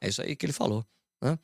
É 0.00 0.08
isso 0.08 0.20
aí 0.20 0.36
que 0.36 0.44
ele 0.44 0.52
falou. 0.52 0.84
Né? 1.22 1.38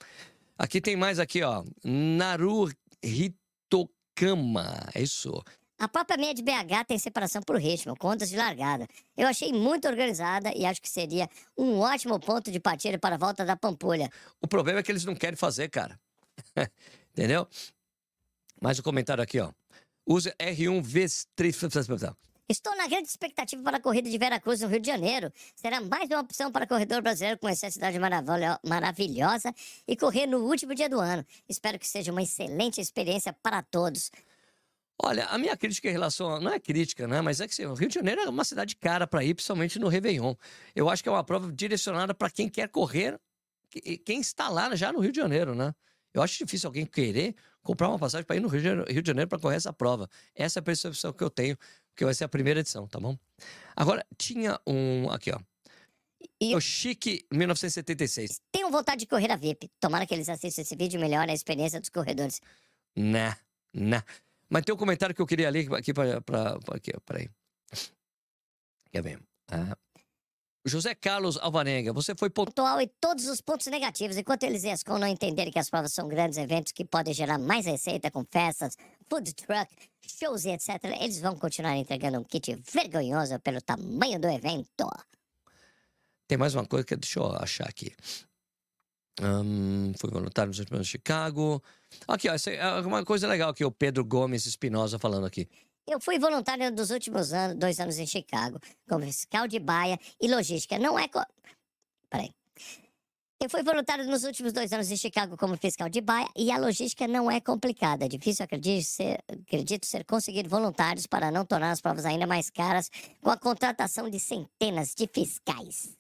Aqui 0.59 0.81
tem 0.81 0.97
mais 0.97 1.19
aqui, 1.19 1.43
ó. 1.43 1.63
Naru 1.85 2.69
Hitokama. 3.03 4.89
É 4.95 5.03
isso. 5.03 5.43
A 5.79 5.87
própria 5.87 6.17
meia 6.17 6.33
de 6.33 6.43
BH 6.43 6.87
tem 6.87 6.99
separação 6.99 7.43
por 7.43 7.57
ritmo, 7.61 7.95
contas 7.97 8.31
de 8.31 8.37
largada. 8.37 8.87
Eu 9.15 9.29
achei 9.29 9.53
muito 9.53 9.87
organizada 9.87 10.51
e 10.57 10.65
acho 10.65 10.81
que 10.81 10.89
seria 10.89 11.29
um 11.57 11.79
ótimo 11.81 12.19
ponto 12.19 12.51
de 12.51 12.59
partida 12.59 12.99
para 12.99 13.17
a 13.17 13.19
volta 13.19 13.45
da 13.45 13.57
Pampulha. 13.57 14.11
O 14.41 14.49
problema 14.49 14.81
é 14.81 14.83
que 14.83 14.91
eles 14.91 15.05
não 15.05 15.15
querem 15.15 15.37
fazer, 15.37 15.69
cara. 15.69 16.01
Entendeu? 17.13 17.47
Mais 18.61 18.79
um 18.79 18.83
comentário 18.83 19.23
aqui, 19.23 19.39
ó. 19.39 19.53
Use 20.07 20.31
R1 20.41 20.83
V3. 20.83 22.17
Estou 22.49 22.77
na 22.77 22.87
grande 22.87 23.09
expectativa 23.09 23.61
para 23.61 23.79
a 23.79 23.81
corrida 23.81 24.09
de 24.09 24.17
Veracruz 24.17 24.61
no 24.61 24.69
Rio 24.69 24.79
de 24.79 24.87
Janeiro. 24.87 25.33
Será 25.57 25.81
mais 25.81 26.09
uma 26.09 26.21
opção 26.21 26.53
para 26.53 26.65
corredor 26.65 27.03
brasileiro 27.03 27.41
conhecer 27.41 27.67
a 27.67 27.71
cidade 27.73 27.99
maravilho- 27.99 28.57
maravilhosa 28.65 29.53
e 29.87 29.97
correr 29.97 30.27
no 30.27 30.39
último 30.39 30.73
dia 30.73 30.89
do 30.89 31.01
ano. 31.01 31.27
Espero 31.49 31.77
que 31.77 31.89
seja 31.89 32.13
uma 32.13 32.23
excelente 32.23 32.81
experiência 32.81 33.33
para 33.33 33.63
todos. 33.63 34.13
Olha, 35.03 35.27
a 35.27 35.37
minha 35.37 35.57
crítica 35.57 35.89
em 35.89 35.93
relação 35.93 36.31
a. 36.37 36.41
Não 36.41 36.53
é 36.53 36.61
crítica, 36.61 37.09
né? 37.09 37.21
Mas 37.21 37.41
é 37.41 37.49
que 37.49 37.53
assim, 37.53 37.67
o 37.67 37.75
Rio 37.75 37.89
de 37.89 37.95
Janeiro 37.97 38.21
é 38.21 38.29
uma 38.29 38.45
cidade 38.45 38.77
cara 38.77 39.09
para 39.09 39.25
ir, 39.25 39.35
principalmente 39.35 39.79
no 39.81 39.89
Réveillon. 39.89 40.35
Eu 40.75 40.89
acho 40.89 41.03
que 41.03 41.09
é 41.09 41.13
uma 41.13 41.25
prova 41.25 41.53
direcionada 41.53 42.15
para 42.15 42.31
quem 42.31 42.49
quer 42.49 42.69
correr, 42.69 43.21
que- 43.69 43.99
quem 43.99 44.21
está 44.21 44.49
lá 44.49 44.75
já 44.77 44.93
no 44.93 45.01
Rio 45.01 45.11
de 45.11 45.21
Janeiro, 45.21 45.53
né? 45.55 45.75
Eu 46.15 46.23
acho 46.23 46.39
difícil 46.39 46.69
alguém 46.69 46.87
querer 46.87 47.35
comprar 47.67 47.89
uma 47.89 47.99
passagem 47.99 48.25
para 48.25 48.37
ir 48.37 48.41
no 48.41 48.49
Rio 48.49 48.61
de 49.03 49.07
Janeiro- 49.07 49.29
para 49.29 49.39
correr 49.39 49.57
essa 49.57 49.73
prova. 49.73 50.09
Essa 50.35 50.59
é 50.59 50.61
a 50.61 50.63
percepção 50.63 51.13
que 51.13 51.23
eu 51.23 51.29
tenho, 51.31 51.57
que 51.95 52.05
vai 52.05 52.15
ser 52.15 52.25
a 52.25 52.29
primeira 52.29 52.61
edição, 52.61 52.87
tá 52.87 52.99
bom? 53.01 53.19
Agora, 53.75 54.07
tinha 54.17 54.59
um. 54.67 55.11
Aqui, 55.11 55.31
ó. 55.33 55.39
E- 56.41 56.55
O 56.55 56.61
Chique 56.61 57.27
1976. 57.33 58.41
Tenho 58.51 58.71
vontade 58.71 59.01
de 59.01 59.07
correr 59.07 59.31
a 59.31 59.37
VIP. 59.37 59.71
Tomara 59.81 60.07
que 60.07 60.15
eles 60.15 60.29
assistam 60.29 60.63
esse 60.63 60.75
vídeo 60.77 60.99
e 60.99 61.01
melhorem 61.01 61.31
a 61.31 61.35
experiência 61.35 61.79
dos 61.81 61.91
corredores. 61.91 62.41
Né, 62.97 63.37
né. 63.75 64.03
Mas 64.49 64.65
tem 64.65 64.75
um 64.75 64.79
comentário 64.79 65.15
que 65.15 65.21
eu 65.21 65.27
queria 65.27 65.51
ler 65.51 65.73
aqui 65.75 65.93
para. 65.93 66.19
Aqui, 66.73 66.93
peraí. 67.05 67.29
Quer 68.93 69.03
ver? 69.03 69.21
Ah. 69.51 69.77
José 70.69 70.97
Carlos 70.97 71.39
Alvarenga, 71.39 71.93
você 71.93 72.13
foi 72.13 72.29
pontual. 72.29 72.81
E 72.81 72.89
todos 73.01 73.29
os 73.29 73.41
pontos 73.41 73.69
negativos, 73.69 74.17
enquanto 74.17 74.43
eles 74.43 74.65
e 74.65 74.69
a 74.69 74.73
Ascom 74.73 74.99
não 74.99 75.07
entenderem 75.07 75.53
que 75.53 75.61
as 75.61 75.71
provas 75.71 75.93
são 75.93 76.09
grandes 76.09 76.39
eventos 76.39 76.73
que 76.73 76.85
podem 76.85 77.15
gerar 77.15 77.39
mais 77.39 77.67
receita 77.67 78.11
com 78.11 78.25
festas, 78.25 78.77
food 79.09 79.33
truck, 79.33 79.73
shows 80.05 80.45
e 80.45 80.51
etc., 80.51 80.83
eles 81.01 81.21
vão 81.21 81.37
continuar 81.37 81.77
entregando 81.77 82.19
um 82.19 82.25
kit 82.25 82.53
vergonhoso 82.73 83.39
pelo 83.39 83.61
tamanho 83.61 84.19
do 84.19 84.29
evento. 84.29 84.89
Tem 86.27 86.37
mais 86.37 86.57
uma 86.57 86.67
coisa 86.67 86.85
que 86.85 86.97
deixa 86.97 87.21
eu 87.21 87.27
achar 87.37 87.69
aqui. 87.69 87.95
Hum, 89.23 89.93
fui 89.97 90.11
voluntário 90.11 90.49
nos 90.49 90.59
últimos 90.59 90.79
anos 90.79 90.87
de 90.89 90.91
Chicago. 90.91 91.63
Aqui, 92.09 92.29
ó, 92.29 92.35
essa 92.35 92.51
é 92.51 92.81
uma 92.81 93.05
coisa 93.05 93.29
legal 93.29 93.51
aqui, 93.51 93.65
o 93.65 93.71
Pedro 93.71 94.05
Gomes 94.05 94.45
Espinosa 94.47 94.99
falando 94.99 95.27
aqui. 95.27 95.49
Eu 95.87 96.01
fui 96.01 96.19
voluntário 96.19 96.75
dos 96.75 96.91
últimos 96.91 97.33
anos, 97.33 97.57
dois 97.57 97.79
anos 97.79 97.99
em 97.99 98.07
Chicago, 98.07 98.59
como 98.89 99.05
fiscal 99.05 99.47
de 99.47 99.61
baia 99.61 99.99
e 100.21 100.27
logística. 100.27 100.79
Não 100.79 100.99
é. 100.99 101.07
Co... 101.07 101.21
Peraí. 102.11 102.35
Eu 103.39 103.51
fui 103.51 103.63
voluntário 103.63 104.05
nos 104.07 104.25
últimos 104.25 104.53
dois 104.53 104.73
anos 104.73 104.91
em 104.91 104.97
Chicago 104.97 105.37
como 105.37 105.57
fiscal 105.59 105.91
de 105.91 106.01
baia 106.01 106.27
e 106.35 106.51
a 106.51 106.59
logística 106.59 107.07
não 107.07 107.31
é 107.31 107.39
complicada. 107.39 108.07
É 108.07 108.09
difícil, 108.09 108.45
acredito 108.45 108.85
ser, 108.85 109.23
acredito 109.29 109.85
ser 109.87 110.05
conseguir 110.05 110.49
voluntários 110.49 111.07
para 111.07 111.31
não 111.31 111.45
tornar 111.45 111.71
as 111.71 111.81
provas 111.81 112.07
ainda 112.07 112.27
mais 112.27 112.49
caras 112.49 112.91
com 113.21 113.31
a 113.31 113.37
contratação 113.37 114.09
de 114.09 114.19
centenas 114.19 114.95
de 114.95 115.07
fiscais. 115.07 115.97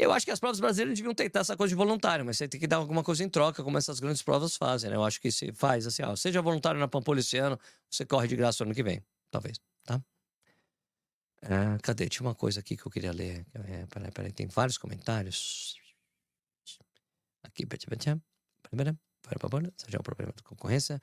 Eu 0.00 0.12
acho 0.12 0.24
que 0.24 0.32
as 0.32 0.40
provas 0.40 0.58
brasileiras 0.58 0.96
deviam 0.96 1.14
tentar 1.14 1.40
essa 1.40 1.56
coisa 1.56 1.68
de 1.70 1.74
voluntário, 1.74 2.24
mas 2.24 2.38
você 2.38 2.48
tem 2.48 2.58
que 2.58 2.66
dar 2.66 2.76
alguma 2.76 3.04
coisa 3.04 3.22
em 3.22 3.28
troca, 3.28 3.62
como 3.62 3.76
essas 3.76 4.00
grandes 4.00 4.22
provas 4.22 4.56
fazem, 4.56 4.88
né? 4.88 4.96
Eu 4.96 5.04
acho 5.04 5.20
que 5.20 5.30
se 5.30 5.52
faz 5.52 5.86
assim, 5.86 6.02
ó, 6.02 6.16
seja 6.16 6.40
voluntário 6.40 6.80
na 6.80 6.88
Pampulha 6.88 7.20
ano, 7.36 7.58
você 7.88 8.06
corre 8.06 8.26
de 8.26 8.34
graça 8.34 8.64
no 8.64 8.68
ano 8.68 8.74
que 8.74 8.82
vem, 8.82 9.04
talvez, 9.30 9.60
tá? 9.84 10.02
Ah, 11.42 11.78
cadê? 11.82 12.08
Tinha 12.08 12.26
uma 12.26 12.34
coisa 12.34 12.60
aqui 12.60 12.76
que 12.76 12.86
eu 12.86 12.90
queria 12.90 13.12
ler. 13.12 13.46
É, 13.54 13.86
peraí, 13.86 14.10
peraí, 14.10 14.32
tem 14.32 14.46
vários 14.46 14.78
comentários. 14.78 15.76
Aqui, 17.42 17.66
peraí, 17.66 17.88
seja 19.76 19.98
o 19.98 20.02
problema 20.02 20.32
da 20.32 20.42
concorrência. 20.42 21.00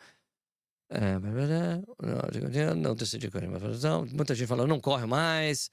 É, 0.90 1.20
não, 2.76 2.96
decidi 2.96 3.30
correr 3.30 3.48
mais. 3.48 3.62
Muita 4.12 4.34
gente 4.34 4.48
falando, 4.48 4.70
não 4.70 4.80
corre 4.80 5.06
mais. 5.06 5.70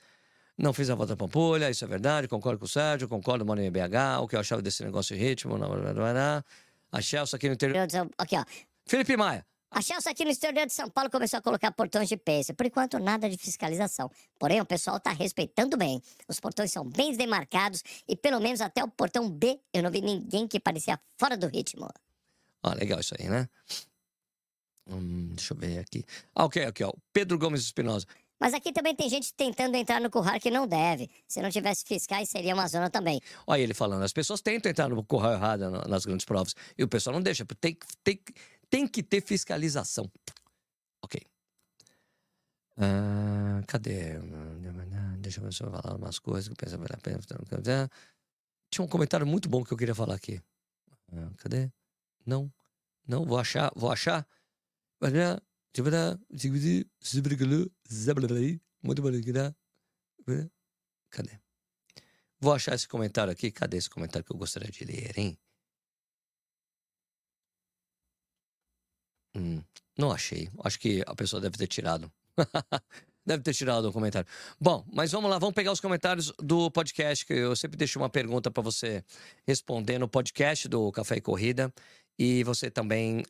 Não 0.57 0.73
fiz 0.73 0.89
a 0.89 0.95
volta 0.95 1.15
à 1.15 1.17
Pampulha, 1.17 1.69
isso 1.69 1.85
é 1.85 1.89
verdade, 1.89 2.29
concordo 2.29 2.59
com 2.61 2.65
o 2.65 2.69
Sérgio, 2.69 3.09
concordo 3.09 3.45
moro 3.45 3.61
em 3.61 3.71
BH, 3.71 4.21
o 4.23 4.29
que 4.29 4.37
eu 4.37 4.41
achava 4.41 4.63
desse 4.63 4.85
negócio 4.85 5.17
de 5.17 5.23
ritmo, 5.23 5.59
não, 5.59 5.69
não, 5.69 5.93
não, 5.93 6.15
não. 6.15 6.45
A 6.93 7.01
Chelsea 7.01 7.37
aqui 7.37 7.49
no 7.49 7.55
interior. 7.55 7.77
Aqui, 8.17 8.37
ó. 8.37 8.45
Felipe 8.87 9.17
Maia, 9.17 9.45
A 9.73 9.83
Chelsea 9.83 10.13
aqui 10.13 10.25
no 10.25 10.31
exterior 10.31 10.65
de 10.65 10.73
São 10.73 10.89
Paulo 10.89 11.11
começou 11.11 11.39
a 11.39 11.43
colocar 11.43 11.73
portões 11.73 12.09
de 12.09 12.17
pace. 12.17 12.53
Por 12.53 12.67
enquanto, 12.67 13.01
nada 13.01 13.29
de 13.29 13.37
fiscalização. 13.37 14.09
Porém, 14.39 14.61
o 14.61 14.65
pessoal 14.65 15.01
tá 15.01 15.11
respeitando 15.11 15.77
bem. 15.77 16.01
Os 16.29 16.39
portões 16.39 16.71
são 16.71 16.85
bem 16.89 17.17
demarcados 17.17 17.83
e 18.07 18.15
pelo 18.15 18.39
menos 18.41 18.61
até 18.61 18.85
o 18.85 18.89
portão 18.89 19.29
B 19.29 19.59
eu 19.73 19.83
não 19.83 19.91
vi 19.91 20.01
ninguém 20.01 20.47
que 20.47 20.61
parecia 20.61 21.01
fora 21.19 21.37
do 21.37 21.49
ritmo. 21.49 21.89
ó, 22.63 22.75
legal 22.75 23.01
isso 23.01 23.17
aí, 23.19 23.29
né? 23.29 23.49
Hum, 24.87 25.31
deixa 25.35 25.55
eu 25.55 25.59
ver 25.59 25.79
aqui. 25.79 26.05
Ah, 26.35 26.45
ok, 26.45 26.65
aqui, 26.65 26.85
ó. 26.85 26.93
Pedro 27.13 27.39
Gomes 27.39 27.63
Espinosa. 27.63 28.07
Mas 28.45 28.53
aqui 28.53 28.74
também 28.74 28.95
tem 28.95 29.09
gente 29.09 29.32
tentando 29.32 29.74
entrar 29.74 29.99
no 30.03 30.11
curral 30.11 30.38
que 30.38 30.51
não 30.51 30.66
deve. 30.66 31.11
Se 31.26 31.40
não 31.40 31.51
tivesse 31.51 31.82
fiscais, 31.82 32.28
seria 32.28 32.53
uma 32.53 32.68
zona 32.68 32.90
também. 32.90 33.18
Olha 33.47 33.62
ele 33.62 33.72
falando, 33.72 34.03
as 34.03 34.12
pessoas 34.12 34.42
tentam 34.42 34.70
entrar 34.70 34.86
no 34.86 35.03
curral 35.03 35.32
errado 35.32 35.70
na- 35.70 35.88
nas 35.88 36.05
grandes 36.05 36.26
provas 36.26 36.55
e 36.76 36.84
o 36.84 36.88
pessoal 36.88 37.14
não 37.14 37.22
deixa, 37.22 37.47
tem, 37.59 37.74
tem, 38.03 38.20
tem 38.68 38.86
que 38.86 39.03
ter 39.03 39.22
fiscalização. 39.22 40.12
Ok. 41.03 41.22
Ah, 42.76 43.62
cadê? 43.66 44.18
Deixa 45.20 45.40
eu 45.40 45.47
eu 45.47 45.53
falar 45.70 45.97
umas 45.97 46.18
coisas 46.18 46.47
que 46.47 46.53
eu 46.53 46.57
penso 46.57 46.76
vale 46.76 46.92
a 46.92 46.99
pena. 46.99 47.90
Tinha 48.70 48.84
um 48.84 48.88
comentário 48.88 49.26
muito 49.26 49.49
bom 49.49 49.64
que 49.64 49.72
eu 49.72 49.78
queria 49.78 49.95
falar 49.95 50.16
aqui. 50.16 50.38
Ah, 51.11 51.30
cadê? 51.38 51.72
Não, 52.26 52.53
não, 53.09 53.24
vou 53.24 53.38
achar, 53.38 53.72
vou 53.74 53.90
achar. 53.90 54.26
Olha, 58.27 58.61
muito 58.83 59.01
obrigado. 59.01 59.55
Cadê? 61.11 61.39
Vou 62.41 62.53
achar 62.53 62.75
esse 62.75 62.87
comentário 62.89 63.33
aqui. 63.33 63.51
Cadê 63.51 63.77
esse 63.79 63.91
comentário 63.91 64.25
que 64.25 64.33
eu 64.33 64.37
gostaria 64.39 64.70
de 64.70 64.85
ler, 64.85 65.18
hein? 65.18 65.39
Hum, 69.37 69.62
não 69.99 70.12
achei. 70.12 70.49
Acho 70.62 70.79
que 70.79 71.03
a 71.07 71.14
pessoa 71.14 71.41
deve 71.41 71.57
ter 71.59 71.66
tirado. 71.66 72.12
deve 73.27 73.43
ter 73.43 73.55
tirado 73.55 73.89
o 73.89 73.93
comentário. 73.93 74.29
Bom, 74.61 74.85
mas 74.93 75.12
vamos 75.12 75.31
lá, 75.31 75.39
vamos 75.39 75.55
pegar 75.55 75.72
os 75.72 75.81
comentários 75.81 76.33
do 76.39 76.70
podcast, 76.70 77.25
que 77.25 77.33
eu 77.33 77.57
sempre 77.57 77.77
deixo 77.77 77.99
uma 77.99 78.11
pergunta 78.11 78.51
para 78.51 78.62
você 78.62 79.05
responder 79.47 79.99
no 79.99 80.09
podcast 80.09 80.68
do 80.68 80.93
Café 80.93 81.16
e 81.16 81.20
Corrida. 81.20 81.72
E 82.19 82.45
você 82.45 82.71
também, 82.71 83.25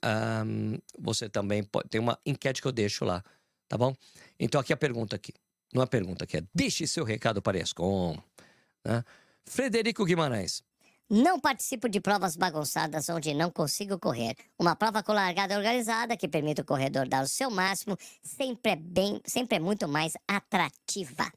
um, 0.46 0.78
você 0.98 1.28
também 1.28 1.62
pode, 1.62 1.88
tem 1.88 2.00
uma 2.00 2.18
enquete 2.24 2.60
que 2.60 2.68
eu 2.68 2.72
deixo 2.72 3.04
lá, 3.04 3.22
tá 3.68 3.78
bom? 3.78 3.94
Então 4.38 4.60
aqui 4.60 4.72
a 4.72 4.76
pergunta 4.76 5.16
aqui, 5.16 5.32
não 5.72 5.82
é 5.82 5.86
pergunta 5.86 6.24
aqui, 6.24 6.38
é 6.38 6.44
deixe 6.54 6.86
seu 6.86 7.04
recado 7.04 7.40
para 7.40 7.56
a 7.58 7.60
ESCOM. 7.60 8.16
Né? 8.84 9.02
Frederico 9.46 10.04
Guimarães. 10.04 10.62
Não 11.08 11.38
participo 11.38 11.88
de 11.88 12.00
provas 12.00 12.34
bagunçadas 12.34 13.08
onde 13.10 13.34
não 13.34 13.50
consigo 13.50 13.98
correr. 13.98 14.36
Uma 14.58 14.74
prova 14.74 15.02
com 15.02 15.12
largada 15.12 15.56
organizada 15.56 16.16
que 16.16 16.26
permite 16.26 16.62
o 16.62 16.64
corredor 16.64 17.06
dar 17.06 17.22
o 17.22 17.28
seu 17.28 17.50
máximo 17.50 17.96
sempre 18.22 18.72
é 18.72 18.76
bem, 18.76 19.20
sempre 19.24 19.56
é 19.56 19.60
muito 19.60 19.86
mais 19.86 20.14
atrativa. 20.26 21.30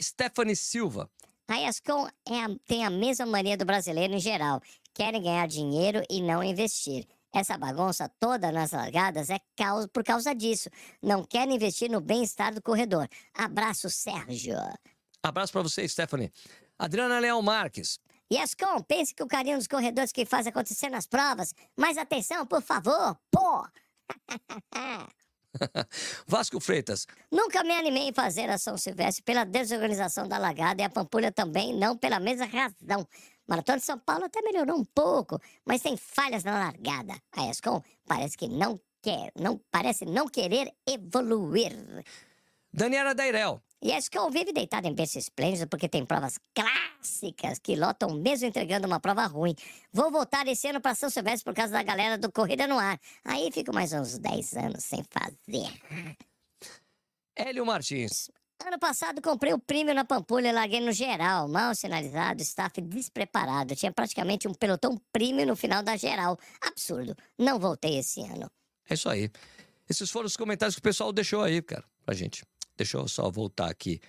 Stephanie 0.00 0.56
Silva. 0.56 1.10
A 1.48 1.68
ESCOM 1.68 2.08
é 2.28 2.44
a, 2.44 2.48
tem 2.66 2.84
a 2.84 2.90
mesma 2.90 3.26
mania 3.26 3.56
do 3.56 3.64
brasileiro 3.64 4.14
em 4.14 4.20
geral. 4.20 4.62
Querem 4.94 5.22
ganhar 5.22 5.46
dinheiro 5.46 6.02
e 6.10 6.20
não 6.20 6.42
investir. 6.42 7.06
Essa 7.34 7.56
bagunça 7.56 8.10
toda 8.20 8.52
nas 8.52 8.72
largadas 8.72 9.30
é 9.30 9.38
por 9.92 10.04
causa 10.04 10.34
disso. 10.34 10.68
Não 11.02 11.24
querem 11.24 11.56
investir 11.56 11.90
no 11.90 12.00
bem-estar 12.00 12.54
do 12.54 12.60
corredor. 12.60 13.08
Abraço, 13.32 13.88
Sérgio. 13.88 14.58
Abraço 15.22 15.52
para 15.52 15.62
você, 15.62 15.88
Stephanie. 15.88 16.30
Adriana 16.78 17.18
Leão 17.18 17.40
Marques. 17.40 17.98
Yescom, 18.30 18.82
pense 18.82 19.14
que 19.14 19.22
o 19.22 19.26
carinho 19.26 19.56
dos 19.56 19.66
corredores 19.66 20.12
que 20.12 20.26
faz 20.26 20.46
acontecer 20.46 20.90
nas 20.90 21.06
provas. 21.06 21.54
Mais 21.76 21.96
atenção, 21.96 22.46
por 22.46 22.60
favor. 22.60 23.16
Pô! 23.30 23.66
Vasco 26.26 26.58
Freitas. 26.60 27.06
Nunca 27.30 27.62
me 27.62 27.72
animei 27.72 28.08
em 28.08 28.12
fazer 28.12 28.50
a 28.50 28.58
São 28.58 28.76
Silvestre 28.76 29.22
pela 29.22 29.44
desorganização 29.44 30.26
da 30.26 30.38
lagada 30.38 30.82
e 30.82 30.84
a 30.84 30.90
Pampulha 30.90 31.30
também, 31.30 31.74
não 31.74 31.96
pela 31.96 32.18
mesma 32.18 32.46
razão. 32.46 33.06
Maratona 33.52 33.76
de 33.76 33.84
São 33.84 33.98
Paulo 33.98 34.24
até 34.24 34.40
melhorou 34.40 34.78
um 34.78 34.84
pouco, 34.84 35.38
mas 35.62 35.82
tem 35.82 35.94
falhas 35.94 36.42
na 36.42 36.58
largada. 36.58 37.20
A 37.32 37.50
ESCOM 37.50 37.82
parece 38.06 38.34
que 38.34 38.48
não 38.48 38.80
quer, 39.02 39.30
não 39.38 39.60
parece 39.70 40.06
não 40.06 40.26
querer 40.26 40.72
evoluir. 40.86 41.76
Daniela 42.72 43.14
Dairel. 43.14 43.62
E 43.82 43.92
a 43.92 43.98
ESCOM 43.98 44.30
vive 44.30 44.54
deitada 44.54 44.88
em 44.88 44.94
berço 44.94 45.18
esplêndido 45.18 45.68
porque 45.68 45.86
tem 45.86 46.06
provas 46.06 46.38
clássicas 46.54 47.58
que 47.58 47.76
lotam 47.76 48.14
mesmo 48.14 48.48
entregando 48.48 48.86
uma 48.86 48.98
prova 48.98 49.26
ruim. 49.26 49.54
Vou 49.92 50.10
voltar 50.10 50.48
esse 50.48 50.68
ano 50.68 50.80
para 50.80 50.94
São 50.94 51.10
Silvestre 51.10 51.44
por 51.44 51.54
causa 51.54 51.74
da 51.74 51.82
galera 51.82 52.16
do 52.16 52.32
Corrida 52.32 52.66
no 52.66 52.78
Ar. 52.78 52.98
Aí 53.22 53.52
fico 53.52 53.74
mais 53.74 53.92
uns 53.92 54.16
10 54.16 54.56
anos 54.56 54.82
sem 54.82 55.04
fazer. 55.10 56.16
Hélio 57.36 57.66
Martins. 57.66 58.30
Ano 58.64 58.78
passado 58.78 59.20
comprei 59.20 59.52
o 59.52 59.58
prêmio 59.58 59.92
na 59.92 60.04
Pampulha 60.04 60.48
e 60.48 60.52
larguei 60.52 60.80
no 60.80 60.92
geral. 60.92 61.48
Mal 61.48 61.74
sinalizado, 61.74 62.42
staff 62.42 62.80
despreparado. 62.80 63.74
Tinha 63.74 63.90
praticamente 63.90 64.46
um 64.46 64.54
pelotão 64.54 65.00
prêmio 65.12 65.44
no 65.44 65.56
final 65.56 65.82
da 65.82 65.96
geral. 65.96 66.38
Absurdo. 66.60 67.16
Não 67.36 67.58
voltei 67.58 67.98
esse 67.98 68.22
ano. 68.22 68.48
É 68.88 68.94
isso 68.94 69.08
aí. 69.08 69.28
Esses 69.90 70.10
foram 70.10 70.26
os 70.26 70.36
comentários 70.36 70.76
que 70.76 70.80
o 70.80 70.82
pessoal 70.82 71.12
deixou 71.12 71.42
aí, 71.42 71.60
cara, 71.60 71.84
pra 72.04 72.14
gente. 72.14 72.44
Deixa 72.76 72.96
eu 72.96 73.08
só 73.08 73.28
voltar 73.30 73.68
aqui 73.68 74.00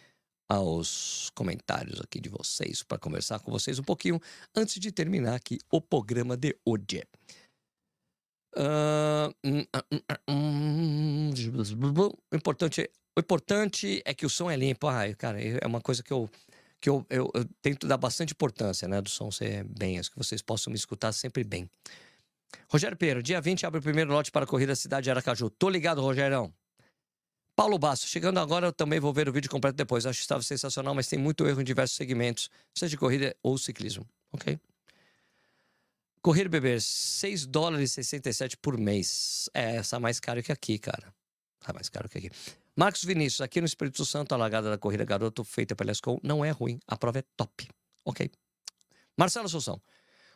aos 0.48 1.32
comentários 1.34 2.00
aqui 2.00 2.20
de 2.20 2.30
vocês 2.30 2.84
para 2.84 3.00
conversar 3.00 3.40
com 3.40 3.52
vocês 3.52 3.80
um 3.80 3.84
pouquinho 3.84 4.20
antes 4.56 4.80
de 4.80 4.92
terminar 4.92 5.36
aqui 5.36 5.58
o 5.72 5.82
programa 5.82 6.38
de 6.38 6.56
hoje. 6.64 7.04
Uh, 8.56 9.34
o, 10.28 12.36
importante, 12.36 12.88
o 13.16 13.20
importante 13.20 14.02
é 14.06 14.14
que 14.14 14.26
o 14.26 14.30
som 14.30 14.50
é 14.50 14.56
limpo. 14.56 14.88
Ah, 14.88 15.14
cara, 15.16 15.40
é 15.42 15.66
uma 15.66 15.82
coisa 15.82 16.02
que 16.02 16.12
eu 16.12 16.30
que 16.80 16.90
eu, 16.90 17.06
eu, 17.10 17.32
eu, 17.34 17.46
tento 17.62 17.88
dar 17.88 17.96
bastante 17.96 18.34
importância, 18.34 18.90
né? 18.90 19.00
Do 19.00 19.10
som 19.10 19.32
ser 19.32 19.64
bem, 19.64 20.02
que 20.02 20.18
vocês 20.18 20.42
possam 20.42 20.70
me 20.70 20.78
escutar 20.78 21.14
sempre 21.14 21.42
bem. 21.42 21.70
Rogério 22.70 22.98
Pereira, 22.98 23.24
dia 23.24 23.40
20 23.40 23.66
abre 23.66 23.80
o 23.80 23.82
primeiro 23.82 24.12
lote 24.12 24.30
para 24.30 24.44
a 24.44 24.48
corrida 24.48 24.76
Cidade 24.76 25.06
de 25.06 25.12
Aracaju. 25.12 25.50
Tô 25.50 25.70
ligado, 25.70 26.02
Rogerão. 26.02 26.54
Paulo 27.56 27.80
Basso, 27.80 28.06
chegando 28.06 28.38
agora, 28.40 28.68
eu 28.68 28.74
também 28.74 29.00
vou 29.00 29.14
ver 29.14 29.30
o 29.30 29.32
vídeo 29.32 29.50
completo 29.50 29.78
depois. 29.78 30.06
Acho 30.06 30.20
que 30.20 30.24
estava 30.24 30.44
sensacional, 30.44 30.94
mas 30.94 31.08
tem 31.08 31.18
muito 31.18 31.48
erro 31.48 31.62
em 31.62 31.64
diversos 31.64 31.96
segmentos, 31.96 32.50
seja 32.78 32.90
de 32.90 32.98
corrida 32.98 33.34
ou 33.42 33.58
ciclismo. 33.58 34.06
Ok? 34.34 34.60
Correr 36.22 36.50
beber, 36.50 36.82
6 36.82 37.46
dólares 37.46 37.92
e 37.92 37.94
67 37.94 38.58
por 38.58 38.78
mês. 38.78 39.50
É, 39.54 39.78
essa 39.78 40.00
mais 40.02 40.20
caro 40.20 40.44
que 40.44 40.52
aqui, 40.52 40.78
cara. 40.78 41.14
Tá 41.62 41.72
mais 41.72 41.88
caro 41.88 42.10
que 42.10 42.18
aqui. 42.18 42.32
Marcos 42.76 43.04
Vinícius, 43.04 43.42
aqui 43.42 43.62
no 43.62 43.66
Espírito 43.66 44.04
Santo, 44.04 44.34
a 44.34 44.38
largada 44.38 44.70
da 44.70 44.78
corrida 44.78 45.06
garoto 45.06 45.44
feita 45.44 45.76
pela 45.76 45.92
Escol 45.92 46.20
não 46.24 46.44
é 46.44 46.50
ruim. 46.50 46.80
A 46.88 46.98
prova 46.98 47.20
é 47.20 47.24
top. 47.38 47.70
Ok. 48.04 48.32
Marcelo 49.18 49.46
Assunção. 49.46 49.80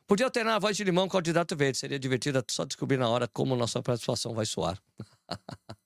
Podia 0.06 0.26
alternar 0.26 0.56
a 0.56 0.60
voz 0.60 0.78
de 0.78 0.84
limão 0.84 1.08
com 1.08 1.18
o 1.18 1.20
candidato 1.20 1.56
verde. 1.56 1.80
Seria 1.80 2.00
divertido 2.00 2.44
só 2.48 2.64
descobrir 2.64 2.98
na 2.98 3.10
hora 3.10 3.28
como 3.28 3.56
nossa 3.56 3.82
participação 3.82 4.34
vai 4.34 4.46
soar. 4.46 4.80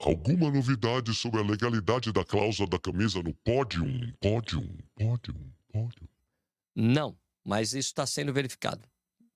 Alguma 0.00 0.50
novidade 0.50 1.12
sobre 1.12 1.40
a 1.40 1.42
legalidade 1.44 2.12
da 2.12 2.24
cláusula 2.24 2.68
da 2.68 2.78
camisa 2.78 3.20
no 3.20 3.34
pódio? 3.34 3.84
Pódio, 4.20 4.62
pódio, 4.94 5.34
pódio. 5.72 6.08
Não, 6.74 7.18
mas 7.44 7.70
isso 7.70 7.88
está 7.88 8.06
sendo 8.06 8.32
verificado, 8.32 8.80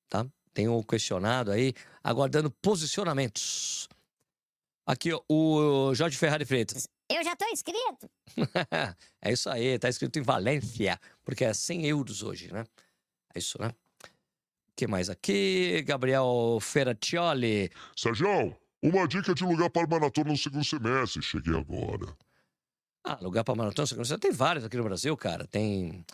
tá? 0.09 0.25
Tem 0.55 0.69
um 0.69 0.81
questionado 0.83 1.51
aí, 1.51 1.75
aguardando 2.03 2.49
posicionamentos. 2.49 3.89
Aqui, 4.87 5.13
ó, 5.13 5.21
o 5.29 5.95
Jorge 5.95 6.17
Ferrari 6.17 6.45
Freitas. 6.45 6.89
Eu 7.09 7.23
já 7.23 7.35
estou 7.35 7.49
inscrito. 7.49 8.11
é 9.23 9.33
isso 9.33 9.49
aí, 9.49 9.79
tá 9.79 9.89
escrito 9.89 10.19
em 10.19 10.23
Valência, 10.23 10.99
porque 11.25 11.45
é 11.45 11.53
100 11.53 11.87
euros 11.87 12.23
hoje, 12.23 12.53
né? 12.53 12.65
É 13.35 13.39
isso, 13.39 13.61
né? 13.61 13.69
O 13.69 14.75
que 14.75 14.87
mais 14.87 15.09
aqui? 15.11 15.83
Gabriel 15.83 16.59
Ferraccioli. 16.61 17.71
Sérgio, 17.97 18.57
uma 18.83 19.07
dica 19.07 19.35
de 19.35 19.45
lugar 19.45 19.71
para 19.71 19.87
maratona 19.87 20.31
no 20.31 20.37
segundo 20.37 20.65
semestre. 20.65 21.23
Cheguei 21.23 21.57
agora. 21.57 22.17
Ah, 23.05 23.19
lugar 23.21 23.45
para 23.45 23.55
maratona 23.55 23.85
no 23.85 23.87
segundo 23.87 24.07
semestre? 24.07 24.31
Tem 24.31 24.37
vários 24.37 24.65
aqui 24.65 24.77
no 24.77 24.85
Brasil, 24.85 25.17
cara. 25.17 25.47
Tem. 25.47 26.05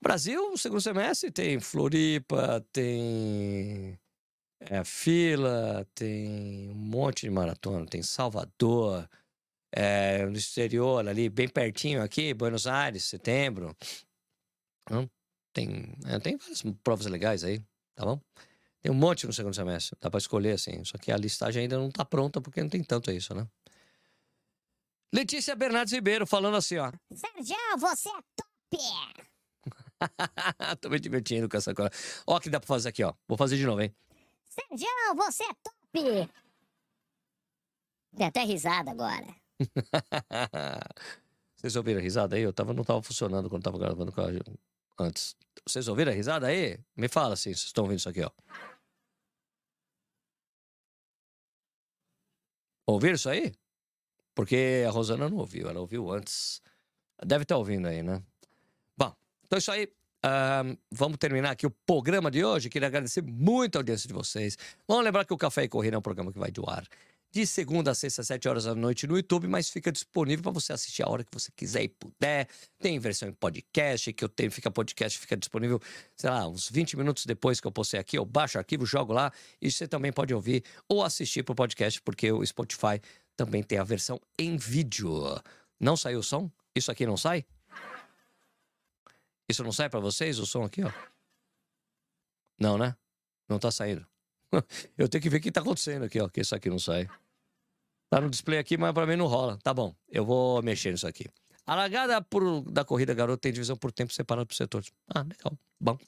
Brasil, 0.00 0.50
no 0.50 0.58
segundo 0.58 0.80
semestre, 0.80 1.30
tem 1.30 1.58
Floripa, 1.58 2.64
tem. 2.72 3.98
É, 4.70 4.82
Fila, 4.82 5.86
tem 5.94 6.70
um 6.70 6.74
monte 6.74 7.22
de 7.22 7.30
maratona. 7.30 7.86
Tem 7.86 8.02
Salvador, 8.02 9.08
é, 9.70 10.24
no 10.24 10.36
exterior, 10.36 11.06
ali, 11.06 11.28
bem 11.28 11.48
pertinho 11.48 12.02
aqui, 12.02 12.32
Buenos 12.32 12.66
Aires, 12.66 13.04
setembro. 13.04 13.76
Hum, 14.90 15.08
tem, 15.52 15.94
é, 16.06 16.18
tem 16.18 16.36
várias 16.36 16.62
provas 16.82 17.06
legais 17.06 17.44
aí, 17.44 17.62
tá 17.94 18.04
bom? 18.04 18.20
Tem 18.80 18.92
um 18.92 18.94
monte 18.94 19.26
no 19.26 19.32
segundo 19.32 19.54
semestre, 19.54 19.96
dá 20.00 20.10
para 20.10 20.18
escolher 20.18 20.52
assim. 20.52 20.84
Só 20.84 20.96
que 20.98 21.10
a 21.10 21.16
listagem 21.16 21.62
ainda 21.62 21.78
não 21.78 21.90
tá 21.90 22.04
pronta 22.04 22.40
porque 22.40 22.62
não 22.62 22.68
tem 22.68 22.82
tanto 22.82 23.10
isso, 23.10 23.34
né? 23.34 23.46
Letícia 25.12 25.54
Bernardes 25.54 25.92
Ribeiro 25.92 26.26
falando 26.26 26.56
assim, 26.56 26.76
ó. 26.78 26.90
Sérgio, 27.12 27.56
você 27.78 28.08
é 28.08 28.22
top! 28.36 29.34
Tô 30.80 30.90
me 30.90 30.98
divertindo 30.98 31.48
com 31.48 31.56
essa 31.56 31.74
coisa. 31.74 31.90
Ó, 32.26 32.36
o 32.36 32.40
que 32.40 32.50
dá 32.50 32.60
pra 32.60 32.66
fazer 32.66 32.88
aqui, 32.88 33.02
ó. 33.02 33.14
Vou 33.28 33.38
fazer 33.38 33.56
de 33.56 33.64
novo, 33.64 33.80
hein? 33.80 33.94
Sérgio, 34.54 34.88
você 35.16 35.42
é 35.44 35.54
top! 35.54 36.30
Tem 38.16 38.26
até 38.26 38.44
risada 38.44 38.92
agora. 38.92 39.26
Vocês 41.56 41.74
ouviram 41.76 41.98
a 41.98 42.02
risada 42.02 42.36
aí? 42.36 42.42
Eu 42.42 42.52
tava, 42.52 42.72
não 42.72 42.84
tava 42.84 43.02
funcionando 43.02 43.48
quando 43.48 43.62
tava 43.64 43.78
gravando 43.78 44.12
com 44.12 44.20
a... 44.20 44.26
antes. 44.98 45.34
Vocês 45.66 45.88
ouviram 45.88 46.12
a 46.12 46.14
risada 46.14 46.46
aí? 46.46 46.78
Me 46.94 47.08
fala 47.08 47.34
assim, 47.34 47.50
vocês 47.50 47.64
estão 47.64 47.84
ouvindo 47.84 47.98
isso 47.98 48.08
aqui, 48.08 48.22
ó. 48.22 48.30
Ouviram 52.86 53.14
isso 53.14 53.30
aí? 53.30 53.52
Porque 54.34 54.84
a 54.86 54.90
Rosana 54.90 55.28
não 55.28 55.38
ouviu, 55.38 55.68
ela 55.68 55.80
ouviu 55.80 56.10
antes. 56.12 56.60
Deve 57.24 57.44
estar 57.44 57.56
ouvindo 57.56 57.88
aí, 57.88 58.02
né? 58.02 58.22
Bom, 58.96 59.14
então 59.42 59.56
é 59.56 59.58
isso 59.58 59.72
aí. 59.72 59.90
Vamos 60.90 61.18
terminar 61.18 61.50
aqui 61.50 61.66
o 61.66 61.70
programa 61.70 62.30
de 62.30 62.44
hoje. 62.44 62.68
Queria 62.68 62.88
agradecer 62.88 63.22
muito 63.22 63.76
a 63.76 63.78
audiência 63.80 64.08
de 64.08 64.14
vocês. 64.14 64.56
Vamos 64.88 65.04
lembrar 65.04 65.24
que 65.24 65.32
o 65.32 65.36
Café 65.36 65.64
e 65.64 65.68
Corrida 65.68 65.96
é 65.96 65.98
um 65.98 66.02
programa 66.02 66.32
que 66.32 66.38
vai 66.38 66.50
do 66.50 66.68
ar 66.68 66.84
de 67.34 67.44
segunda 67.48 67.90
a 67.90 67.94
sexta, 67.96 68.20
às 68.20 68.28
7 68.28 68.48
horas 68.48 68.62
da 68.62 68.76
noite 68.76 69.08
no 69.08 69.16
YouTube, 69.16 69.48
mas 69.48 69.68
fica 69.68 69.90
disponível 69.90 70.44
para 70.44 70.52
você 70.52 70.72
assistir 70.72 71.02
a 71.02 71.08
hora 71.08 71.24
que 71.24 71.30
você 71.32 71.50
quiser 71.56 71.82
e 71.82 71.88
puder. 71.88 72.46
Tem 72.78 72.96
versão 73.00 73.28
em 73.28 73.32
podcast, 73.32 74.12
que 74.12 74.22
eu 74.22 74.28
tenho, 74.28 74.52
fica 74.52 74.70
podcast, 74.70 75.18
fica 75.18 75.36
disponível, 75.36 75.80
sei 76.16 76.30
lá, 76.30 76.46
uns 76.46 76.70
20 76.70 76.96
minutos 76.96 77.26
depois 77.26 77.60
que 77.60 77.66
eu 77.66 77.72
postei 77.72 77.98
aqui, 77.98 78.16
eu 78.16 78.24
baixo 78.24 78.56
o 78.56 78.60
arquivo, 78.60 78.86
jogo 78.86 79.12
lá, 79.12 79.32
e 79.60 79.68
você 79.68 79.88
também 79.88 80.12
pode 80.12 80.32
ouvir 80.32 80.62
ou 80.88 81.02
assistir 81.02 81.42
pro 81.42 81.56
podcast, 81.56 82.00
porque 82.02 82.30
o 82.30 82.46
Spotify 82.46 83.00
também 83.36 83.64
tem 83.64 83.78
a 83.78 83.84
versão 83.84 84.20
em 84.38 84.56
vídeo. 84.56 85.12
Não 85.80 85.96
saiu 85.96 86.20
o 86.20 86.22
som? 86.22 86.48
Isso 86.72 86.92
aqui 86.92 87.04
não 87.04 87.16
sai? 87.16 87.44
Isso 89.48 89.62
não 89.62 89.72
sai 89.72 89.88
para 89.88 90.00
vocês, 90.00 90.38
o 90.38 90.46
som 90.46 90.64
aqui, 90.64 90.82
ó? 90.82 90.92
Não, 92.58 92.78
né? 92.78 92.96
Não 93.48 93.58
tá 93.58 93.70
saindo. 93.70 94.06
Eu 94.96 95.08
tenho 95.08 95.22
que 95.22 95.28
ver 95.28 95.38
o 95.38 95.40
que 95.40 95.52
tá 95.52 95.60
acontecendo 95.60 96.04
aqui, 96.04 96.20
ó, 96.20 96.28
que 96.28 96.40
isso 96.40 96.54
aqui 96.54 96.70
não 96.70 96.78
sai. 96.78 97.08
Tá 98.08 98.20
no 98.20 98.30
display 98.30 98.58
aqui, 98.58 98.76
mas 98.76 98.92
para 98.92 99.06
mim 99.06 99.16
não 99.16 99.26
rola. 99.26 99.58
Tá 99.58 99.74
bom, 99.74 99.94
eu 100.08 100.24
vou 100.24 100.62
mexer 100.62 100.92
nisso 100.92 101.06
aqui. 101.06 101.24
A 101.66 101.74
largada 101.74 102.20
por, 102.22 102.62
da 102.70 102.84
corrida 102.84 103.12
garoto 103.12 103.40
tem 103.40 103.52
divisão 103.52 103.76
por 103.76 103.90
tempo 103.90 104.12
separado 104.12 104.46
por 104.46 104.54
setores. 104.54 104.92
Ah, 105.08 105.22
legal. 105.22 105.58
Bom. 105.80 105.98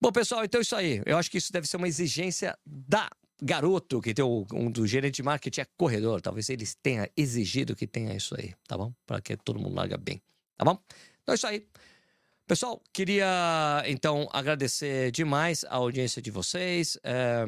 Bom, 0.00 0.12
pessoal, 0.12 0.44
então 0.44 0.58
é 0.58 0.62
isso 0.62 0.76
aí. 0.76 1.00
Eu 1.06 1.16
acho 1.16 1.30
que 1.30 1.38
isso 1.38 1.52
deve 1.52 1.66
ser 1.66 1.76
uma 1.76 1.88
exigência 1.88 2.58
da 2.66 3.08
garoto, 3.40 4.00
que 4.00 4.12
tem 4.12 4.24
o, 4.24 4.46
um 4.52 4.70
do 4.70 4.86
gerente 4.86 5.16
de 5.16 5.22
marketing 5.22 5.60
é 5.60 5.66
corredor. 5.76 6.20
Talvez 6.20 6.48
eles 6.50 6.74
tenha 6.74 7.08
exigido 7.16 7.74
que 7.74 7.86
tenha 7.86 8.14
isso 8.14 8.34
aí, 8.38 8.54
tá 8.66 8.76
bom? 8.76 8.92
Para 9.06 9.20
que 9.20 9.36
todo 9.36 9.58
mundo 9.58 9.74
larga 9.74 9.96
bem, 9.96 10.20
tá 10.56 10.64
bom? 10.64 10.78
Então 11.28 11.34
é 11.34 11.36
isso 11.36 11.46
aí. 11.46 11.68
Pessoal, 12.46 12.82
queria 12.90 13.82
então 13.84 14.30
agradecer 14.32 15.10
demais 15.10 15.62
a 15.64 15.74
audiência 15.74 16.22
de 16.22 16.30
vocês. 16.30 16.98
É, 17.04 17.44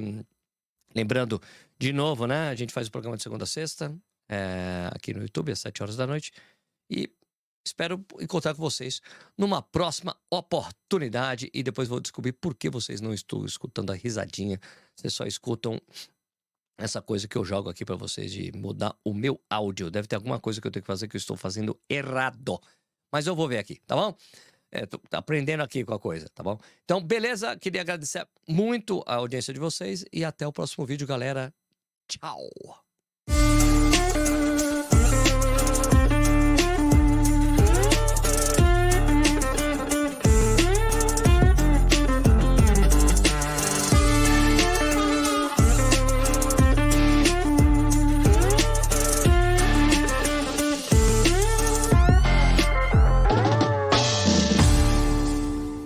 lembrando, 0.95 1.41
de 1.79 1.91
novo, 1.91 2.27
né? 2.27 2.51
A 2.51 2.55
gente 2.55 2.75
faz 2.75 2.89
o 2.89 2.91
programa 2.91 3.17
de 3.17 3.23
segunda 3.23 3.45
a 3.45 3.47
sexta, 3.47 3.97
é, 4.29 4.91
aqui 4.93 5.15
no 5.15 5.23
YouTube, 5.23 5.51
às 5.51 5.61
7 5.61 5.83
horas 5.83 5.97
da 5.97 6.07
noite. 6.07 6.31
E 6.91 7.11
Espero 7.65 8.05
encontrar 8.21 8.55
com 8.55 8.61
vocês 8.61 9.01
numa 9.37 9.63
próxima 9.63 10.17
oportunidade 10.31 11.51
e 11.53 11.63
depois 11.63 11.89
vou 11.89 12.01
descobrir 12.01 12.33
por 12.33 12.55
que 12.55 12.69
vocês 12.69 13.01
não 13.01 13.15
estão 13.15 13.45
escutando 13.45 13.93
a 13.93 13.95
risadinha. 13.95 14.59
Vocês 14.97 15.15
só 15.15 15.25
escutam 15.25 15.81
essa 16.79 17.01
coisa 17.01 17.29
que 17.29 17.37
eu 17.37 17.45
jogo 17.45 17.69
aqui 17.69 17.85
para 17.85 17.97
vocês 17.97 18.33
de 18.33 18.51
mudar 18.53 18.97
o 19.05 19.13
meu 19.15 19.41
áudio. 19.49 19.91
Deve 19.91 20.09
ter 20.09 20.17
alguma 20.17 20.41
coisa 20.41 20.61
que 20.61 20.67
eu 20.67 20.71
tenho 20.71 20.83
que 20.83 20.87
fazer 20.87 21.07
que 21.07 21.17
eu 21.17 21.19
estou 21.19 21.37
fazendo 21.37 21.79
errado. 21.89 22.59
Mas 23.13 23.27
eu 23.27 23.35
vou 23.35 23.49
ver 23.49 23.59
aqui, 23.59 23.81
tá 23.87 23.97
bom? 23.97 24.15
É, 24.71 24.87
tô 24.87 25.01
aprendendo 25.13 25.63
aqui 25.63 25.85
com 25.85 25.95
a 25.95 25.99
coisa, 25.99 26.29
tá 26.29 26.43
bom? 26.43 26.59
Então, 26.85 27.01
beleza? 27.01 27.57
Queria 27.57 27.81
agradecer 27.81 28.27
muito 28.49 29.03
a 29.07 29.17
audiência 29.17 29.53
de 29.53 29.59
vocês 29.59 30.05
e 30.13 30.25
até 30.25 30.47
o 30.47 30.53
próximo 30.53 30.87
vídeo, 30.87 31.07
galera. 31.07 31.53
Tchau! 32.07 32.90